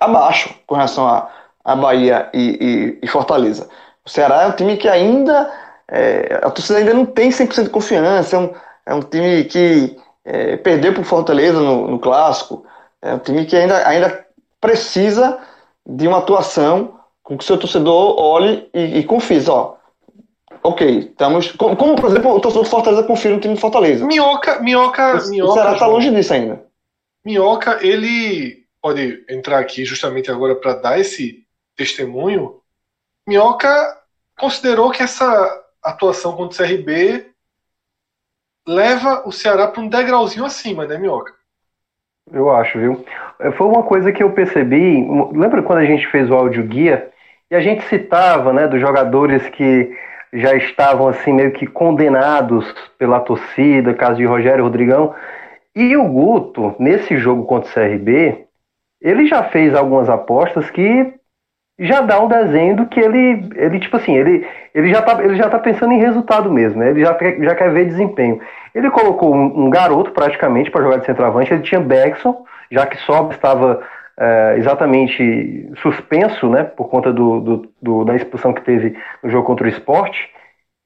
[0.00, 1.28] abaixo com relação a,
[1.64, 3.68] a Bahia e, e, e Fortaleza.
[4.04, 5.50] O Ceará é um time que ainda.
[5.88, 8.36] É, a torcida ainda não tem 100% de confiança.
[8.36, 8.54] É um,
[8.86, 12.64] é um time que é, perdeu para o Fortaleza no, no, clássico.
[13.00, 14.26] É um time que ainda, ainda
[14.60, 15.38] precisa
[15.86, 16.95] de uma atuação
[17.26, 19.74] com que o seu torcedor olhe e, e confie, ó,
[20.62, 21.50] ok, estamos.
[21.50, 24.06] Como, como, por exemplo, o torcedor do Fortaleza confia no time do Fortaleza.
[24.06, 25.50] Minhoca, Minhoca, o, Minhoca.
[25.50, 26.64] O Ceará está longe disso ainda.
[27.24, 32.60] Minhoca, ele pode entrar aqui justamente agora para dar esse testemunho.
[33.26, 33.98] Minhoca
[34.38, 37.26] considerou que essa atuação contra o CRB
[38.68, 41.34] leva o Ceará para um degrauzinho acima, né, Minhoca?
[42.32, 43.04] Eu acho, viu?
[43.58, 45.04] Foi uma coisa que eu percebi.
[45.32, 47.12] Lembra quando a gente fez o áudio guia?
[47.50, 49.92] E a gente citava, né, dos jogadores que
[50.32, 55.14] já estavam assim meio que condenados pela torcida, caso de Rogério Rodrigão.
[55.74, 58.46] E o Guto, nesse jogo contra o CRB,
[59.00, 61.14] ele já fez algumas apostas que
[61.78, 65.36] já dá um desenho do que ele, ele tipo assim, ele, ele, já tá, ele
[65.36, 66.90] já tá pensando em resultado mesmo, né?
[66.90, 68.40] Ele já, já quer ver desempenho.
[68.74, 72.96] Ele colocou um, um garoto praticamente para jogar de centroavante, ele tinha Beckson, já que
[72.98, 73.82] Sob estava
[74.18, 79.46] é, exatamente suspenso, né, por conta do, do, do, da expulsão que teve no jogo
[79.46, 80.30] contra o esporte,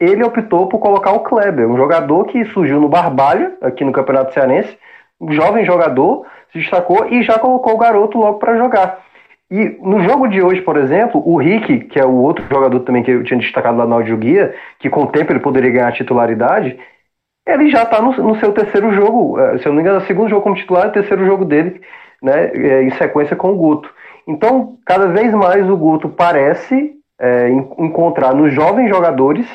[0.01, 4.33] ele optou por colocar o Kleber, um jogador que surgiu no Barbalha, aqui no Campeonato
[4.33, 4.77] Cearense,
[5.21, 9.05] um jovem jogador, se destacou e já colocou o garoto logo para jogar.
[9.51, 13.03] E no jogo de hoje, por exemplo, o Rick, que é o outro jogador também
[13.03, 15.93] que eu tinha destacado lá no áudio guia, que com o tempo ele poderia ganhar
[15.93, 16.79] titularidade,
[17.47, 20.03] ele já está no, no, seu terceiro jogo, é, se eu não me engano, é
[20.03, 21.81] o segundo jogo como titular, o terceiro jogo dele
[22.23, 23.91] né, é, em sequência com o Guto.
[24.27, 27.49] Então, cada vez mais o Guto parece é,
[27.79, 29.47] encontrar nos jovens jogadores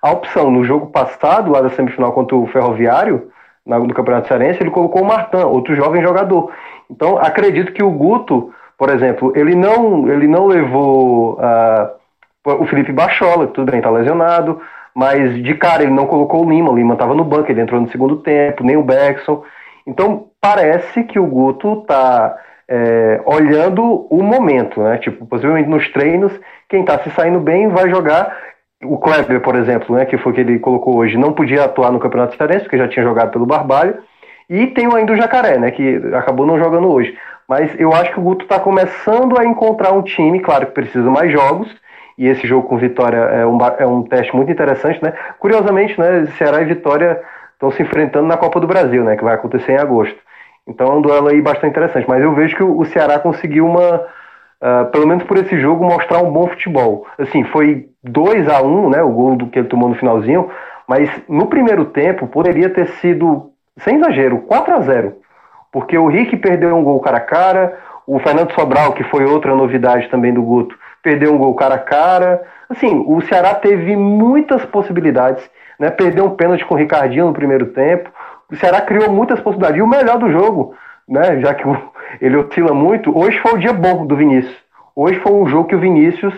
[0.00, 0.50] a opção.
[0.50, 3.30] No jogo passado, lá da semifinal contra o Ferroviário,
[3.64, 6.50] no Campeonato Cearense, ele colocou o Martan, outro jovem jogador.
[6.90, 12.92] Então, acredito que o Guto, por exemplo, ele não, ele não levou uh, o Felipe
[12.92, 14.60] Bachola, que tudo bem, está lesionado,
[14.94, 17.80] mas de cara ele não colocou o Lima, o Lima estava no banco, ele entrou
[17.80, 19.44] no segundo tempo, nem o Beckson.
[19.86, 22.36] Então parece que o Guto está
[22.68, 24.98] é, olhando o momento, né?
[24.98, 26.32] Tipo, possivelmente nos treinos,
[26.68, 28.36] quem está se saindo bem vai jogar.
[28.84, 32.00] O Kleber, por exemplo, né, que foi que ele colocou hoje, não podia atuar no
[32.00, 33.98] Campeonato Cearense, porque já tinha jogado pelo Barbalho.
[34.50, 37.16] E tem ainda o Jacaré, né, que acabou não jogando hoje.
[37.48, 41.08] Mas eu acho que o Guto está começando a encontrar um time, claro que precisa
[41.08, 41.72] mais jogos,
[42.18, 45.12] e esse jogo com Vitória é um, é um teste muito interessante, né?
[45.38, 47.22] Curiosamente, né, Ceará e Vitória
[47.62, 50.18] estão se enfrentando na Copa do Brasil, né, que vai acontecer em agosto.
[50.66, 52.08] Então é um duelo aí bastante interessante.
[52.08, 56.18] Mas eu vejo que o Ceará conseguiu uma, uh, pelo menos por esse jogo, mostrar
[56.18, 57.06] um bom futebol.
[57.16, 60.50] Assim, foi 2 a 1 né, o gol do que ele tomou no finalzinho,
[60.88, 65.14] mas no primeiro tempo poderia ter sido, sem exagero, 4 a 0
[65.70, 69.54] Porque o Rick perdeu um gol cara a cara, o Fernando Sobral, que foi outra
[69.54, 72.42] novidade também do Guto, perdeu um gol cara a cara.
[72.68, 75.48] Assim, o Ceará teve muitas possibilidades
[75.82, 75.90] né?
[75.90, 78.08] Perdeu um pênalti com o Ricardinho no primeiro tempo.
[78.48, 79.80] O Ceará criou muitas possibilidades.
[79.80, 80.76] E o melhor do jogo,
[81.08, 81.40] né?
[81.40, 81.64] já que
[82.22, 84.54] ele oscila muito, hoje foi o dia bom do Vinícius.
[84.94, 86.32] Hoje foi um jogo que o Vinícius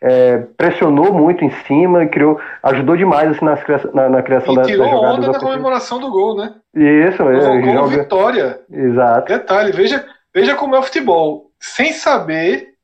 [0.00, 3.60] é, pressionou muito em cima e criou, ajudou demais assim, nas,
[3.92, 5.18] na, na criação e da, tirou das jogadas.
[5.18, 6.54] onda na comemoração do gol, né?
[6.72, 7.96] Isso, é, joga...
[7.96, 8.60] vitória.
[8.70, 9.26] Exato.
[9.26, 11.50] Detalhe, veja, veja como é o futebol.
[11.58, 12.74] Sem saber,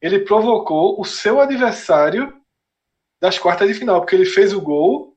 [0.00, 2.32] ele provocou o seu adversário
[3.20, 5.15] das quartas de final, porque ele fez o gol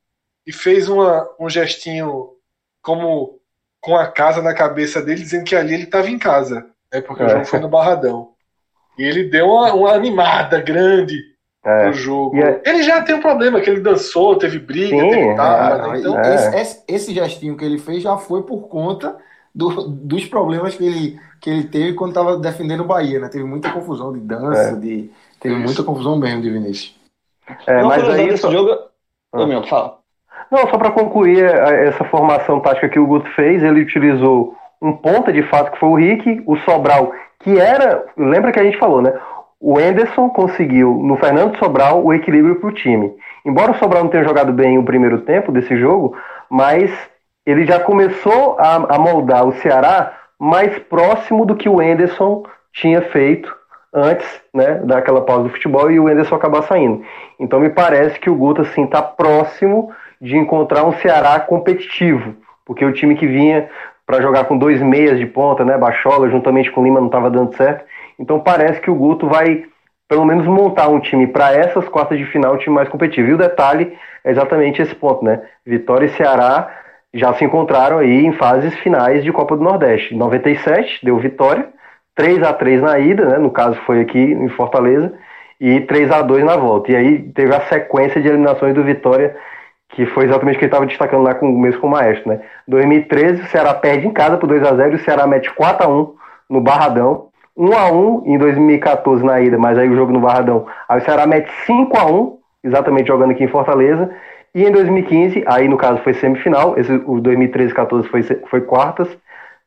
[0.49, 2.31] e fez uma, um gestinho
[2.81, 3.39] como
[3.79, 7.21] com a casa na cabeça dele, dizendo que ali ele estava em casa, né, porque
[7.21, 7.27] é.
[7.27, 8.31] o jogo foi no Barradão.
[8.97, 11.19] E ele deu uma, uma animada grande
[11.63, 11.83] é.
[11.83, 12.35] pro jogo.
[12.35, 12.63] É...
[12.65, 16.21] Ele já tem um problema, que ele dançou, teve briga, Sim, teve tal, é, então...
[16.55, 19.17] esse, esse, gestinho que ele fez já foi por conta
[19.53, 23.29] do, dos problemas que ele, que ele teve quando estava defendendo o Bahia, né?
[23.29, 25.63] Teve muita confusão de dança, de, teve Isso.
[25.63, 26.99] muita confusão mesmo de Vinícius.
[27.67, 28.51] É, mas aí esse só...
[28.51, 28.89] jogo...
[29.31, 29.45] Ah.
[29.45, 29.98] meu, fala.
[30.51, 35.31] Não, só para concluir essa formação tática que o Guto fez, ele utilizou um ponta
[35.31, 39.01] de fato que foi o Rick, o Sobral, que era, lembra que a gente falou,
[39.01, 39.13] né?
[39.59, 43.13] O Enderson conseguiu no Fernando Sobral o equilíbrio para o time.
[43.45, 46.15] Embora o Sobral não tenha jogado bem o primeiro tempo desse jogo,
[46.49, 46.91] mas
[47.45, 52.43] ele já começou a, a moldar o Ceará mais próximo do que o Enderson
[52.73, 53.53] tinha feito
[53.93, 57.03] antes né, daquela pausa do futebol e o Enderson acabar saindo.
[57.39, 59.91] Então me parece que o Guto assim está próximo
[60.22, 63.70] de encontrar um Ceará competitivo, porque o time que vinha
[64.05, 65.78] para jogar com dois meias de ponta, né?
[65.78, 67.86] Bachola, juntamente com Lima, não estava dando certo.
[68.17, 69.65] Então parece que o Guto vai,
[70.07, 73.30] pelo menos, montar um time para essas quartas de final, um time mais competitivo.
[73.30, 73.93] E o detalhe
[74.24, 75.41] é exatamente esse ponto, né?
[75.65, 76.76] Vitória e Ceará
[77.13, 80.13] já se encontraram aí em fases finais de Copa do Nordeste.
[80.13, 81.70] Em 97 deu vitória,
[82.15, 83.38] 3 a 3 na ida, né?
[83.38, 85.13] No caso foi aqui em Fortaleza,
[85.59, 86.91] e 3 a 2 na volta.
[86.91, 89.36] E aí teve a sequência de eliminações do Vitória
[89.89, 92.41] que foi exatamente o que ele estava destacando lá com, mesmo com o Maestro, né?
[92.67, 95.85] 2013, o Ceará perde em casa por 2 a 0 e o Ceará mete 4
[95.85, 96.13] a 1
[96.49, 97.27] no Barradão.
[97.57, 100.65] 1 a 1 em 2014 na ida, mas aí o jogo no Barradão.
[100.87, 104.09] Aí o Ceará mete 5 a 1 exatamente jogando aqui em Fortaleza.
[104.53, 109.09] E em 2015, aí no caso foi semifinal, esse, o 2013 14 foi, foi quartas.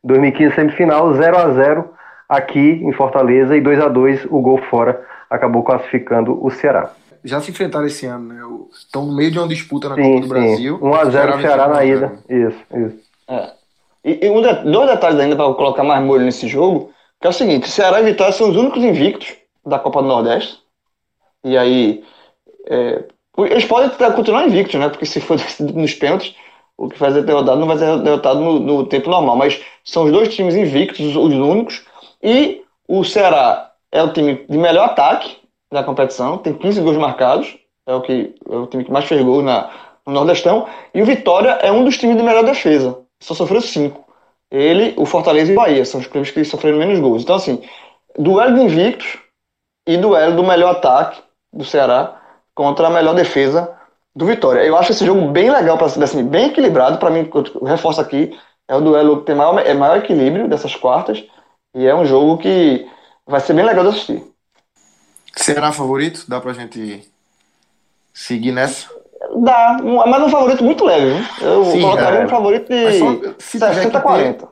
[0.04, 1.84] 2015 semifinal, 0 a 0
[2.28, 6.90] aqui em Fortaleza e 2 a 2 o gol fora acabou classificando o Ceará
[7.24, 8.40] já se enfrentaram esse ano, né?
[8.72, 10.28] Estão no meio de uma disputa na sim, Copa do sim.
[10.28, 10.78] Brasil.
[10.78, 12.18] 1x0 Ceará, Ceará na ida.
[12.28, 12.98] Isso, isso.
[13.28, 13.52] É.
[14.04, 17.30] E, e um de, dois detalhes ainda para colocar mais molho nesse jogo, que é
[17.30, 20.58] o seguinte, Ceará e Vitória são os únicos invictos da Copa do Nordeste.
[21.44, 22.04] E aí.
[22.66, 23.04] É,
[23.38, 24.88] eles podem continuar invictos, né?
[24.88, 26.34] Porque se for nos pênaltis,
[26.76, 29.36] o que faz é derrotado não vai ser derrotado no, no tempo normal.
[29.36, 31.84] Mas são os dois times invictos, os, os únicos.
[32.22, 35.41] E o Ceará é o time de melhor ataque
[35.72, 37.56] da competição, tem 15 gols marcados,
[37.86, 39.70] é o, que, é o time que mais fez gols na,
[40.06, 44.04] no Nordestão, e o Vitória é um dos times de melhor defesa, só sofreu 5.
[44.50, 47.22] Ele, o Fortaleza e o Bahia são os clubes que sofreram menos gols.
[47.22, 47.62] Então, assim,
[48.18, 49.18] duelo de invictos
[49.86, 52.20] e duelo do melhor ataque do Ceará
[52.54, 53.74] contra a melhor defesa
[54.14, 54.60] do Vitória.
[54.60, 56.98] Eu acho esse jogo bem legal, para assim, bem equilibrado.
[56.98, 60.76] Para mim, eu reforço aqui, é o duelo que tem maior, é maior equilíbrio dessas
[60.76, 61.24] quartas
[61.74, 62.86] e é um jogo que
[63.26, 64.31] vai ser bem legal de assistir.
[65.36, 66.24] Será favorito?
[66.28, 67.10] Dá pra gente
[68.12, 68.88] seguir nessa?
[69.36, 71.12] Dá, mas um favorito muito leve.
[71.12, 71.24] Hein?
[71.40, 72.24] Eu Sim, colocaria é.
[72.24, 74.48] um favorito de 60-40.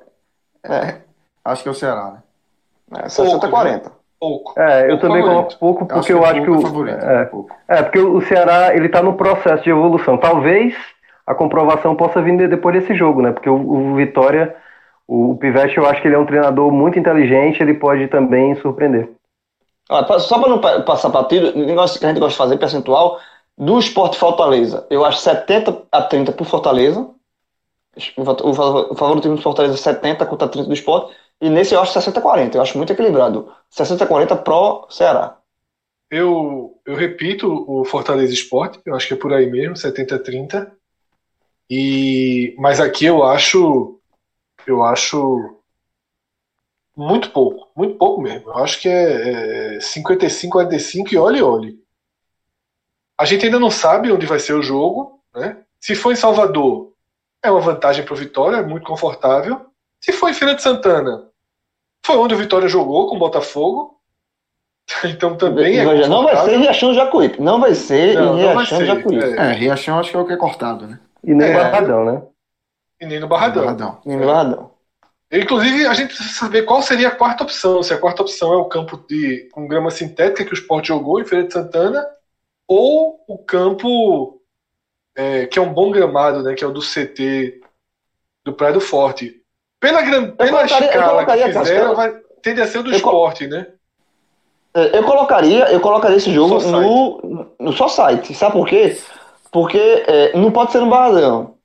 [0.65, 0.97] É,
[1.45, 3.03] acho que é o Ceará, né?
[3.03, 3.93] É, 60-40.
[4.19, 4.53] Pouco.
[4.61, 5.59] É, eu pouco também favorito.
[5.59, 6.61] coloco pouco porque eu acho que, o.
[6.61, 7.31] Favorito, é,
[7.69, 10.19] é, porque o Ceará ele tá no processo de evolução.
[10.19, 10.75] Talvez
[11.27, 13.33] a comprovação possa vir depois desse jogo, né?
[13.33, 14.55] Porque o, o Vitória,
[15.07, 18.55] o, o Pivete, eu acho que ele é um treinador muito inteligente, ele pode também
[18.57, 19.09] surpreender.
[20.21, 23.21] Só para não passar batido, o negócio que a gente gosta de fazer, percentual,
[23.59, 27.11] do esporte Fortaleza, eu acho 70 a 30 por Fortaleza.
[28.17, 31.15] O favoritismo do Fortaleza é 70 contra 30 do esporte.
[31.41, 32.57] E nesse eu acho 60 a 40.
[32.57, 33.53] Eu acho muito equilibrado.
[33.69, 35.39] 60 a 40 pro Ceará.
[36.11, 40.19] Eu, eu repito o Fortaleza Esporte, eu acho que é por aí mesmo, 70 a
[40.19, 40.73] 30.
[41.69, 44.01] E, mas aqui eu acho.
[44.67, 45.60] Eu acho
[47.01, 48.51] muito pouco, muito pouco mesmo.
[48.51, 51.81] Eu acho que é, é 55, 45 e olhe, olhe.
[53.19, 55.57] A gente ainda não sabe onde vai ser o jogo, né?
[55.81, 56.93] Se for em Salvador,
[57.43, 59.67] é uma vantagem para o Vitória, é muito confortável.
[59.99, 61.29] Se for em Feira de Santana,
[62.05, 63.99] foi onde o Vitória jogou com o Botafogo.
[65.05, 67.41] Então também é Não vai ser Riachão Jacuípe.
[67.41, 69.25] Não vai ser não, em Riachão Jacuípe.
[69.25, 69.37] É.
[69.37, 70.99] é, Riachão acho que é o que é cortado, né?
[71.23, 71.55] E nem é.
[71.55, 72.23] Barradão, né?
[73.01, 73.63] E nem no Barradão.
[73.63, 74.01] Barradão.
[74.05, 74.80] Nem no Barradão.
[75.33, 77.83] Inclusive, a gente precisa saber qual seria a quarta opção.
[77.83, 81.21] Se a quarta opção é o campo de, com grama sintética que o Sport jogou
[81.21, 82.05] em Feira de Santana,
[82.67, 84.41] ou o campo
[85.17, 87.61] é, que é um bom gramado, né, que é o do CT
[88.45, 89.41] do Praia do Forte.
[89.79, 90.03] Pela,
[90.33, 92.13] pela escala que fizeram, vai,
[92.43, 93.67] tende a ser o do esporte, né?
[94.75, 98.35] É, eu colocaria, eu colocaria esse jogo no, no só site.
[98.35, 98.97] Sabe por quê?
[99.51, 101.57] Porque é, não pode ser no Barradão.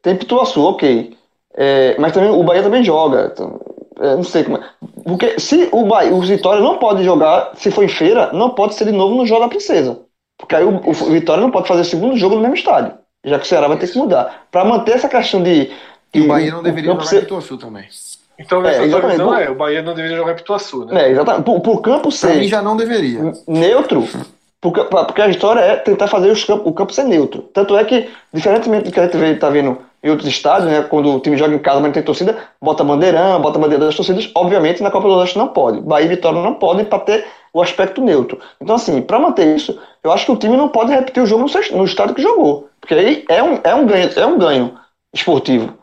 [0.00, 1.17] Tem Pituaçu, ok.
[1.60, 3.32] É, mas também o Bahia também joga.
[3.32, 3.60] Então,
[4.00, 4.60] é, não sei como é.
[5.04, 8.74] Porque se o Bahia, o Vitória não pode jogar, se for em feira, não pode
[8.74, 9.98] ser de novo no jogo da Princesa.
[10.38, 12.92] Porque aí o, o Vitória não pode fazer o segundo jogo no mesmo estádio.
[13.24, 14.46] Já que o Ceará vai ter que mudar.
[14.52, 15.72] Para manter essa questão de.
[16.14, 17.16] E o Bahia não deveria jogar ser...
[17.16, 17.84] em Pituaçu também.
[18.38, 21.02] Então, é, visão, é, o Bahia não deveria jogar em Pituaçu, né?
[21.02, 21.44] É, exatamente.
[21.44, 22.28] Por, por campo ser.
[22.28, 23.32] Pra mim já não deveria.
[23.48, 24.08] Neutro,
[24.60, 27.42] Porque, porque a história é tentar fazer os campos, o campo ser neutro.
[27.52, 31.12] Tanto é que, diferentemente do que a gente está vendo em outros estádios, né, quando
[31.12, 34.30] o time joga em casa, mas não tem torcida, bota bandeirão, bota bandeira das torcidas.
[34.34, 35.80] Obviamente, na Copa do Nordeste não pode.
[35.80, 38.38] Bahia e Vitória não podem para ter o aspecto neutro.
[38.60, 41.44] Então, assim, para manter isso, eu acho que o time não pode repetir o jogo
[41.44, 42.68] no, no estádio que jogou.
[42.80, 44.78] Porque aí é um, é um, ganho, é um ganho
[45.12, 45.74] esportivo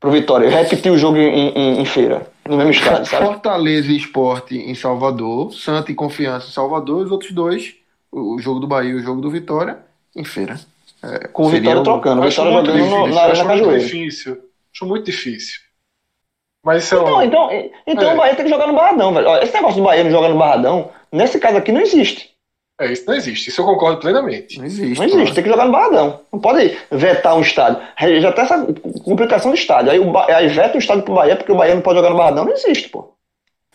[0.00, 0.50] pro Vitória.
[0.50, 3.26] Repetir o jogo em, em, em feira, no mesmo estádio, sabe?
[3.26, 7.74] Fortaleza e Esporte em Salvador, Santa e Confiança em Salvador, os outros dois,
[8.10, 9.78] o jogo do Bahia e o jogo do Vitória,
[10.16, 10.58] em feira.
[11.02, 13.84] É, com o Vitória trocando, o Vitória jogando difícil, na Arena Cajueiro.
[13.84, 14.38] Difícil.
[14.72, 15.60] Acho muito difícil.
[16.64, 17.22] Mas isso então, é um...
[17.22, 18.14] então, então é.
[18.14, 19.42] o Bahia tem que jogar no Barradão, velho.
[19.42, 22.30] Esse negócio do Bahia não jogar no Barradão, nesse caso aqui não existe.
[22.78, 23.50] É, isso não existe.
[23.50, 24.58] Isso eu concordo plenamente.
[24.58, 24.98] Não existe.
[24.98, 25.34] Não existe.
[25.34, 26.20] Tem que jogar no Barradão.
[26.32, 27.82] Não pode vetar um estádio.
[28.20, 28.66] Já tem essa
[29.04, 29.92] complicação do estádio.
[29.92, 30.26] Aí, o ba...
[30.34, 32.44] aí veta o estádio pro Bahia porque o Bahia não pode jogar no Barradão.
[32.44, 33.14] Não existe, pô.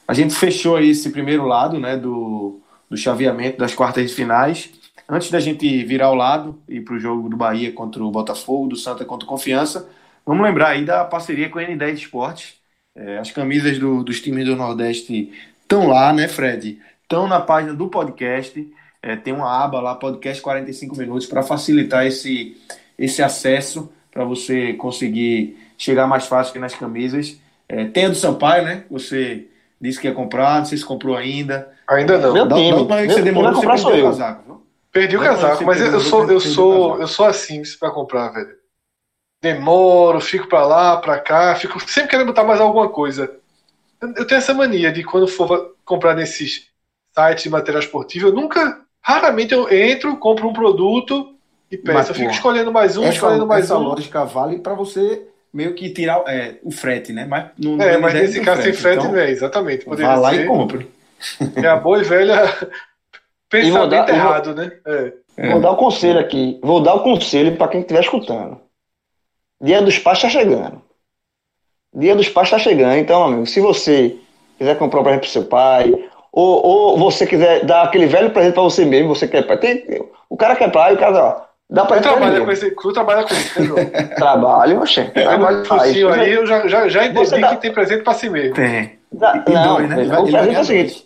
[0.08, 4.72] A gente fechou aí esse primeiro lado, né, do, do chaveamento das quartas de finais.
[5.08, 8.70] Antes da gente virar o lado e para o jogo do Bahia contra o Botafogo,
[8.70, 9.88] do Santa contra o Confiança,
[10.26, 12.56] vamos lembrar aí da parceria com a N10 Esportes.
[12.96, 15.32] É, as camisas do, dos times do Nordeste
[15.62, 16.80] estão lá, né, Fred?
[17.04, 18.68] Estão na página do podcast.
[19.02, 22.58] É, tem uma aba lá, podcast 45 minutos, para facilitar esse,
[22.98, 27.40] esse acesso, para você conseguir chegar mais fácil nas camisas.
[27.70, 28.86] É, tem a do Sampaio, né?
[28.90, 29.46] Você
[29.80, 31.72] disse que ia comprar, não sei se comprou ainda.
[31.88, 32.34] Ainda não.
[32.34, 32.88] Meu time.
[32.88, 34.06] Da, da, você demorou, você comprar sou eu.
[34.06, 34.65] Casaco, viu?
[34.96, 38.56] Perdi o casaco, mas eu sou, eu sou, eu sou assim para comprar, velho.
[39.42, 43.30] Demoro, fico para lá, para cá, fico sempre querendo botar mais alguma coisa.
[44.02, 46.70] Eu tenho essa mania de quando for comprar nesses
[47.14, 51.36] sites de material esportivo, eu nunca Raramente eu entro, compro um produto
[51.70, 51.96] e peço.
[51.96, 53.82] Mas, eu fico escolhendo mais um, essa, escolhendo mais essa um.
[53.82, 57.24] Essa lógica vale para você meio que tirar é, o frete, né?
[57.24, 59.86] Mas não, é, mas nesse caso frete, sem frete então, não é, exatamente.
[59.86, 60.44] Poderia vá lá ser.
[60.44, 60.92] e compre.
[61.56, 62.52] É a boa e velha
[63.50, 64.72] pensamento dar, errado, vou, né?
[64.86, 65.14] É.
[65.38, 65.52] É.
[65.52, 66.60] Vou dar o um conselho aqui.
[66.64, 68.60] Vou dar o um conselho para quem estiver escutando.
[69.62, 70.82] Dia dos pais está chegando.
[71.94, 72.96] Dia dos pais está chegando.
[72.98, 74.16] Então, amigo, se você
[74.58, 75.94] quiser comprar para o seu pai,
[76.32, 79.44] ou, ou você quiser dar aquele velho presente para você mesmo, você quer.
[79.60, 79.86] Tem,
[80.30, 82.06] o cara quer praia, o cara, ó, dá pra ele.
[82.06, 85.04] Trabalha com esse, tu trabalha com isso, né, Trabalho, oxe.
[85.06, 85.84] Trabalho faz.
[85.84, 87.50] aí eu já, já, já entendi dá...
[87.56, 88.54] que tem presente para si mesmo.
[88.54, 89.00] Tem.
[89.12, 90.20] Dá, não, dois, né?
[90.20, 91.06] o presente é o seguinte: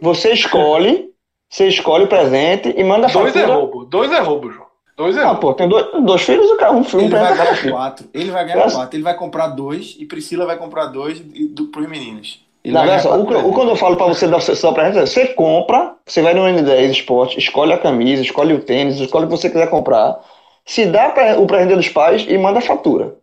[0.00, 1.13] você escolhe,
[1.54, 4.66] você escolhe o presente e manda a Dois é roubo, dois é roubo, João.
[4.96, 7.70] Dois é ah, pô, tem dois, dois filhos, o cara, um filho, ele vai ganhar
[7.70, 8.06] quatro.
[8.12, 8.96] Ele vai ganhar quatro.
[8.96, 12.44] Ele vai comprar dois e Priscila vai comprar dois do, pros meninos.
[12.64, 16.22] Não, só, o, o, quando eu falo para você dar só para você compra, você
[16.22, 19.70] vai no N10 Esporte, escolhe a camisa, escolhe o tênis, escolhe o que você quiser
[19.70, 20.18] comprar,
[20.66, 23.14] se dá pra, o presente dos pais e manda a fatura.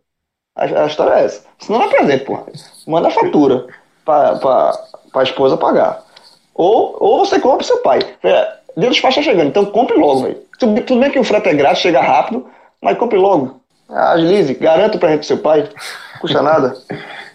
[0.56, 1.44] A, a história é essa.
[1.58, 2.38] Se não é presente, pô.
[2.86, 3.66] Manda a fatura
[4.06, 4.40] para
[5.14, 6.02] a esposa pagar.
[6.54, 8.00] Ou, ou você compra pro seu pai.
[8.22, 10.38] É, dia dos pais está chegando, então compre logo, velho.
[10.58, 12.46] Tudo, bem que o frete é grátis, chega rápido,
[12.80, 13.60] mas compre logo.
[13.88, 15.68] Agilize, garanta o presente pro seu pai.
[16.14, 16.76] Não custa nada.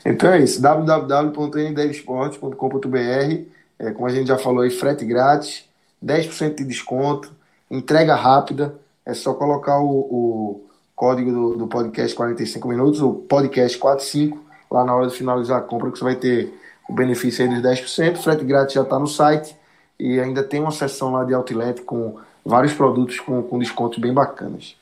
[0.06, 5.66] Então é isso, www.ndevsport.com.br é, como a gente já falou aí, frete grátis,
[6.04, 7.32] 10% de desconto,
[7.70, 10.66] entrega rápida, é só colocar o, o
[10.96, 15.62] código do, do, podcast 45 minutos, o podcast 45, lá na hora de finalizar a
[15.62, 16.54] compra, que você vai ter
[16.88, 19.56] o benefício aí dos 10%, frete grátis já está no site,
[20.00, 24.14] e ainda tem uma seção lá de outlet com vários produtos com, com descontos bem
[24.14, 24.76] bacanas.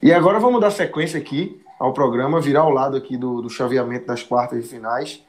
[0.00, 4.06] E agora vamos dar sequência aqui ao programa, virar ao lado aqui do, do chaveamento
[4.06, 5.22] das quartas de finais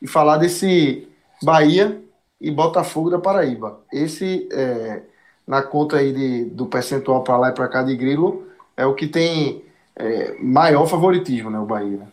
[0.00, 1.08] e falar desse
[1.42, 2.00] Bahia
[2.40, 3.80] e Botafogo da Paraíba.
[3.92, 5.02] Esse, é,
[5.46, 8.94] na conta aí de, do percentual para lá e para cá de Grilo, é o
[8.94, 9.64] que tem
[9.96, 11.98] é, maior favoritismo, né, o Bahia.
[11.98, 12.06] Né?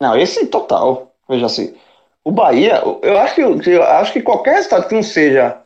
[0.00, 1.14] Não, esse total.
[1.28, 1.74] Veja assim,
[2.24, 5.60] o Bahia, eu acho que, eu acho que qualquer resultado que não seja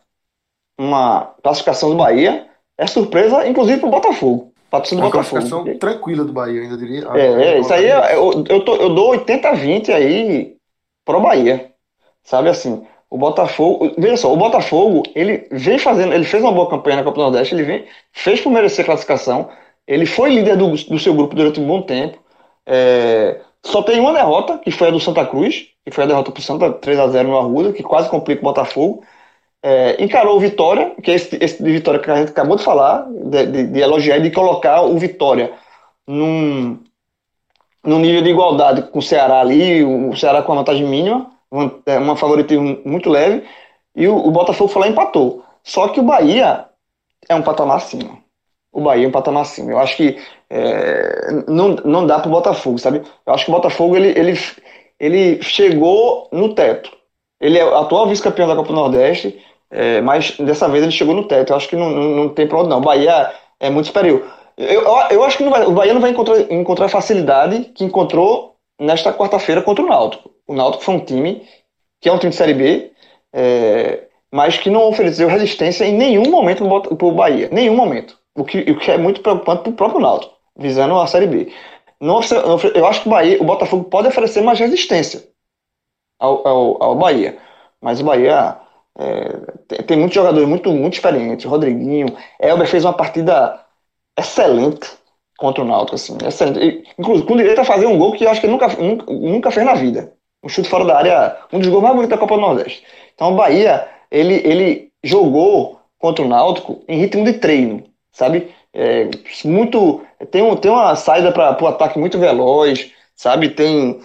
[0.78, 4.52] uma classificação do Bahia é surpresa, inclusive para o Botafogo.
[4.70, 5.40] Patrocínio do Botafogo.
[5.40, 7.08] classificação tranquila do Bahia, ainda diria.
[7.14, 10.56] É, é isso aí é, eu, eu, tô, eu dou 80-20 aí
[11.04, 11.72] pro Bahia.
[12.22, 13.94] Sabe assim, o Botafogo.
[13.96, 16.12] Veja só, o Botafogo, ele vem fazendo.
[16.12, 19.48] Ele fez uma boa campanha na Copa do Nordeste, ele vem, fez por merecer classificação.
[19.86, 22.18] Ele foi líder do, do seu grupo durante um bom tempo.
[22.66, 26.30] É, só tem uma derrota, que foi a do Santa Cruz, que foi a derrota
[26.30, 29.02] pro Santa 3x0 no Arruda, que quase complica o Botafogo
[29.62, 32.64] é, encarou o Vitória, que é esse, esse de Vitória que a gente acabou de
[32.64, 35.52] falar, de, de, de elogiar e de colocar o Vitória
[36.06, 36.78] num,
[37.84, 41.74] num nível de igualdade com o Ceará ali, o Ceará com a vantagem mínima, uma,
[41.86, 43.44] é, uma favoritismo muito leve,
[43.96, 45.44] e o, o Botafogo foi lá e empatou.
[45.64, 46.66] Só que o Bahia
[47.28, 48.18] é um patamar acima.
[48.72, 49.72] O Bahia é um patamar acima.
[49.72, 50.18] Eu acho que
[50.48, 53.02] é, não, não dá para o Botafogo, sabe?
[53.26, 54.38] Eu acho que o Botafogo ele, ele,
[55.00, 56.90] ele chegou no teto.
[57.40, 59.38] Ele é atual vice-campeão da Copa do Nordeste,
[59.70, 61.52] É, mas dessa vez ele chegou no teto.
[61.52, 62.78] Eu acho que não, não, não tem pra onde não.
[62.78, 63.30] O Bahia
[63.60, 64.24] é muito superior.
[64.56, 68.54] Eu, eu, eu acho que vai, o Bahia não vai encontrar, encontrar facilidade que encontrou
[68.80, 70.30] nesta quarta-feira contra o Náutico.
[70.46, 71.46] O Náutico foi um time
[72.00, 72.92] que é um time de Série B,
[73.32, 76.64] é, mas que não ofereceu resistência em nenhum momento
[76.96, 77.48] para o Bahia.
[77.52, 78.16] Nenhum momento.
[78.34, 81.52] O que, o que é muito preocupante para o próprio Náutico, visando a Série B.
[82.00, 82.20] Não,
[82.74, 85.28] eu acho que o, Bahia, o Botafogo pode oferecer mais resistência
[86.18, 87.38] ao, ao, ao Bahia.
[87.80, 88.56] Mas o Bahia
[88.98, 91.44] é, tem, muitos jogadores muito, muito experientes.
[91.44, 93.64] Rodriguinho, Elber fez uma partida
[94.18, 94.88] excelente
[95.38, 96.58] contra o Náutico, assim, excelente.
[96.58, 99.12] E, inclusive, com direito a fazer um gol que eu acho que ele nunca, nunca,
[99.12, 100.12] nunca fez na vida.
[100.42, 102.84] Um chute fora da área, um dos gols mais bonitos da Copa do Nordeste.
[103.14, 108.52] Então o Bahia, ele, ele jogou contra o Náutico em ritmo de treino, sabe?
[108.72, 109.08] É,
[109.44, 113.50] muito tem, um, tem uma saída para o ataque muito veloz, sabe?
[113.50, 114.00] Tem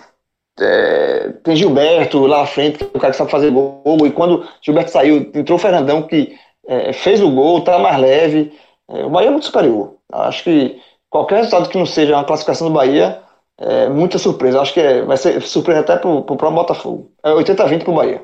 [0.60, 3.98] é, tem Gilberto lá à frente, que é o cara que sabe fazer gol.
[4.06, 6.38] E quando Gilberto saiu, entrou o Fernandão, que
[6.68, 8.54] é, fez o gol, tá mais leve.
[8.90, 9.96] É, o Bahia é muito superior.
[10.12, 13.20] Acho que qualquer resultado que não seja uma classificação do Bahia
[13.60, 14.62] é muita surpresa.
[14.62, 17.12] Acho que é, vai ser surpresa até pro, pro próprio Botafogo.
[17.24, 18.22] É 80-20 pro Bahia.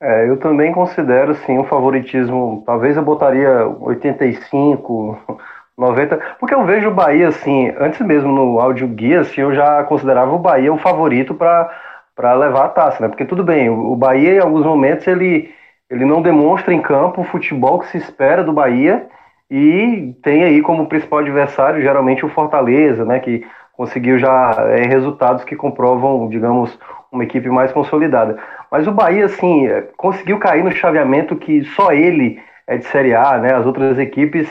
[0.00, 2.62] É, eu também considero sim um favoritismo.
[2.64, 5.18] Talvez eu botaria 85,
[5.78, 9.84] 90, porque eu vejo o Bahia assim, antes mesmo no áudio guia, assim, eu já
[9.84, 13.08] considerava o Bahia o favorito para levar a taça, né?
[13.08, 15.54] Porque tudo bem, o Bahia em alguns momentos ele,
[15.88, 19.06] ele não demonstra em campo o futebol que se espera do Bahia
[19.48, 23.20] e tem aí como principal adversário geralmente o Fortaleza, né?
[23.20, 26.76] Que conseguiu já é, resultados que comprovam, digamos,
[27.12, 28.36] uma equipe mais consolidada.
[28.68, 33.38] Mas o Bahia, assim, conseguiu cair no chaveamento que só ele é de Série A,
[33.38, 33.54] né?
[33.54, 34.48] As outras equipes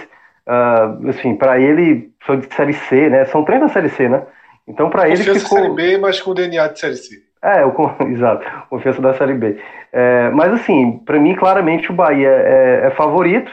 [0.47, 3.25] uh, assim, para ele, sou de Série C, né?
[3.25, 4.23] São três da Série C, né?
[4.67, 5.59] Então, para ele ficou...
[5.59, 7.15] Série B, mas com DNA de Série C.
[7.43, 7.73] É, eu,
[8.09, 9.57] exato, confiança da Série B.
[9.91, 13.51] É, mas, assim, para mim, claramente, o Bahia é, é, favorito.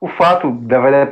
[0.00, 0.54] O fato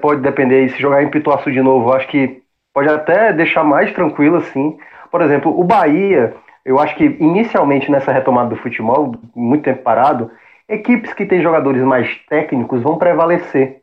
[0.00, 4.36] pode depender, se jogar em Pituaçu de novo, acho que pode até deixar mais tranquilo,
[4.36, 4.76] assim.
[5.10, 10.30] Por exemplo, o Bahia, eu acho que inicialmente nessa retomada do futebol, muito tempo parado,
[10.68, 13.80] equipes que têm jogadores mais técnicos vão prevalecer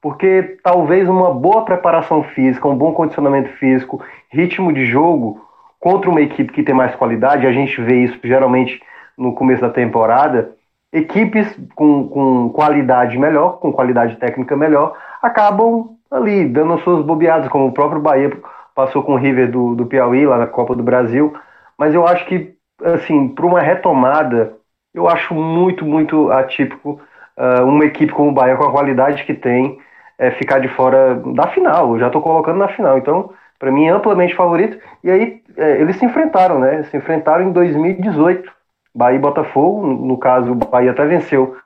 [0.00, 5.40] porque talvez uma boa preparação física, um bom condicionamento físico, ritmo de jogo
[5.78, 8.82] contra uma equipe que tem mais qualidade, a gente vê isso geralmente
[9.16, 10.52] no começo da temporada,
[10.92, 17.66] equipes com, com qualidade melhor, com qualidade técnica melhor, acabam ali dando suas bobeadas, como
[17.66, 18.30] o próprio Bahia
[18.74, 21.32] passou com o River do, do Piauí lá na Copa do Brasil.
[21.78, 24.54] Mas eu acho que, assim, para uma retomada,
[24.92, 27.00] eu acho muito, muito atípico
[27.36, 29.78] uh, uma equipe como o Bahia, com a qualidade que tem,
[30.20, 31.94] é, ficar de fora da final.
[31.94, 32.98] Eu já estou colocando na final.
[32.98, 34.78] Então, para mim, amplamente favorito.
[35.02, 36.82] E aí, é, eles se enfrentaram, né?
[36.84, 38.52] Se enfrentaram em 2018.
[38.94, 39.86] Bahia e Botafogo.
[39.86, 41.56] No caso, o Bahia até venceu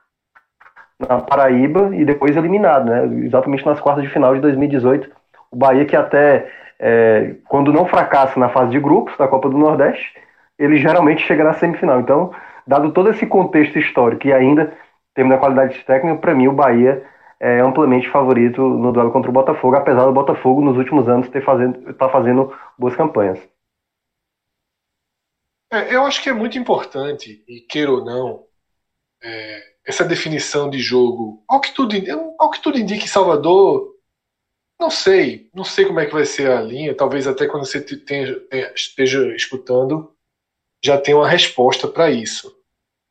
[0.97, 3.05] na Paraíba e depois eliminado, né?
[3.25, 5.09] Exatamente nas quartas de final de 2018.
[5.51, 6.47] O Bahia que até,
[6.79, 10.13] é, quando não fracassa na fase de grupos da Copa do Nordeste,
[10.57, 11.99] ele geralmente chega na semifinal.
[11.99, 12.31] Então,
[12.65, 14.71] dado todo esse contexto histórico e ainda
[15.13, 17.03] temos a qualidade técnica, para mim o Bahia
[17.39, 21.43] é amplamente favorito no duelo contra o Botafogo, apesar do Botafogo nos últimos anos ter
[21.43, 23.39] fazendo, tá fazendo boas campanhas.
[25.71, 28.45] É, eu acho que é muito importante, e queira ou não,
[29.21, 31.43] é, essa definição de jogo.
[31.47, 31.95] Ao que, tudo,
[32.39, 33.95] ao que tudo indica em Salvador,
[34.79, 37.81] não sei, não sei como é que vai ser a linha, talvez até quando você
[37.81, 38.41] tenha,
[38.75, 40.15] esteja escutando
[40.83, 42.55] já tenha uma resposta para isso.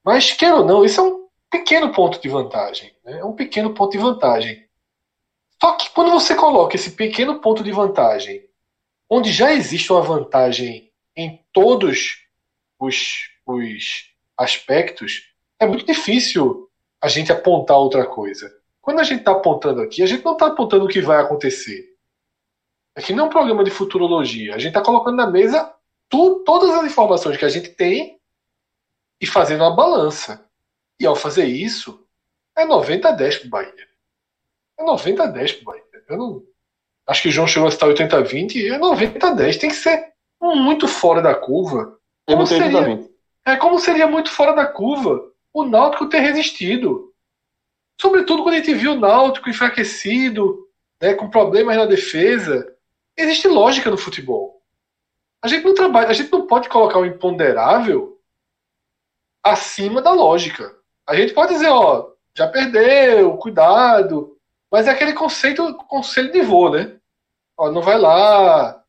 [0.05, 1.14] Mas, queira ou não, isso é um
[1.55, 2.93] pequeno ponto de vantagem.
[3.05, 3.21] Né?
[3.21, 4.69] É um pequeno ponto de vantagem.
[5.63, 8.45] Só que quando você coloca esse pequeno ponto de vantagem,
[9.09, 12.19] onde já existe uma vantagem em todos
[12.77, 16.69] os, os aspectos, é muito difícil
[17.01, 18.53] a gente apontar outra coisa.
[18.83, 21.95] Quando a gente está apontando aqui, a gente não está apontando o que vai acontecer.
[22.97, 24.57] Aqui não é um programa de futurologia.
[24.57, 25.73] A gente está colocando na mesa
[26.09, 28.19] tu, todas as informações que a gente tem
[29.21, 30.45] e fazendo uma balança.
[30.99, 32.07] E ao fazer isso,
[32.57, 33.89] é 90 a 10 pro Bahia.
[34.79, 35.85] É 90 a 10 pro Bahia.
[36.09, 36.43] Eu não.
[37.07, 39.57] Acho que o João chegou a citar 80 a 20, é 90 a 10.
[39.59, 41.99] Tem que ser muito fora da curva.
[42.27, 43.09] Como seria,
[43.45, 47.13] é como seria muito fora da curva o Náutico ter resistido.
[48.01, 50.69] Sobretudo quando a gente viu o Náutico enfraquecido,
[51.01, 52.75] né, com problemas na defesa.
[53.17, 54.61] Existe lógica no futebol.
[55.41, 58.19] A gente não trabalha, a gente não pode colocar o imponderável
[59.43, 60.75] acima da lógica.
[61.07, 64.37] A gente pode dizer, ó, já perdeu, cuidado.
[64.71, 66.97] Mas é aquele conceito, conselho de voo, né?
[67.57, 68.83] Ó, não vai lá,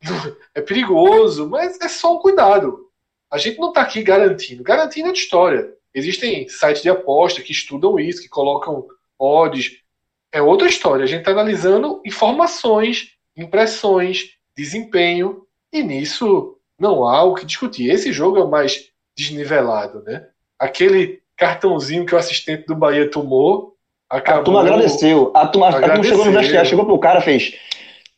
[0.54, 2.88] é perigoso, mas é só um cuidado.
[3.30, 4.62] A gente não está aqui garantindo.
[4.62, 5.72] Garantindo é de história.
[5.94, 8.86] Existem sites de aposta que estudam isso, que colocam
[9.18, 9.78] odds.
[10.32, 11.04] É outra história.
[11.04, 17.90] A gente está analisando informações, impressões, desempenho, e nisso não há o que discutir.
[17.90, 20.28] Esse jogo é o mais desnivelado, né?
[20.58, 23.74] Aquele cartãozinho que o assistente do Bahia tomou.
[24.08, 24.40] Acabou...
[24.40, 25.32] A turma agradeceu.
[25.34, 25.92] A turma, agradeceu.
[25.92, 27.54] A turma chegou no vestiário, chegou pro cara fez.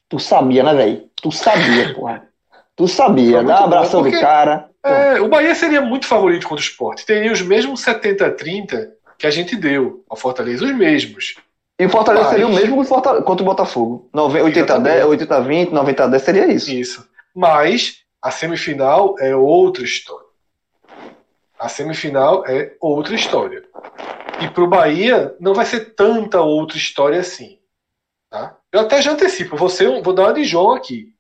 [0.08, 1.04] Tu sabia, né, velho?
[1.14, 2.28] Tu sabia, porra.
[2.74, 4.68] Tu sabia, dá um abração do cara.
[4.84, 7.06] É, o Bahia seria muito favorito contra o esporte.
[7.06, 11.36] Teria os mesmos 70-30 que a gente deu ao Fortaleza, os mesmos.
[11.78, 12.32] E o Fortaleza Mas...
[12.32, 14.08] seria o mesmo contra o Botafogo.
[14.12, 16.70] 80-10, 80-20, 90-10 seria isso.
[16.72, 17.08] Isso.
[17.34, 20.26] Mas a semifinal é outra história.
[21.62, 23.62] A semifinal é outra história.
[24.42, 27.60] E para o Bahia não vai ser tanta outra história assim.
[28.28, 28.58] Tá?
[28.72, 31.14] Eu até já antecipo, você, vou dar uma de João aqui.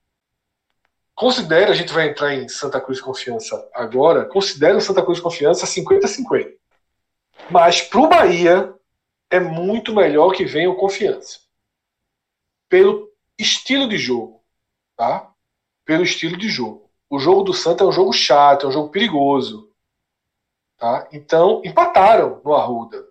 [1.14, 6.54] Considera, a gente vai entrar em Santa Cruz Confiança agora, considera Santa Cruz Confiança 50-50.
[7.48, 8.74] Mas para o Bahia
[9.30, 11.38] é muito melhor que venha o Confiança.
[12.68, 14.42] Pelo estilo de jogo.
[14.96, 15.30] Tá?
[15.84, 16.90] Pelo estilo de jogo.
[17.08, 19.71] O jogo do Santa é um jogo chato, é um jogo perigoso.
[20.82, 21.06] Tá?
[21.12, 23.04] Então, empataram no Arruda.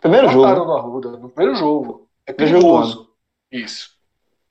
[0.00, 0.66] Primeiro empataram jogo.
[0.66, 2.08] no Arruda, no primeiro jogo.
[2.26, 3.10] É perigoso.
[3.52, 3.90] Isso.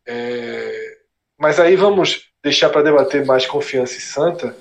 [0.05, 0.99] É...
[1.39, 4.55] Mas aí vamos deixar para debater mais confiança e Santa.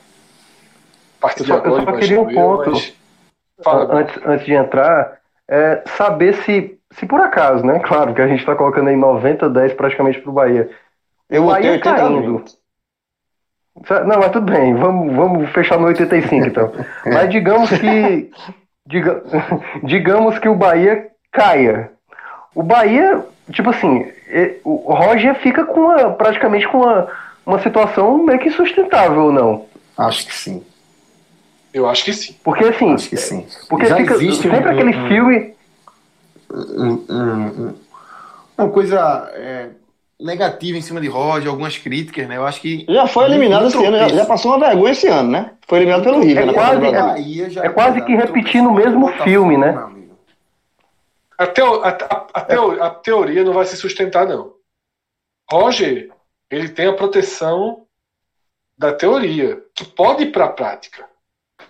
[1.19, 3.91] A partir eu só, de agora, eu só queria um ponto, mas...
[3.91, 7.81] antes, antes de entrar, é saber se, se por acaso, né?
[7.81, 10.71] Claro que a gente está colocando aí 90, 10 praticamente para o Bahia.
[11.29, 12.47] Eu o Bahia caindo.
[14.07, 16.73] Não, mas tudo bem, vamos, vamos fechar no 85 então.
[17.05, 18.31] mas digamos que.
[18.87, 19.23] diga,
[19.85, 21.91] digamos que o Bahia caia.
[22.55, 24.11] O Bahia, tipo assim,
[24.65, 27.07] o Roger fica com uma, praticamente com uma,
[27.45, 29.67] uma situação meio que sustentável, não?
[29.97, 30.65] Acho que sim.
[31.73, 32.35] Eu acho que sim.
[32.43, 32.95] Porque assim.
[32.95, 33.47] Acho que sim.
[33.69, 35.55] Porque Já fica sempre um, aquele um, filme.
[36.51, 37.75] Um,
[38.57, 39.69] uma coisa é,
[40.21, 42.37] negativa em cima de Roger, algumas críticas, né?
[42.37, 42.87] Eu acho que.
[42.89, 45.55] Já foi eliminado esse ano, já, já, passou uma vergonha esse ano, né?
[45.67, 46.43] Foi eliminado pelo River.
[46.43, 46.53] É né?
[46.53, 49.75] quase, é, é quase que repetindo o mesmo filme, né?
[51.39, 54.55] A, teo, a, a, teo, a, teoria não vai se sustentar, não.
[55.51, 56.11] Roger,
[56.51, 57.87] ele tem a proteção
[58.77, 61.07] da teoria, que pode ir para a prática.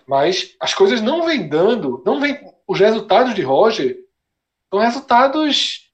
[0.07, 3.97] Mas as coisas não vêm dando, não vem, os resultados de Roger
[4.73, 5.91] são resultados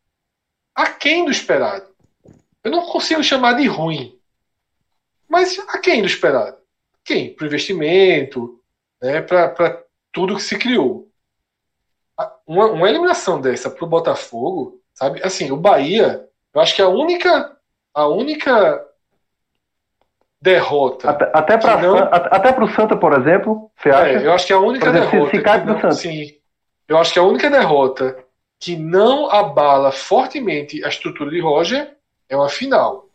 [0.75, 1.92] aquém do esperado.
[2.65, 4.19] Eu não consigo chamar de ruim,
[5.29, 6.57] mas aquém do esperado.
[7.05, 7.35] Quem?
[7.35, 8.61] Para o investimento,
[9.01, 9.83] né, para
[10.13, 11.13] tudo que se criou
[12.47, 15.21] uma, uma eliminação dessa pro Botafogo, sabe?
[15.25, 17.57] Assim, o Bahia, eu acho que a única
[17.95, 18.87] a única
[20.41, 21.11] derrota.
[21.11, 21.97] Até, até para não...
[21.99, 24.11] até pro Santa, por exemplo, você é, acha?
[24.11, 25.31] É, eu acho que a única exemplo, derrota.
[25.31, 25.93] Se, se não, Santa.
[25.93, 26.37] Sim.
[26.89, 28.25] Eu acho que a única derrota
[28.59, 31.97] que não abala fortemente a estrutura de Roger
[32.33, 33.09] é uma final.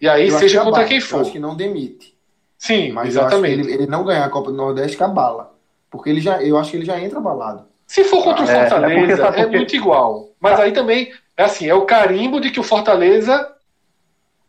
[0.00, 1.16] E aí, eu seja contra quem for.
[1.16, 2.16] Eu acho que não demite.
[2.56, 3.60] Sim, mas exatamente.
[3.60, 5.54] ele, ele, não ganhar a Copa do Nordeste que abala.
[5.88, 7.66] Porque ele já, eu acho que ele já entra abalado.
[7.86, 10.30] Se for contra o Fortaleza, é, é, é muito igual.
[10.40, 13.54] Mas aí também, é assim, é o carimbo de que o Fortaleza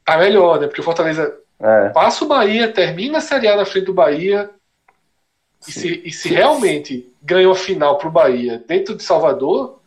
[0.03, 0.68] tá melhor, né?
[0.68, 1.90] Porque o Fortaleza é.
[1.90, 4.49] passa o Bahia, termina a Série A na frente do Bahia.
[5.68, 9.78] E se, e se realmente ganha a final pro Bahia dentro de Salvador,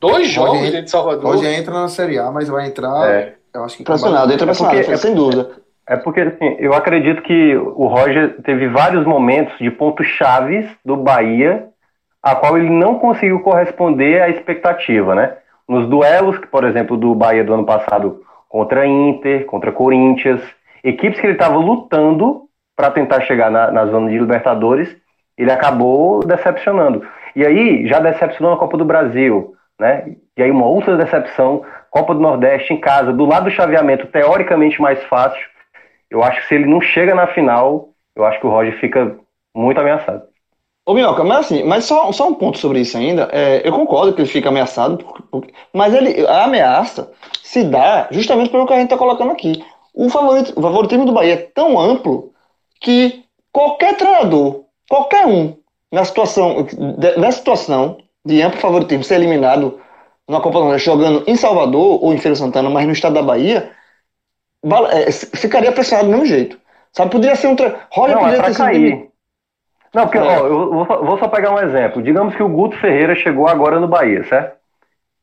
[0.00, 1.36] dois jogos Roger, dentro de Salvador.
[1.36, 3.08] Hoje entra na Série A, mas vai entrar.
[3.08, 3.34] É.
[3.52, 5.50] Eu acho que pressionado, entra pressionado, sem dúvida.
[5.86, 10.96] É porque assim, eu acredito que o Roger teve vários momentos de pontos chaves do
[10.96, 11.68] Bahia
[12.22, 15.36] a qual ele não conseguiu corresponder à expectativa, né?
[15.68, 20.40] Nos duelos, por exemplo, do Bahia do ano passado contra Inter, contra Corinthians,
[20.84, 22.42] equipes que ele estava lutando
[22.76, 24.94] para tentar chegar na, na zona de Libertadores,
[25.36, 27.06] ele acabou decepcionando.
[27.34, 30.14] E aí já decepcionou na Copa do Brasil, né?
[30.36, 34.80] E aí uma outra decepção, Copa do Nordeste em casa, do lado do chaveamento teoricamente
[34.80, 35.40] mais fácil.
[36.10, 39.16] Eu acho que se ele não chega na final, eu acho que o Roger fica
[39.54, 40.22] muito ameaçado.
[40.84, 43.28] Ô, Minhoca, mas assim, mas só, só um ponto sobre isso ainda.
[43.32, 47.10] É, eu concordo que ele fica ameaçado, porque, porque, mas ele, a ameaça
[47.42, 49.64] se dá justamente pelo que a gente está colocando aqui.
[49.94, 52.32] O, favorito, o favoritismo do Bahia é tão amplo
[52.80, 55.56] que qualquer treinador, qualquer um,
[55.92, 56.66] na situação,
[57.16, 59.80] nessa situação de amplo favoritismo, ser eliminado
[60.28, 63.22] na Copa do Nordeste jogando em Salvador ou em Feira Santana, mas no estado da
[63.22, 63.70] Bahia,
[64.92, 66.58] é, ficaria pressionado do mesmo jeito.
[66.92, 67.56] Sabe, poderia ser um.
[67.90, 69.10] Roger Não, poderia é ter sido.
[69.94, 70.20] Não, porque, é.
[70.20, 72.02] ó, eu vou, vou, só pegar um exemplo.
[72.02, 74.56] Digamos que o Guto Ferreira chegou agora no Bahia, certo?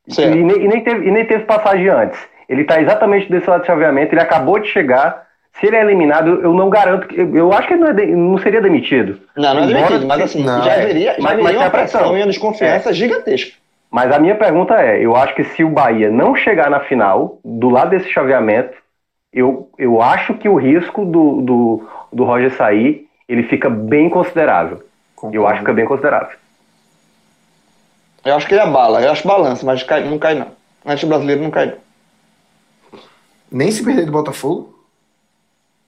[0.09, 0.35] certo.
[0.35, 2.19] E, e, nem teve, e nem teve passagem antes.
[2.49, 5.26] Ele está exatamente desse lado de chaveamento, ele acabou de chegar.
[5.59, 7.07] Se ele é eliminado, eu não garanto.
[7.07, 9.19] que- Eu, acho que ele não, é de- não seria demitido.
[9.35, 10.81] Não, não é Embora- demitido, mas assim, Não, já é.
[10.83, 11.99] haveria, já Mas- haveria mas uma pressão.
[12.01, 13.51] pressão e uma desconfiança gigantesca.
[13.89, 17.39] Mas a minha pergunta é: eu acho que se o Bahia não chegar na final,
[17.43, 18.75] do lado desse chaveamento,
[19.33, 24.81] eu, eu acho que o risco do, do, do Roger sair ele fica bem considerável.
[25.33, 26.37] Eu acho que fica bem considerável.
[28.23, 30.47] Eu acho que ele abala, eu acho balança, mas cai- não cai não.
[30.85, 32.99] Antes brasileiro não cai não.
[33.51, 34.76] Nem se perder do Botafogo?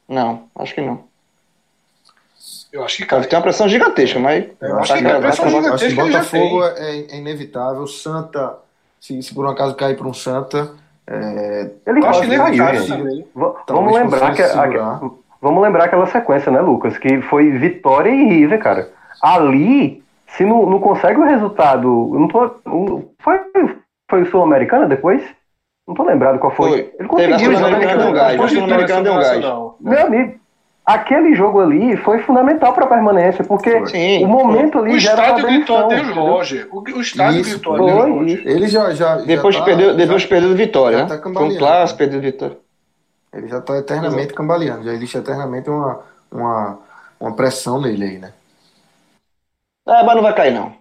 [0.09, 1.07] Não, acho que não.
[2.71, 3.23] Eu acho que cai.
[3.23, 4.45] Tem uma pressão gigantesca, mas.
[4.61, 7.87] Eu acho tá que a pressão tá- gigantesca- Acho que Botafogo é, é inevitável.
[7.87, 8.57] Santa,
[8.99, 10.71] se, se por um acaso cair para um Santa,
[11.07, 13.23] é, Ele Eu acho que caiu,
[13.67, 15.01] Vamos lembrar, que, a-
[15.41, 16.97] vamos lembrar aquela sequência, né, Lucas?
[16.97, 18.89] Que foi Vitória e River, cara.
[19.21, 20.03] Ali,
[20.37, 21.87] se não, não consegue o resultado.
[22.13, 23.39] eu Não tô, não- foi
[24.09, 25.23] foi o Sul-Americana depois?
[25.89, 26.69] Não tô lembrado qual foi.
[26.69, 26.93] Foi.
[26.99, 27.51] Ele conseguiu.
[27.51, 27.97] Né?
[27.97, 28.39] deu um gás.
[28.39, 29.43] O deu um gás.
[29.79, 30.39] Meu amigo,
[30.85, 35.13] aquele jogo ali foi fundamental para a permanência, porque Sim, o momento ali O já
[35.13, 36.13] era gritou entendeu?
[36.13, 36.67] Roger.
[36.71, 37.89] O, o estádio Isso, gritou foi.
[37.89, 38.43] adeus Roger.
[38.47, 38.93] ele já.
[38.93, 41.05] já Depois, já tá- perdeu, depois já- perdeu do Vitória, né?
[41.07, 42.57] tá Foi um clássico, perdeu do Vitória.
[43.33, 44.83] Ele já está eternamente cambaleando.
[44.83, 46.01] Já existe eternamente uma,
[46.31, 46.77] uma,
[47.19, 48.31] uma pressão nele aí, né?
[49.87, 50.71] É, mas não vai cair não.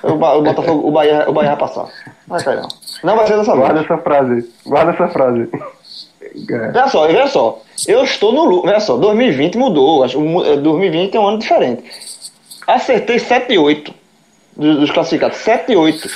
[0.00, 1.86] O, o Botafogo, o Bahia, o Bahia vai passar.
[2.28, 2.68] Não vai cair não.
[3.04, 3.84] Não vai ser dessa Guarda vez.
[3.84, 4.50] essa frase.
[4.66, 5.48] Guarda essa frase.
[6.50, 6.68] É.
[6.72, 7.62] Veja só, veja só.
[7.86, 8.68] Eu estou no lucro.
[8.68, 10.02] Veja só, 2020 mudou.
[10.02, 11.84] Acho- o mu- eh, 2020 é um ano diferente.
[12.66, 13.92] Acertei 7 e 8
[14.56, 15.36] dos, dos classificados.
[15.38, 16.08] 7 e 8.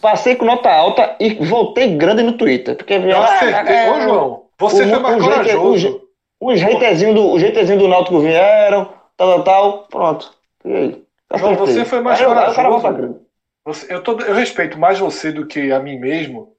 [0.00, 2.76] Passei com nota alta e voltei grande no Twitter.
[2.76, 3.90] Porque Eu acertei.
[3.90, 6.00] Ô, João, você o- foi mais corajoso.
[6.40, 9.86] Os haterzinhos do, os do Náutico vieram, tal, tal, tal.
[9.90, 10.30] Pronto.
[10.64, 11.02] E aí?
[11.36, 11.74] João, Acertei.
[11.74, 13.18] você foi mais Aí eu- aí o
[13.68, 16.54] Você- eu, tô- eu respeito mais você do que a mim mesmo,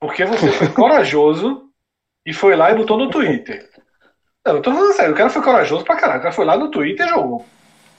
[0.00, 1.68] porque você foi corajoso
[2.26, 3.68] e foi lá e botou no Twitter.
[4.44, 6.18] Não, eu tô falando sério, o cara foi corajoso pra caralho.
[6.18, 7.46] O cara foi lá no Twitter e jogou.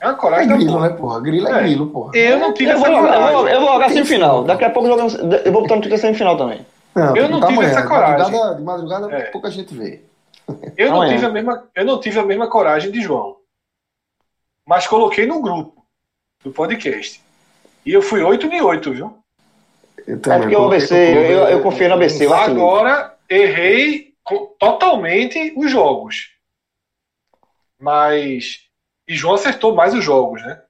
[0.01, 0.89] É uma É coragem da grilo, porra.
[0.89, 1.21] né, porra?
[1.21, 1.63] Grilo é, É.
[1.63, 2.11] grilo, porra.
[2.17, 3.53] Eu não tive Eu essa eu, vou, coragem.
[3.53, 4.43] eu vou jogar semifinal.
[4.43, 6.65] Daqui a pouco eu, jogo- eu vou botar no Twitter semifinal também.
[6.95, 7.71] Não, Eu não tá tive amanhã.
[7.71, 8.17] essa De coragem.
[8.17, 9.21] madrugada, de madrugada É.
[9.31, 10.01] pouca gente vê.
[10.75, 11.13] Eu não, Amanhã.
[11.13, 13.37] tive a mesma, eu não tive a mesma coragem de João.
[14.67, 15.85] Mas coloquei no grupo
[16.43, 17.21] do podcast.
[17.85, 19.17] E eu fui 8 em 8, viu?
[20.07, 22.25] Eu É porque coloquei ABC, eu, eu, eu confio no ABC.
[22.25, 22.33] Eu.
[22.33, 24.13] Agora errei
[24.59, 26.31] totalmente os jogos.
[27.79, 28.67] Mas.
[29.07, 30.61] E João acertou mais os jogos, né?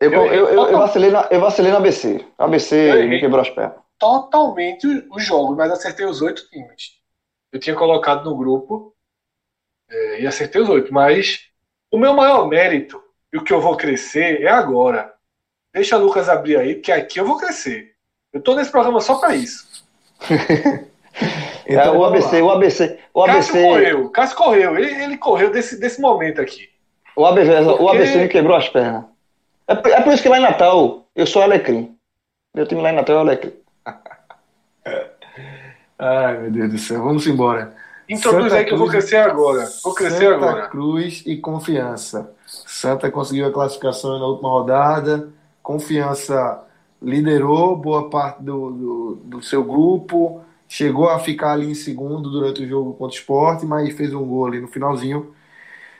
[0.00, 2.24] Eu, eu, eu, eu, eu- vacilei na, eu vacilei no ABC.
[2.38, 3.78] ABC Eu me quebrou as pernas.
[3.98, 7.00] Totalmente os jogos, mas acertei os oito times.
[7.50, 8.94] Eu tinha colocado no grupo
[9.88, 10.92] é, e acertei os oito.
[10.92, 11.48] Mas
[11.90, 13.02] o meu maior mérito
[13.32, 15.14] e o que eu vou crescer é agora.
[15.76, 17.92] Deixa o Lucas abrir aí, porque aqui eu vou crescer.
[18.32, 19.66] Eu tô nesse programa só pra isso.
[21.68, 22.46] É, o ABC, lá.
[22.46, 24.76] o ABC, o Cássio ABC, correu, Cássio correu.
[24.78, 26.68] Ele, ele correu desse, desse momento aqui.
[27.16, 29.04] o ABC, o Porque- ABC me quebrou as pernas.
[29.66, 31.96] É, por- é por isso que lá em Natal eu sou Alecrim.
[32.54, 33.52] Meu time lá em Natal é Alecrim.
[35.98, 37.02] Ai, meu Deus do céu.
[37.02, 37.74] Vamos embora.
[38.08, 39.64] Introduz Santa aí que eu vou crescer agora.
[39.82, 40.68] Vou crescer Santa agora.
[40.68, 42.30] Cruz e Confiança.
[42.46, 45.30] Santa conseguiu a classificação na última rodada.
[45.66, 46.62] Confiança
[47.02, 50.40] liderou boa parte do, do, do seu grupo.
[50.68, 54.24] Chegou a ficar ali em segundo durante o jogo contra o Sport, mas fez um
[54.24, 55.34] gol ali no finalzinho.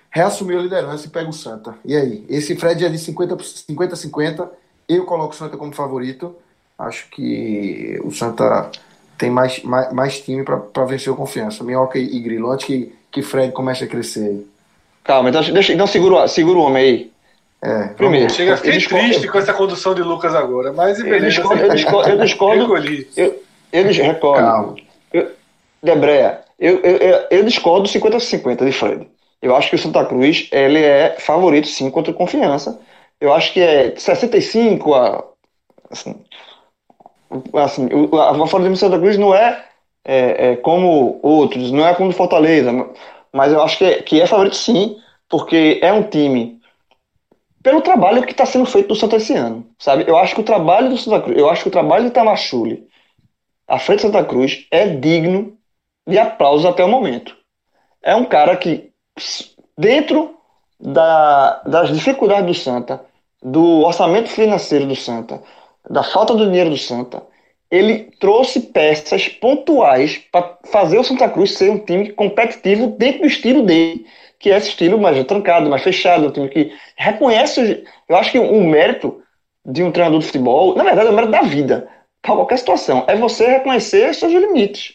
[0.09, 1.75] Reassumiu a liderança e pega o Santa.
[1.85, 2.25] E aí?
[2.29, 4.49] Esse Fred é de 50 50-50.
[4.89, 6.37] Eu coloco o Santa como favorito.
[6.79, 8.71] Acho que o Santa
[9.19, 11.65] tem mais, mais, mais time para vencer o Confiança.
[11.65, 12.53] Minhoca e, Grilo.
[12.53, 14.47] Antes que, que Fred comece a crescer aí.
[15.03, 17.16] Calma, então, deixa, então segura, segura o homem aí.
[17.63, 18.33] É, Primeiro.
[18.33, 21.27] Chega, eu fiquei discordo- triste com essa condução de Lucas agora, mas Eu beleza.
[21.27, 22.77] discordo, eu discordo, eu discordo,
[23.73, 24.45] eu dis- recordo.
[24.47, 24.77] Calma.
[25.83, 29.09] Debreia, eu, eu, eu, eu discordo 50-50 de Fred.
[29.43, 32.81] Eu acho que o Santa Cruz ele é favorito sim contra o Confiança.
[33.21, 35.25] Eu acho que é 65 a.
[35.91, 36.17] Assim,
[37.55, 39.65] assim, o- a favoritismo do Santa Cruz não é,
[40.05, 42.73] é, é como outros, não é como o Fortaleza,
[43.33, 44.97] mas eu acho que é, que é favorito sim,
[45.29, 46.56] porque é um time.
[47.67, 50.05] Pelo trabalho que está sendo feito do Santa esse ano, sabe?
[50.07, 52.87] Eu acho que o trabalho do Santa Cruz, eu acho que o trabalho de Tamachule
[53.67, 55.59] à frente do Santa Cruz é digno
[56.07, 57.37] de aplauso até o momento.
[58.01, 58.93] É um cara que,
[59.77, 60.37] dentro
[60.79, 63.05] da- das dificuldades do Santa,
[63.43, 65.43] do orçamento financeiro do Santa,
[65.91, 67.21] da falta do dinheiro do Santa,
[67.69, 73.27] ele trouxe peças pontuais para fazer o Santa Cruz ser um time competitivo dentro do
[73.27, 74.07] estilo dele,
[74.39, 77.85] que é esse estilo mais trancado, mais fechado, um time que reconhece.
[78.09, 79.23] Eu acho que o mérito
[79.65, 81.89] de um treinador de futebol, na verdade, é o mérito da vida,
[82.23, 84.95] para qualquer situação, é você reconhecer seus limites.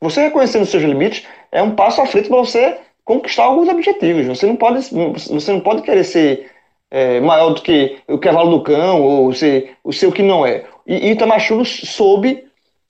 [0.00, 4.26] Você reconhecendo seus limites é um passo à frente para você conquistar alguns objetivos.
[4.26, 6.50] Você não pode, você não pode querer ser
[6.90, 10.64] é, maior do que o cavalo do cão ou ser o seu que não é.
[10.86, 12.44] E, e Itamar soube,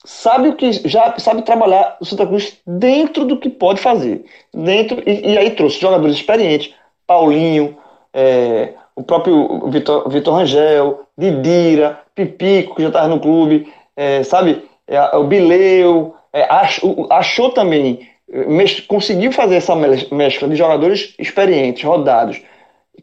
[0.05, 4.23] sabe o que já sabe trabalhar o Santa Cruz dentro do que pode fazer,
[4.53, 6.73] dentro e, e aí trouxe jogadores experientes,
[7.05, 7.77] Paulinho,
[8.13, 14.63] é, o próprio Vitor, Vitor Rangel, Didira, Pipico que já estava no clube, é, sabe,
[14.87, 18.07] é, o Bileu, é, achou, achou também
[18.87, 22.41] conseguiu fazer essa mescla de jogadores experientes, rodados,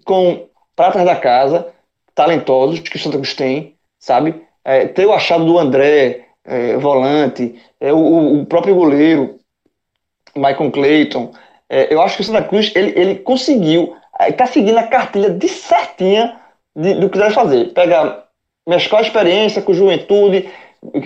[0.04, 1.68] com pratas da casa,
[2.14, 4.42] talentosos, que o Santa Cruz tem, sabe?
[4.64, 9.39] É, ter o achado do André, é, volante, é, o, o, próprio goleiro,
[10.35, 11.32] Michael Clayton.
[11.69, 13.97] É, eu acho que o Santa Cruz ele, ele conseguiu,
[14.28, 16.40] está é, seguindo a cartilha de certinha
[16.74, 17.73] de, do que deve fazer.
[17.73, 18.24] Pega,
[18.66, 20.48] mesclar a experiência com juventude,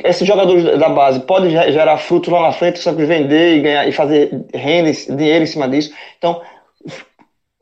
[0.05, 3.87] esses jogadores da base podem gerar frutos lá na frente, só que vender e ganhar
[3.87, 5.93] e fazer renda, dinheiro em cima disso.
[6.17, 6.41] Então,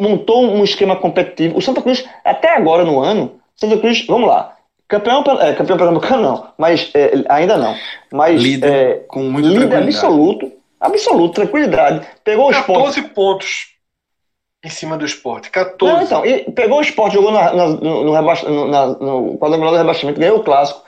[0.01, 1.59] montou um esquema competitivo.
[1.59, 4.57] O Santa Cruz, até agora no ano, Santa Cruz, vamos lá,
[4.89, 7.75] campeão, é, campeão pernambucano não, mas é, ainda não.
[8.13, 12.07] Mas líder, é, com muito líder absoluto, absoluto, tranquilidade.
[12.23, 13.15] Pegou o 14 esporte.
[13.15, 13.75] pontos
[14.65, 15.51] em cima do esporte.
[15.51, 16.13] 14.
[16.13, 19.73] Não, então, pegou o esporte, jogou na, na, no, no, rebaixa, no, na, no quadrangular
[19.73, 20.85] do rebaixamento, ganhou o clássico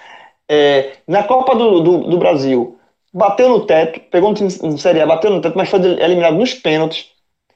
[0.48, 2.78] é, na Copa do, do, do, Brasil,
[3.12, 6.36] bateu no teto, pegou um time de Série A, bateu no teto, mas foi eliminado
[6.36, 7.10] nos pênaltis.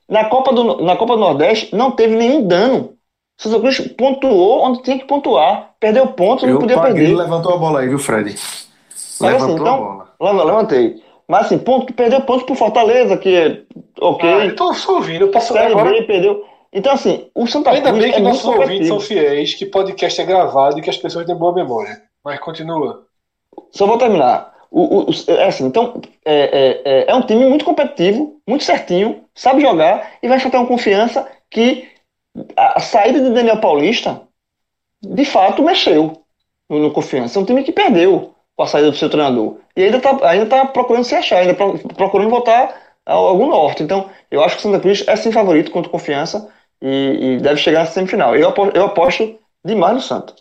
[0.09, 2.97] Na Copa do, na Copa do Nordeste, não teve nenhum dano.
[3.41, 5.71] O Santa Cruz pontuou onde tinha que pontuar.
[5.81, 7.05] Perdeu pontos, não podia perder.
[7.05, 8.35] Ele levantou a bola aí, viu, Fred?
[8.35, 10.45] Assim, levantou assim, então, a bola.
[10.45, 11.03] Levantei.
[11.27, 13.63] Mas assim, ponto, perdeu pontos pro Fortaleza, que é
[13.99, 14.29] ok.
[14.29, 15.91] Ah, eu tô só ouvindo, eu posso Série agora...
[15.91, 16.45] B, perdeu.
[16.71, 18.05] Então, assim, o Santa Ainda Cruz.
[18.05, 20.99] Ainda bem que é nossos ouvintes são fiéis, que podcast é gravado e que as
[20.99, 22.03] pessoas têm boa memória.
[22.23, 23.07] Mas continua.
[23.71, 24.53] Só vou terminar.
[24.71, 29.25] O, o, é assim, então, é, é, é, é, um time muito competitivo, muito certinho,
[29.35, 31.89] sabe jogar e vai faltar uma confiança que
[32.57, 34.23] a, saída de Daniel Paulista,
[35.03, 36.23] de fato, mexeu
[36.69, 37.39] no, no, confiança.
[37.39, 39.57] É um time que perdeu com a saída do seu treinador.
[39.77, 42.75] E ainda está ainda tá procurando se achar, ainda pro, procurando voltar
[43.07, 43.83] a algum norte.
[43.83, 46.49] Então, eu acho que o Santa Cruz é sim favorito contra confiança
[46.81, 48.37] e, e deve chegar na semifinal.
[48.37, 50.35] Eu aposto, eu aposto demais no Santa.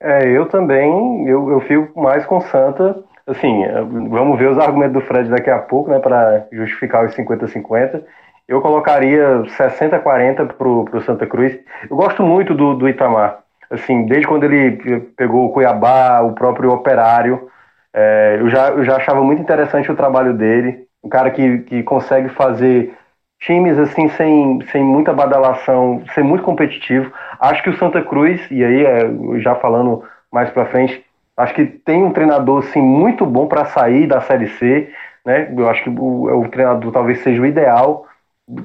[0.00, 3.02] É, eu também, eu, eu fico mais com Santa.
[3.26, 3.62] Assim,
[4.08, 8.02] vamos ver os argumentos do Fred daqui a pouco, né, para justificar os 50-50.
[8.48, 11.58] Eu colocaria 60-40 pro, pro Santa Cruz.
[11.88, 13.40] Eu gosto muito do, do Itamar.
[13.70, 17.50] Assim, desde quando ele pegou o Cuiabá, o próprio Operário,
[17.92, 20.86] é, eu, já, eu já achava muito interessante o trabalho dele.
[21.04, 22.94] Um cara que, que consegue fazer
[23.40, 27.12] times assim sem, sem muita badalação, ser muito competitivo.
[27.38, 30.02] Acho que o Santa Cruz, e aí é, já falando
[30.32, 31.04] mais para frente,
[31.36, 34.90] acho que tem um treinador assim muito bom para sair da Série C,
[35.24, 35.52] né?
[35.56, 38.07] Eu acho que o, o treinador talvez seja o ideal,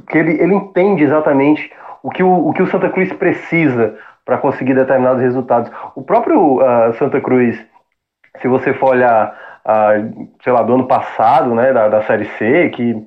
[0.08, 4.38] que ele, ele entende exatamente o que o, o que o Santa Cruz precisa para
[4.38, 5.72] conseguir determinados resultados.
[5.96, 7.60] O próprio uh, Santa Cruz,
[8.42, 12.70] se você for olhar, uh, sei lá, do ano passado, né, da, da Série C,
[12.70, 13.06] que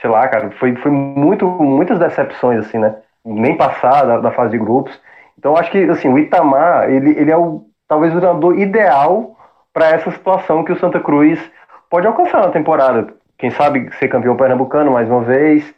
[0.00, 2.96] sei lá, cara, foi, foi muito, muitas decepções, assim, né?
[3.24, 5.00] Nem passar da, da fase de grupos.
[5.38, 9.36] Então, acho que, assim, o Itamar, ele, ele é o, talvez o treinador ideal
[9.72, 11.40] para essa situação que o Santa Cruz
[11.88, 13.14] pode alcançar na temporada.
[13.38, 15.72] Quem sabe ser campeão pernambucano mais uma vez,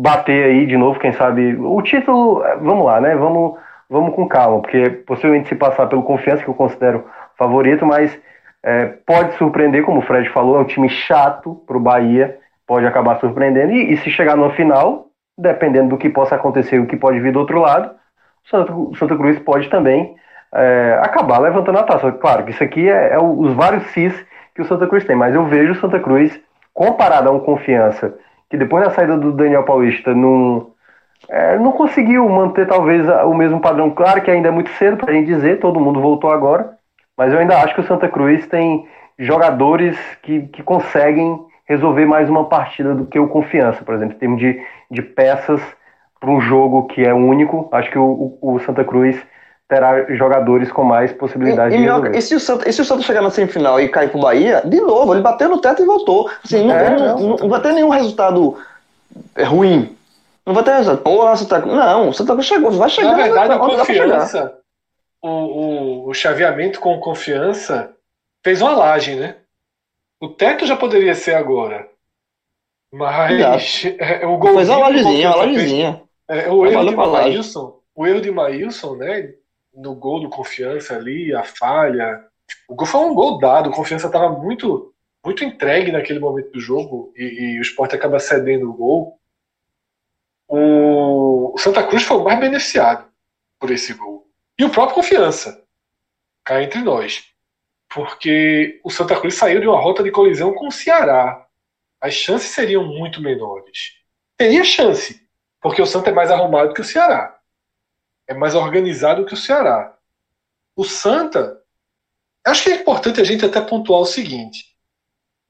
[0.00, 1.56] bater aí de novo, quem sabe.
[1.56, 3.14] O título, vamos lá, né?
[3.14, 3.58] Vamos,
[3.88, 7.04] vamos com calma, porque possivelmente se passar pelo confiança, que eu considero
[7.36, 8.18] favorito, mas
[8.62, 12.86] é, pode surpreender, como o Fred falou, é um time chato para o Bahia pode
[12.86, 13.72] acabar surpreendendo.
[13.72, 17.32] E, e, se chegar no final, dependendo do que possa acontecer, o que pode vir
[17.32, 17.90] do outro lado,
[18.48, 20.14] Santa, Santa Cruz pode também
[20.54, 22.12] é, acabar levantando a taça.
[22.12, 24.14] Claro que isso aqui é, é, os vários cis
[24.54, 26.40] que o Santa Cruz tem, mas eu vejo o Santa Cruz
[26.72, 28.14] comparado a um confiança
[28.50, 30.72] que depois da saída do Daniel Paulista não,
[31.28, 33.90] é, não conseguiu manter talvez o mesmo padrão.
[33.90, 36.72] Claro que ainda é muito cedo para a gente dizer, todo mundo voltou agora,
[37.16, 38.86] mas eu ainda acho que o Santa Cruz tem
[39.18, 41.38] jogadores que, que conseguem
[41.70, 44.60] resolver mais uma partida do que o Confiança, por exemplo, em termos de,
[44.90, 45.62] de peças
[46.18, 47.68] para um jogo que é único.
[47.70, 49.16] Acho que o, o, Santa Cruz
[49.70, 52.16] terá jogadores com mais possibilidade e, de resolver.
[52.16, 54.20] E se, o Santa, e se o Santa chegar na semifinal e cair para o
[54.20, 56.28] Bahia, de novo, ele bateu no teto e voltou.
[56.44, 58.58] Assim, não, é, não, não, não, vai ter nenhum resultado
[59.46, 59.96] ruim.
[60.44, 61.04] Não vai ter resultado.
[61.04, 61.76] Porra, Santa Cruz.
[61.76, 63.12] Não, o Santa Cruz chegou, vai chegar.
[63.12, 64.58] Na verdade, a confiança,
[65.22, 67.94] o, o, o chaveamento com confiança
[68.44, 69.36] fez uma laje, né?
[70.20, 71.88] O teto já poderia ser agora.
[72.92, 74.56] Mas é, o gol.
[74.56, 76.02] Fez uma lajezinha, uma lajezinha.
[76.28, 79.32] É, o, erro de Maílson, o erro de Maílson, né?
[79.74, 82.24] No gol do confiança ali, a falha.
[82.68, 84.92] O gol foi um gol dado, o confiança estava muito,
[85.24, 87.22] muito entregue naquele momento do jogo e,
[87.54, 89.20] e o esporte acaba cedendo o gol.
[91.60, 93.06] Santa Cruz foi o mais beneficiado
[93.58, 94.26] por esse gol.
[94.58, 95.62] E o próprio Confiança,
[96.42, 97.24] cá entre nós.
[97.86, 101.46] Porque o Santa Cruz saiu de uma rota de colisão com o Ceará.
[102.00, 103.92] As chances seriam muito menores.
[104.38, 105.20] Teria chance,
[105.60, 107.38] porque o Santa é mais arrumado que o Ceará.
[108.30, 109.98] É mais organizado que o Ceará.
[110.76, 111.60] O Santa.
[112.46, 114.66] Acho que é importante a gente até pontuar o seguinte.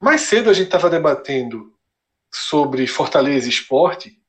[0.01, 1.75] Mais cedo a gente estava debatendo
[2.31, 4.19] sobre Fortaleza Esporte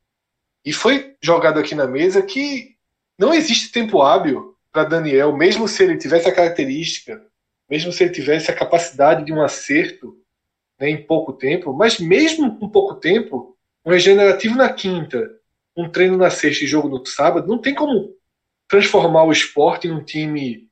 [0.62, 2.76] e foi jogado aqui na mesa que
[3.18, 7.24] não existe tempo hábil para Daniel, mesmo se ele tivesse a característica,
[7.70, 10.14] mesmo se ele tivesse a capacidade de um acerto
[10.78, 15.40] né, em pouco tempo, mas mesmo com pouco tempo, um regenerativo na quinta,
[15.74, 18.14] um treino na sexta e jogo no sábado, não tem como
[18.72, 20.66] transformar o esporte em um time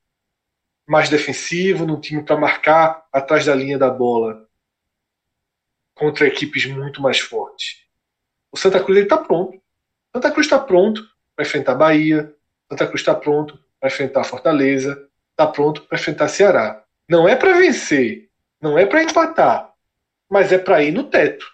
[0.88, 4.48] mais defensivo, num time para marcar atrás da linha da bola
[5.94, 7.84] contra equipes muito mais fortes.
[8.50, 9.62] O Santa Cruz está pronto.
[10.16, 11.06] Santa Cruz está pronto
[11.36, 12.34] para enfrentar Bahia.
[12.70, 15.06] Santa Cruz está pronto para enfrentar Fortaleza.
[15.32, 16.82] Está pronto para enfrentar Ceará.
[17.06, 19.74] Não é para vencer, não é para empatar,
[20.26, 21.44] mas é para ir no teto.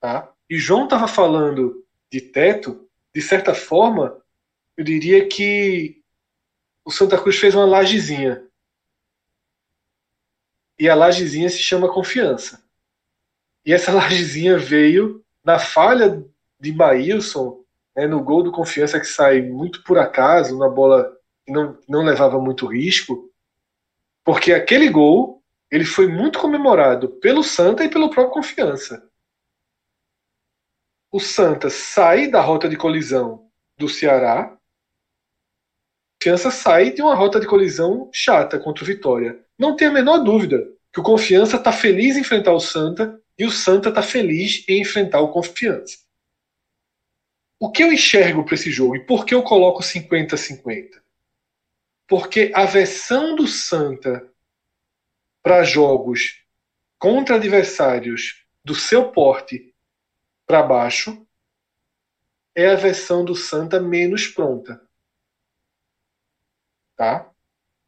[0.00, 0.32] Tá?
[0.48, 4.21] E João estava falando de teto, de certa forma,
[4.76, 6.02] eu diria que
[6.84, 8.46] o Santa Cruz fez uma lajezinha.
[10.78, 12.64] E a lajezinha se chama confiança.
[13.64, 16.24] E essa lajezinha veio na falha
[16.58, 21.52] de Maílson, né, no gol do confiança que sai muito por acaso, na bola que
[21.52, 23.30] não, não levava muito risco,
[24.24, 29.08] porque aquele gol ele foi muito comemorado pelo Santa e pelo próprio Confiança.
[31.10, 34.56] O Santa sai da rota de colisão do Ceará,
[36.22, 39.44] Confiança sai de uma rota de colisão chata contra o Vitória.
[39.58, 43.44] Não tem a menor dúvida que o Confiança está feliz em enfrentar o Santa e
[43.44, 45.98] o Santa está feliz em enfrentar o Confiança.
[47.58, 51.02] O que eu enxergo para esse jogo e por que eu coloco 50-50?
[52.06, 54.24] Porque a versão do Santa
[55.42, 56.40] para jogos
[57.00, 59.74] contra adversários do seu porte
[60.46, 61.26] para baixo
[62.54, 64.80] é a versão do Santa menos pronta.
[66.96, 67.26] Tá?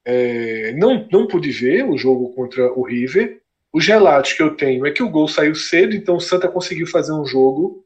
[0.05, 3.41] É, não, não pude ver o jogo contra o River,
[3.75, 6.87] os relatos que eu tenho é que o gol saiu cedo, então o Santa conseguiu
[6.87, 7.85] fazer um jogo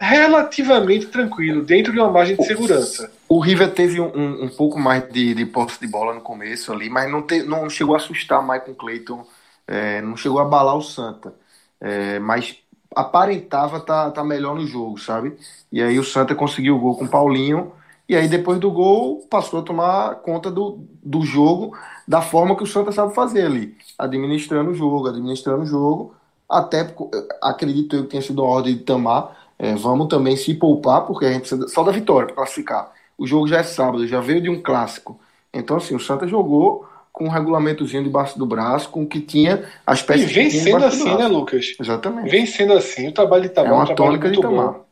[0.00, 3.12] relativamente tranquilo, dentro de uma margem de segurança.
[3.28, 6.88] O River teve um, um pouco mais de, de posse de bola no começo ali,
[6.88, 9.24] mas não, te, não chegou a assustar mais com o Cleiton,
[9.66, 11.34] é, não chegou a abalar o Santa.
[11.80, 12.56] É, mas
[12.94, 15.36] aparentava tá, tá melhor no jogo, sabe?
[15.70, 17.72] E aí o Santa conseguiu o gol com o Paulinho
[18.12, 21.74] e aí, depois do gol, passou a tomar conta do, do jogo
[22.06, 26.14] da forma que o Santa sabe fazer ali, administrando o jogo, administrando o jogo.
[26.46, 26.94] Até
[27.42, 29.34] acredito eu que tenha sido uma ordem de Tamar.
[29.58, 32.92] É, vamos também se poupar, porque a gente precisa só da vitória para classificar.
[33.16, 35.18] O jogo já é sábado, já veio de um clássico.
[35.50, 39.64] Então, assim, o Santa jogou com um regulamentozinho debaixo do braço, com o que tinha
[39.86, 40.30] as peças.
[40.30, 41.74] E vem sendo assim, né, Lucas?
[41.80, 42.30] Exatamente.
[42.30, 43.08] Vem sendo assim.
[43.08, 44.72] O trabalho de Tamar é uma tônica de Tamar.
[44.72, 44.84] Bom.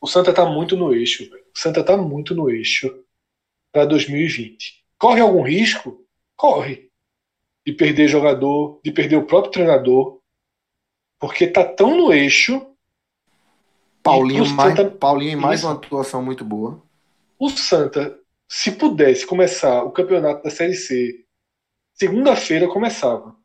[0.00, 1.41] O Santa tá muito no eixo, velho.
[1.54, 3.04] O Santa tá muito no eixo
[3.70, 4.84] para 2020.
[4.98, 6.06] Corre algum risco?
[6.36, 6.90] Corre.
[7.66, 10.20] De perder jogador, de perder o próprio treinador,
[11.18, 12.74] porque tá tão no eixo.
[14.02, 14.90] Paulinho, mais, Santa...
[14.90, 16.82] Paulinho mais uma atuação muito boa.
[17.38, 18.18] O Santa,
[18.48, 21.24] se pudesse começar o campeonato da Série C,
[21.94, 23.36] segunda-feira começava.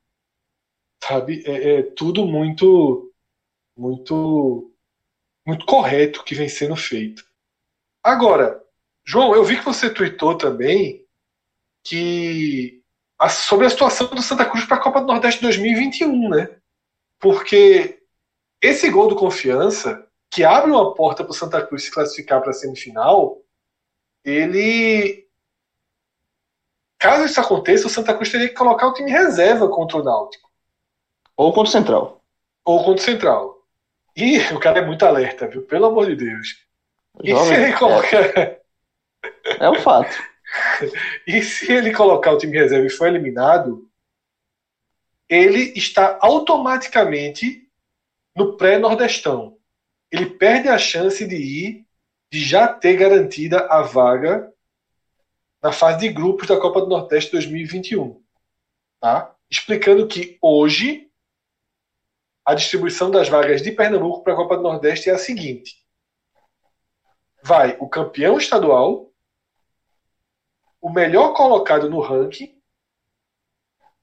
[1.04, 1.44] Sabe?
[1.46, 3.14] É, é tudo muito,
[3.78, 4.74] muito
[5.48, 7.27] muito correto que vem sendo feito.
[8.08, 8.64] Agora,
[9.04, 11.06] João, eu vi que você tweetou também
[11.84, 12.82] que
[13.20, 16.58] a, sobre a situação do Santa Cruz para a Copa do Nordeste 2021, né?
[17.20, 18.02] Porque
[18.62, 22.52] esse gol do Confiança, que abre uma porta para o Santa Cruz se classificar para
[22.52, 23.42] a semifinal,
[24.24, 25.28] ele.
[26.98, 30.50] Caso isso aconteça, o Santa Cruz teria que colocar o time reserva contra o Náutico.
[31.36, 32.24] Ou contra o Central.
[32.64, 33.68] Ou contra o Central.
[34.16, 35.64] E o cara é muito alerta, viu?
[35.64, 36.67] Pelo amor de Deus.
[37.24, 38.40] E Jovem, se ele colocar.
[38.40, 38.62] É,
[39.60, 40.16] é um fato.
[41.28, 43.90] e se ele colocar o time reserva e for eliminado,
[45.28, 47.68] ele está automaticamente
[48.36, 49.58] no pré-nordestão.
[50.12, 51.88] Ele perde a chance de ir,
[52.32, 54.52] de já ter garantida a vaga
[55.62, 58.22] na fase de grupos da Copa do Nordeste 2021.
[59.02, 59.36] Tá?
[59.50, 61.10] Explicando que hoje
[62.46, 65.84] a distribuição das vagas de Pernambuco para a Copa do Nordeste é a seguinte:
[67.48, 69.10] vai o campeão estadual,
[70.82, 72.54] o melhor colocado no ranking,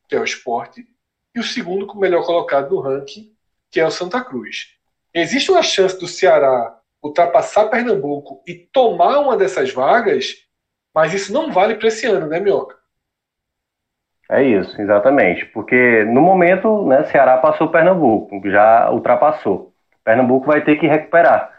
[0.09, 0.87] que é o esporte,
[1.35, 3.37] e o segundo melhor colocado no ranking,
[3.71, 4.79] que é o Santa Cruz.
[5.13, 10.37] Existe uma chance do Ceará ultrapassar Pernambuco e tomar uma dessas vagas,
[10.95, 12.79] mas isso não vale para esse ano, né, Mioca?
[14.31, 15.45] É isso, exatamente.
[15.47, 19.75] Porque no momento, né, Ceará passou Pernambuco, já ultrapassou.
[20.03, 21.54] Pernambuco vai ter que recuperar.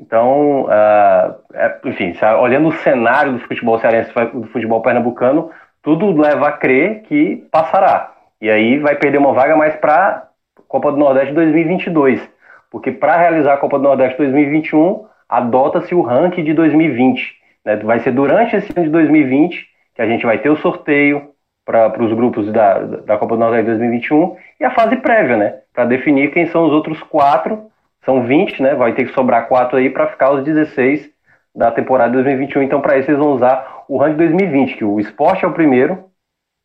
[0.00, 5.50] Então, uh, é, enfim, olhando o cenário do futebol cearense, do futebol pernambucano,
[5.82, 8.14] tudo leva a crer que passará.
[8.40, 10.26] E aí vai perder uma vaga mais para
[10.66, 12.26] Copa do Nordeste 2022.
[12.70, 17.34] Porque para realizar a Copa do Nordeste 2021, adota-se o ranking de 2020.
[17.64, 17.76] Né?
[17.76, 21.30] Vai ser durante esse ano de 2020 que a gente vai ter o sorteio
[21.66, 25.58] para os grupos da, da Copa do Nordeste 2021 e a fase prévia, né?
[25.74, 27.69] Para definir quem são os outros quatro.
[28.04, 28.74] São 20, né?
[28.74, 31.10] Vai ter que sobrar quatro aí para ficar os 16
[31.54, 32.62] da temporada 2021.
[32.62, 36.04] Então, para isso, eles vão usar o ranking 2020, que o Esporte é o primeiro,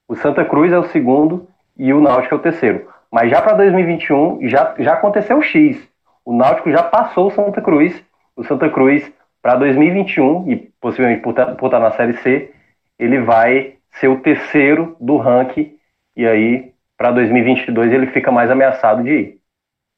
[0.08, 1.48] o Santa Cruz é o segundo
[1.78, 2.88] e o Náutico é o terceiro.
[3.12, 5.78] Mas já para 2021 já, já aconteceu o X.
[6.24, 8.04] O Náutico já passou o Santa Cruz.
[8.36, 12.52] O Santa Cruz para 2021 e possivelmente por estar, por estar na Série C,
[13.00, 15.76] ele vai ser o terceiro do ranking
[16.16, 19.40] e aí para 2022 ele fica mais ameaçado de ir.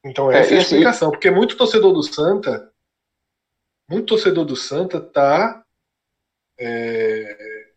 [0.04, 2.70] Então essa é, é a explicação, porque muito torcedor do Santa,
[3.90, 5.62] muito torcedor do Santa tá
[6.58, 7.68] é,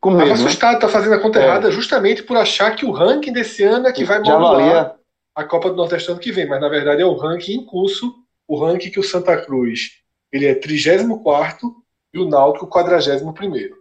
[0.00, 0.32] com medo, né?
[0.32, 0.80] assustado, né?
[0.80, 1.44] tá fazendo a conta é.
[1.44, 4.96] errada justamente por achar que o ranking desse ano é que vai modular
[5.34, 8.14] a Copa do Nordeste ano que vem, mas na verdade é o ranking em curso,
[8.48, 11.74] o ranking que o Santa Cruz ele é 34
[12.14, 13.76] e o Náutico 41 primeiro.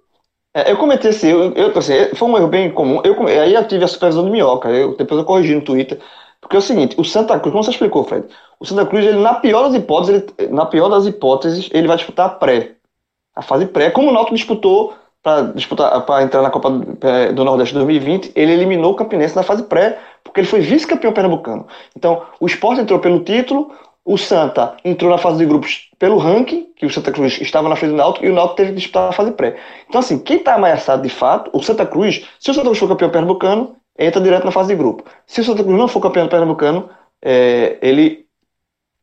[0.54, 3.02] É, eu comentei assim, eu, eu, assim, foi um erro bem comum.
[3.04, 6.00] Eu, aí eu tive a supervisão do Minhoca, eu, depois eu corrigi no Twitter.
[6.46, 8.28] Porque é o seguinte, o Santa Cruz, como você explicou, Fred,
[8.60, 11.98] o Santa Cruz, ele, na pior das hipóteses, ele, na pior das hipóteses, ele vai
[11.98, 12.74] disputar a pré.
[13.36, 14.94] A fase pré, como o Náutico disputou
[15.24, 19.64] para disputar para entrar na Copa do Nordeste 2020, ele eliminou o Campinense na fase
[19.64, 21.66] pré, porque ele foi vice-campeão pernambucano.
[21.98, 23.72] Então, o Sport entrou pelo título,
[24.06, 27.76] o Santa entrou na fase de grupos pelo ranking, que o Santa Cruz estava na
[27.76, 29.58] frente do Náutico, e o Náutico teve que disputar a fase pré.
[29.90, 32.88] Então, assim, quem está ameaçado de fato, o Santa Cruz, se o Santa Cruz for
[32.88, 35.04] campeão pernambucano, entra direto na fase de grupo.
[35.26, 36.90] Se o Santa Cruz não for campeão pernambucano,
[37.22, 38.26] é, ele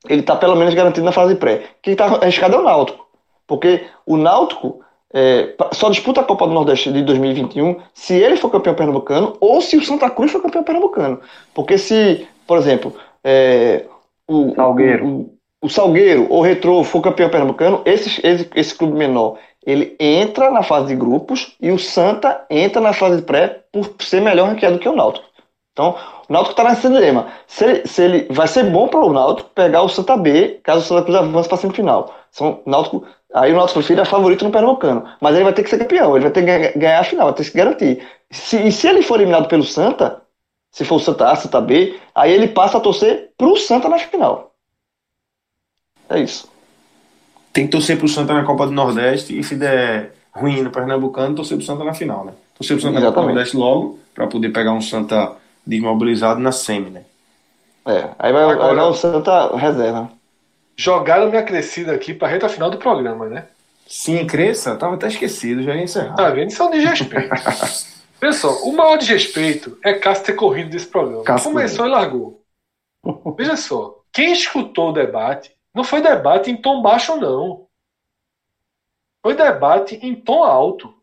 [0.08, 1.62] ele está pelo menos garantido na fase pré.
[1.80, 3.06] Quem está arriscado é o Náutico,
[3.46, 4.80] porque o Náutico
[5.14, 9.60] é, só disputa a Copa do Nordeste de 2021 se ele for campeão pernambucano ou
[9.60, 11.20] se o Santa Cruz for campeão pernambucano.
[11.54, 13.84] Porque se, por exemplo, é,
[14.26, 15.06] o, Salgueiro.
[15.06, 19.96] O, o, Salgueiro ou o Retrô for campeão pernambucano, esse, esse, esse clube menor ele
[19.98, 24.20] entra na fase de grupos e o Santa entra na fase de pré por ser
[24.20, 25.26] melhor ranqueado que o Náutico.
[25.72, 25.96] Então,
[26.28, 27.32] o Náutico está nesse dilema.
[27.46, 30.80] Se ele, se ele vai ser bom para o Náutico pegar o Santa B, caso
[30.80, 32.14] o Santa Cruz avance para a semifinal.
[32.30, 35.08] São, Náutico, aí o Náutico prefere é favorito no Pernambucano.
[35.20, 37.34] Mas ele vai ter que ser campeão, ele vai ter que ganhar a final, vai
[37.34, 38.06] ter que se garantir.
[38.30, 40.20] Se, e se ele for eliminado pelo Santa,
[40.70, 43.98] se for o Santa A, Santa B, aí ele passa a torcer pro Santa na
[43.98, 44.54] final.
[46.10, 46.51] É isso.
[47.52, 51.34] Tem que torcer pro Santa na Copa do Nordeste e se der ruim no Pernambucano,
[51.34, 52.32] torcer pro Santa na final, né?
[52.56, 53.02] Torcer pro Santa Exatamente.
[53.02, 55.32] na Copa do Nordeste logo, para poder pegar um Santa
[55.66, 57.02] desmobilizado na semi, né?
[57.86, 60.10] É, aí vai, Agora, vai o Santa reserva.
[60.76, 63.44] Jogaram minha crescida aqui pra reta final do programa, né?
[63.86, 66.14] Sim, cresça, tava até esquecido, já ia encerrar.
[66.14, 66.50] Tá vendo?
[66.50, 67.34] Isso é um desrespeito.
[68.18, 71.24] Pessoal, o maior desrespeito é Cássio ter corrido desse programa.
[71.24, 72.42] Cássio Começou e largou.
[73.36, 77.68] Veja só, quem escutou o debate não foi debate em tom baixo, não.
[79.22, 81.02] Foi debate em tom alto.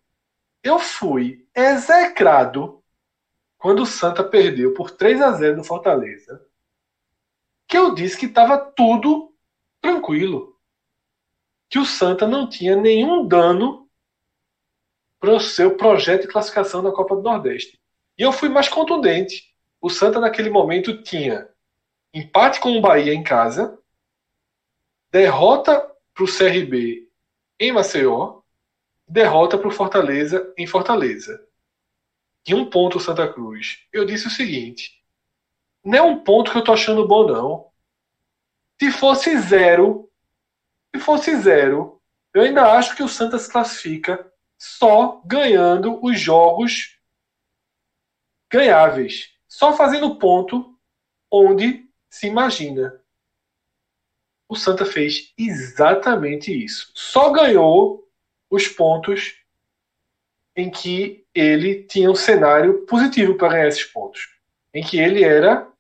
[0.62, 2.84] Eu fui execrado
[3.58, 6.46] quando o Santa perdeu por 3 a 0 no Fortaleza.
[7.68, 9.34] Que eu disse que estava tudo
[9.82, 10.58] tranquilo.
[11.70, 13.90] Que o Santa não tinha nenhum dano
[15.20, 17.80] para o seu projeto de classificação da Copa do Nordeste.
[18.18, 19.54] E eu fui mais contundente.
[19.82, 21.48] O Santa, naquele momento, tinha
[22.14, 23.79] empate com o Bahia em casa,
[25.12, 25.80] derrota
[26.14, 27.10] para o CRB
[27.60, 28.42] em Maceió,
[29.08, 31.46] derrota para o Fortaleza em Fortaleza.
[32.48, 33.86] E um ponto o Santa Cruz.
[33.92, 35.04] Eu disse o seguinte:
[35.84, 37.72] não é um ponto que eu tô achando bom, não.
[38.80, 40.10] Se fosse zero,
[40.94, 42.02] se fosse zero,
[42.34, 46.98] eu ainda acho que o Santa se classifica só ganhando os jogos
[48.52, 50.78] ganháveis, só fazendo ponto
[51.32, 53.04] onde se imagina.
[54.50, 56.92] O Santa fez exatamente isso.
[56.96, 58.10] Só ganhou
[58.50, 59.36] os pontos
[60.56, 64.28] em que ele tinha um cenário positivo para ganhar esses pontos,
[64.74, 65.72] em que ele era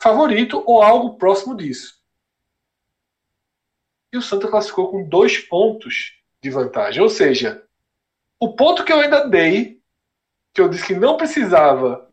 [0.00, 2.02] favorito ou algo próximo disso.
[4.10, 7.62] E o Santa classificou com dois pontos de vantagem, ou seja,
[8.40, 9.82] o ponto que eu ainda dei,
[10.54, 12.10] que eu disse que não precisava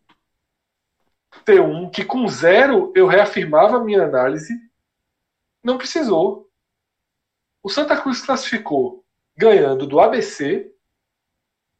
[1.45, 4.53] ter um, que com zero eu reafirmava a minha análise,
[5.66, 6.48] não precisou.
[7.64, 9.04] O Santa Cruz classificou
[9.36, 10.72] ganhando do ABC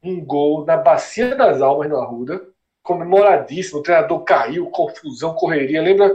[0.03, 2.48] um gol na Bacia das Almas no Arruda,
[2.84, 3.80] comemoradíssimo.
[3.80, 5.82] O treinador caiu, confusão, correria.
[5.82, 6.07] Lembra?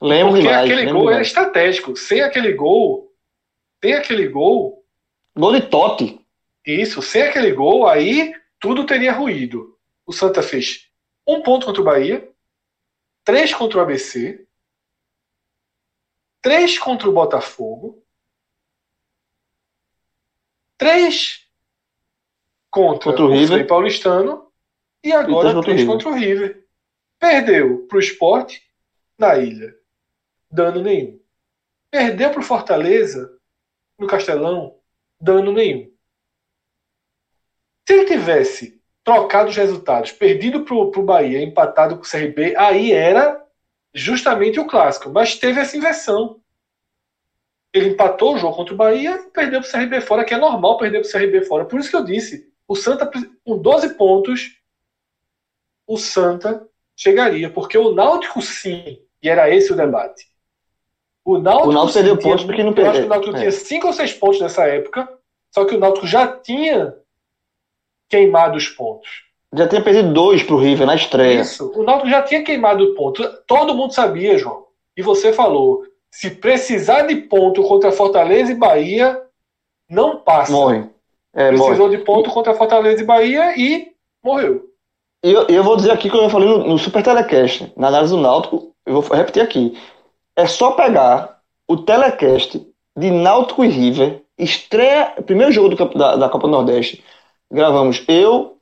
[0.00, 0.64] Lembro Porque demais.
[0.64, 1.26] aquele lembro gol era demais.
[1.28, 1.96] estratégico.
[1.96, 3.12] Sem aquele gol,
[3.82, 4.84] sem aquele gol,
[5.36, 6.20] Gol de Totti.
[6.64, 9.76] isso, sem aquele gol, aí tudo teria ruído.
[10.06, 10.88] O Santa fez
[11.26, 12.28] um ponto contra o Bahia,
[13.24, 14.43] três contra o ABC,
[16.44, 18.04] três contra o Botafogo,
[20.76, 21.48] três
[22.70, 23.66] contra, Contra o o River.
[23.66, 24.52] Paulistano
[25.02, 25.92] e agora três contra o três River.
[25.94, 26.66] contra o River.
[27.18, 28.58] Perdeu para o Sport
[29.16, 29.74] na ilha,
[30.50, 31.18] dano nenhum.
[31.90, 33.40] Perdeu para o Fortaleza
[33.98, 34.78] no Castelão,
[35.18, 35.90] dano nenhum.
[37.88, 42.92] Se ele tivesse trocado os resultados, perdido para o Bahia, empatado com o CRB, aí
[42.92, 43.43] era
[43.94, 45.10] justamente o clássico.
[45.10, 46.40] Mas teve essa inversão.
[47.72, 50.38] Ele empatou o jogo contra o Bahia e perdeu para o CRB fora, que é
[50.38, 51.64] normal perder para o CRB fora.
[51.64, 53.10] Por isso que eu disse, o Santa,
[53.44, 54.58] com 12 pontos,
[55.86, 56.66] o Santa
[56.96, 57.50] chegaria.
[57.50, 60.24] Porque o Náutico, sim, e era esse o debate.
[61.24, 63.06] O Náutico, O Náutico perdeu tinha- pontos porque não Eu acho que perdeu.
[63.06, 63.38] o Náutico É.
[63.40, 65.08] tinha 5 ou 6 pontos nessa época,
[65.50, 66.94] só que o Náutico já tinha
[68.08, 69.24] queimado os pontos.
[69.56, 71.40] Já tinha perdido dois pro River na estreia.
[71.40, 73.22] Isso, o Náutico já tinha queimado o ponto.
[73.46, 74.64] Todo mundo sabia, João.
[74.96, 79.20] E você falou, se precisar de ponto contra Fortaleza e Bahia,
[79.88, 80.52] não passa.
[80.52, 80.86] Morre.
[81.34, 81.96] É, Precisou morre.
[81.96, 83.92] de ponto contra Fortaleza e Bahia e
[84.24, 84.64] morreu.
[85.24, 88.12] E eu, eu vou dizer aqui que eu falei no, no Super Telecast, na análise
[88.12, 89.76] do Náutico, eu vou repetir aqui.
[90.36, 92.64] É só pegar o telecast
[92.96, 97.02] de Náutico e River, estreia, primeiro jogo do da, da Copa do Nordeste.
[97.50, 98.53] Gravamos eu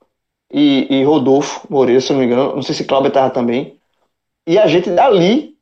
[0.53, 3.79] e, e Rodolfo Moreira, se não me engano, não sei se Cláudio estava também.
[4.47, 5.53] E a gente dali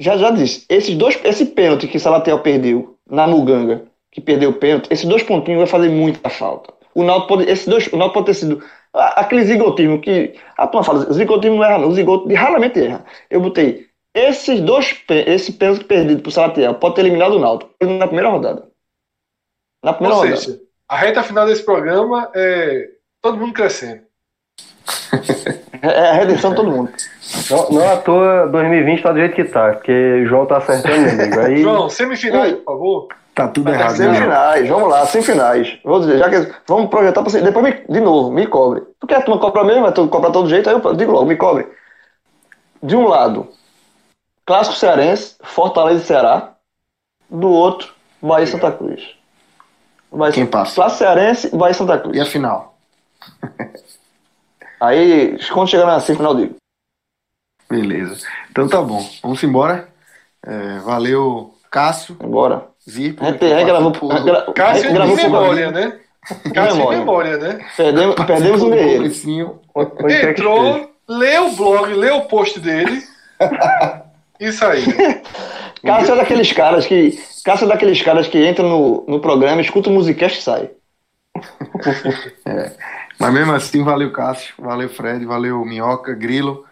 [0.00, 4.54] já já disse, esses dois, esse pênalti que Salatiel perdeu na Muganga, que perdeu o
[4.54, 6.72] pênalti, esses dois pontinhos vai fazer muita falta.
[6.94, 8.64] O Náutico pode, esses dois, o Náutico pode ter sido
[8.94, 13.04] aquele zigotismo que a turma fala, o zigotismo não erra, não, o zigoto raramente erra.
[13.28, 18.06] Eu botei esses dois, esse pênalti perdido pro Salatiel pode ter eliminado o Náutico na
[18.06, 18.68] primeira rodada.
[19.84, 20.40] Na primeira Ou rodada.
[20.40, 22.88] seja, a reta final desse programa é
[23.20, 24.02] todo mundo crescendo.
[25.82, 26.90] É é a redenção de todo mundo.
[27.50, 30.98] Não, não à toa 2020 tá do jeito que tá, porque o João tá acertando,
[31.00, 31.40] meu amigo.
[31.40, 33.08] Aí, João, semifinais, por favor.
[33.34, 33.96] Tá tudo errado, né?
[33.96, 35.78] Semifinais, vamos lá, semifinais.
[35.84, 37.40] Vou dizer, já que vamos projetar pra você.
[37.40, 38.82] Depois, me- de novo, me cobre.
[38.98, 41.36] Porque a turma cobra mesmo, a turma cobra todo jeito, aí eu digo logo, me
[41.36, 41.66] cobre.
[42.82, 43.48] De um lado,
[44.44, 46.54] Clássico Cearense, Fortaleza e Ceará.
[47.30, 49.02] Do outro, Bahia e Santa Cruz.
[50.12, 50.74] Bahia, Quem passa?
[50.74, 52.16] Clássico Cearense, Bahia e Santa Cruz.
[52.16, 52.74] E a final?
[54.80, 56.54] Aí, quando chegar na semifinal, eu digo.
[57.70, 58.26] Beleza.
[58.50, 59.06] Então tá bom.
[59.22, 59.88] Vamos embora.
[60.44, 62.64] É, valeu, Cássio, Embora.
[62.88, 63.22] Zirpo.
[63.24, 66.00] A gente, a gente gravou, a gente gra- a Cássio gravou por memória, né?
[66.54, 66.98] Cássio em memória.
[66.98, 67.66] memória, né?
[67.76, 69.04] Perdemos, perdemos o Guerreiro.
[70.30, 73.02] Entrou, leu o blog, leu o post dele.
[74.40, 74.82] Isso aí.
[75.84, 77.18] Cássio é daqueles caras que.
[77.44, 80.70] Cássio é daqueles caras que entram no, no programa, escuta o musicast e sai.
[83.18, 84.54] Mas mesmo assim, valeu, Cássio.
[84.58, 85.24] Valeu, Fred.
[85.24, 86.64] Valeu, Minhoca, Grilo,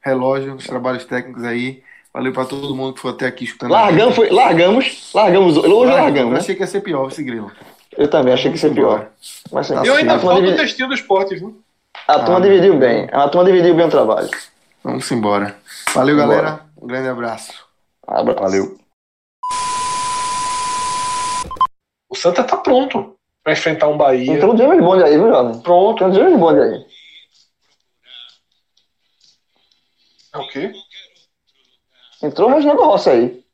[0.00, 1.82] Relógio, os trabalhos técnicos aí.
[2.12, 3.72] Valeu pra todo mundo que foi até aqui escutando.
[3.72, 5.56] Largamos, foi, largamos, largamos.
[5.56, 6.38] Hoje Larga, largamos, Eu né?
[6.38, 7.50] achei que ia ser pior esse Grilo.
[7.96, 9.00] Eu também achei que ia ser Vamos embora.
[9.00, 9.10] pior.
[9.52, 11.60] Mas, assim, Tá Eu ainda o dividi- textinho do esporte, viu?
[12.06, 13.08] a turma Ah, dividiu bem.
[13.12, 14.28] A turma dividiu bem o trabalho.
[14.82, 15.56] Vamos embora.
[15.94, 16.40] Valeu, Vambora.
[16.42, 16.60] galera.
[16.80, 17.52] Um grande abraço.
[18.06, 18.40] Abraço.
[18.40, 18.78] Valeu.
[22.08, 24.32] O Santa tá pronto pra enfrentar um Bahia.
[24.32, 25.60] Entrou o James Bond aí, viu, jovem?
[25.60, 26.02] Pronto.
[26.02, 26.86] Entrou o James Bond aí.
[30.32, 30.72] É o quê?
[32.22, 33.44] Entrou o Reginaldo Rossi aí.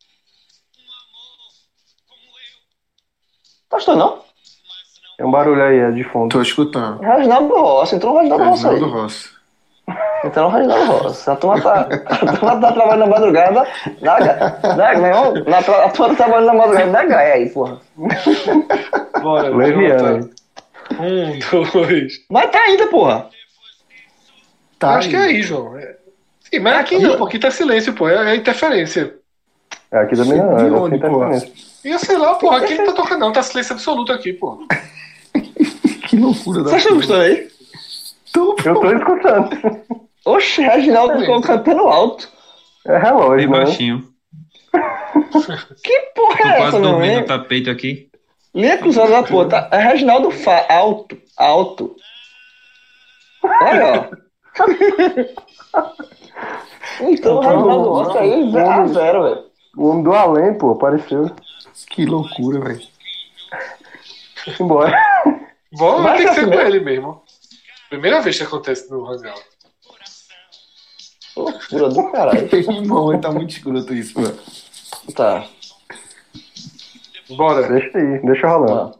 [3.68, 4.24] Pastor, não?
[5.16, 6.32] Tem um barulho aí, é de fundo.
[6.32, 7.00] Tô escutando.
[7.00, 7.96] Reginaldo Rossi.
[7.96, 8.72] Entrou o Reginaldo Rossi aí.
[8.74, 9.39] Reginaldo Rossi.
[10.24, 11.30] Entrou o Reginaldo Rossi.
[11.30, 13.66] A turma tá, a turma tá trabalhando na madrugada.
[14.00, 14.18] Na,
[14.76, 17.80] na, não, na, a turma tá trabalhando na madrugada da Gaia aí, porra.
[19.22, 19.48] Bora.
[19.56, 20.30] Leviano.
[20.98, 21.38] Um,
[21.72, 22.20] dois.
[22.28, 23.28] Mas tá ainda, porra.
[24.78, 25.76] Tá Eu acho que é aí, João.
[25.78, 25.96] É.
[26.50, 28.08] Sim, mas aqui não, porque tá silêncio, pô.
[28.08, 29.14] É, é interferência.
[29.92, 31.24] É, aqui também não, De é onde, assim, pô?
[31.24, 31.52] interferência.
[31.84, 33.32] E sei lá, porra, aqui não tá tocando, não.
[33.32, 34.66] Tá silêncio absoluto aqui, pô.
[36.08, 37.48] Que loucura da Vocês estão gostando aí?
[38.32, 39.50] Tô, Eu tô escutando.
[40.24, 42.28] Oxe, Reginaldo ficou cantando alto.
[42.86, 43.64] É relógio, Bem né?
[43.64, 44.10] baixinho.
[45.82, 48.10] Que porra Tô é essa, quase meu dormindo no tapete aqui.
[48.54, 49.48] Linha cruzada da porra.
[49.48, 49.68] Tá?
[49.72, 51.18] É Reginaldo Fa alto.
[51.36, 51.96] Alto.
[53.42, 54.20] Olha, ó.
[57.00, 59.44] Então, o Reginaldo Rossi aí, zero a zero, velho.
[59.76, 61.30] O homem do além, pô, apareceu.
[61.88, 62.80] Que loucura, velho.
[64.58, 64.92] Embora.
[65.72, 67.22] Bom, Vai tem que ser com ele mesmo.
[67.90, 69.44] Primeira vez que acontece no Hangout.
[71.36, 72.48] Loucura do caralho.
[72.54, 74.38] Irmão, tá muito escroto isso, mano.
[75.14, 75.46] Tá.
[77.30, 77.68] Bora.
[77.68, 78.99] Deixa aí, deixa rolando.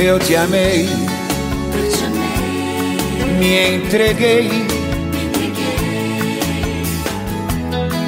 [0.00, 0.88] Eu te amei,
[3.38, 4.48] me entreguei.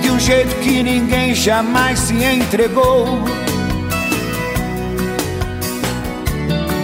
[0.00, 3.29] De um jeito que ninguém jamais se entregou.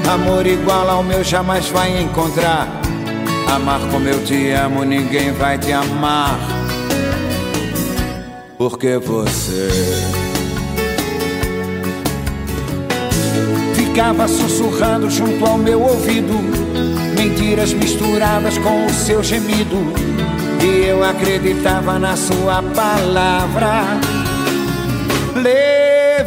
[0.09, 2.69] Amor igual ao meu jamais vai encontrar.
[3.53, 6.39] Amar como eu te amo, ninguém vai te amar.
[8.57, 9.69] Porque você
[13.75, 16.35] ficava sussurrando junto ao meu ouvido,
[17.19, 19.77] mentiras misturadas com o seu gemido.
[20.63, 23.99] E eu acreditava na sua palavra
[25.35, 26.27] leviana.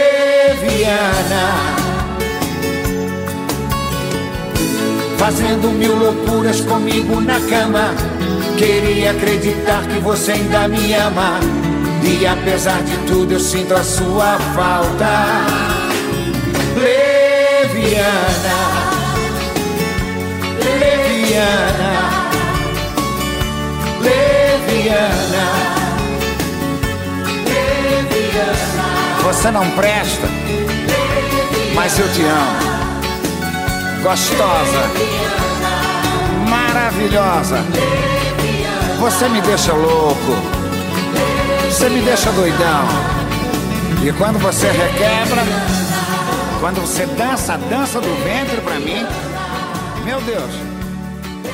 [5.31, 7.93] fazendo mil loucuras comigo na cama.
[8.57, 11.39] Queria acreditar que você ainda me ama,
[12.03, 15.27] e apesar de tudo eu sinto a sua falta.
[16.75, 18.11] Leviana,
[20.63, 21.93] leviana,
[24.01, 25.61] leviana.
[29.23, 30.27] Você não presta,
[31.73, 32.71] mas eu te amo.
[34.03, 34.81] Gostosa,
[36.49, 37.63] maravilhosa.
[38.99, 40.61] Você me deixa louco.
[41.69, 42.85] Você me deixa doidão.
[44.03, 45.43] E quando você requebra,
[46.59, 49.05] quando você dança a dança do ventre pra mim,
[50.03, 50.51] meu Deus,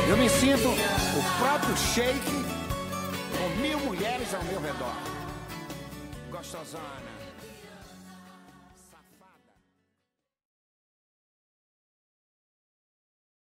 [0.08, 2.46] eu me sinto o próprio shake
[3.38, 4.96] com mil mulheres ao meu redor.
[6.32, 7.27] Gostosona.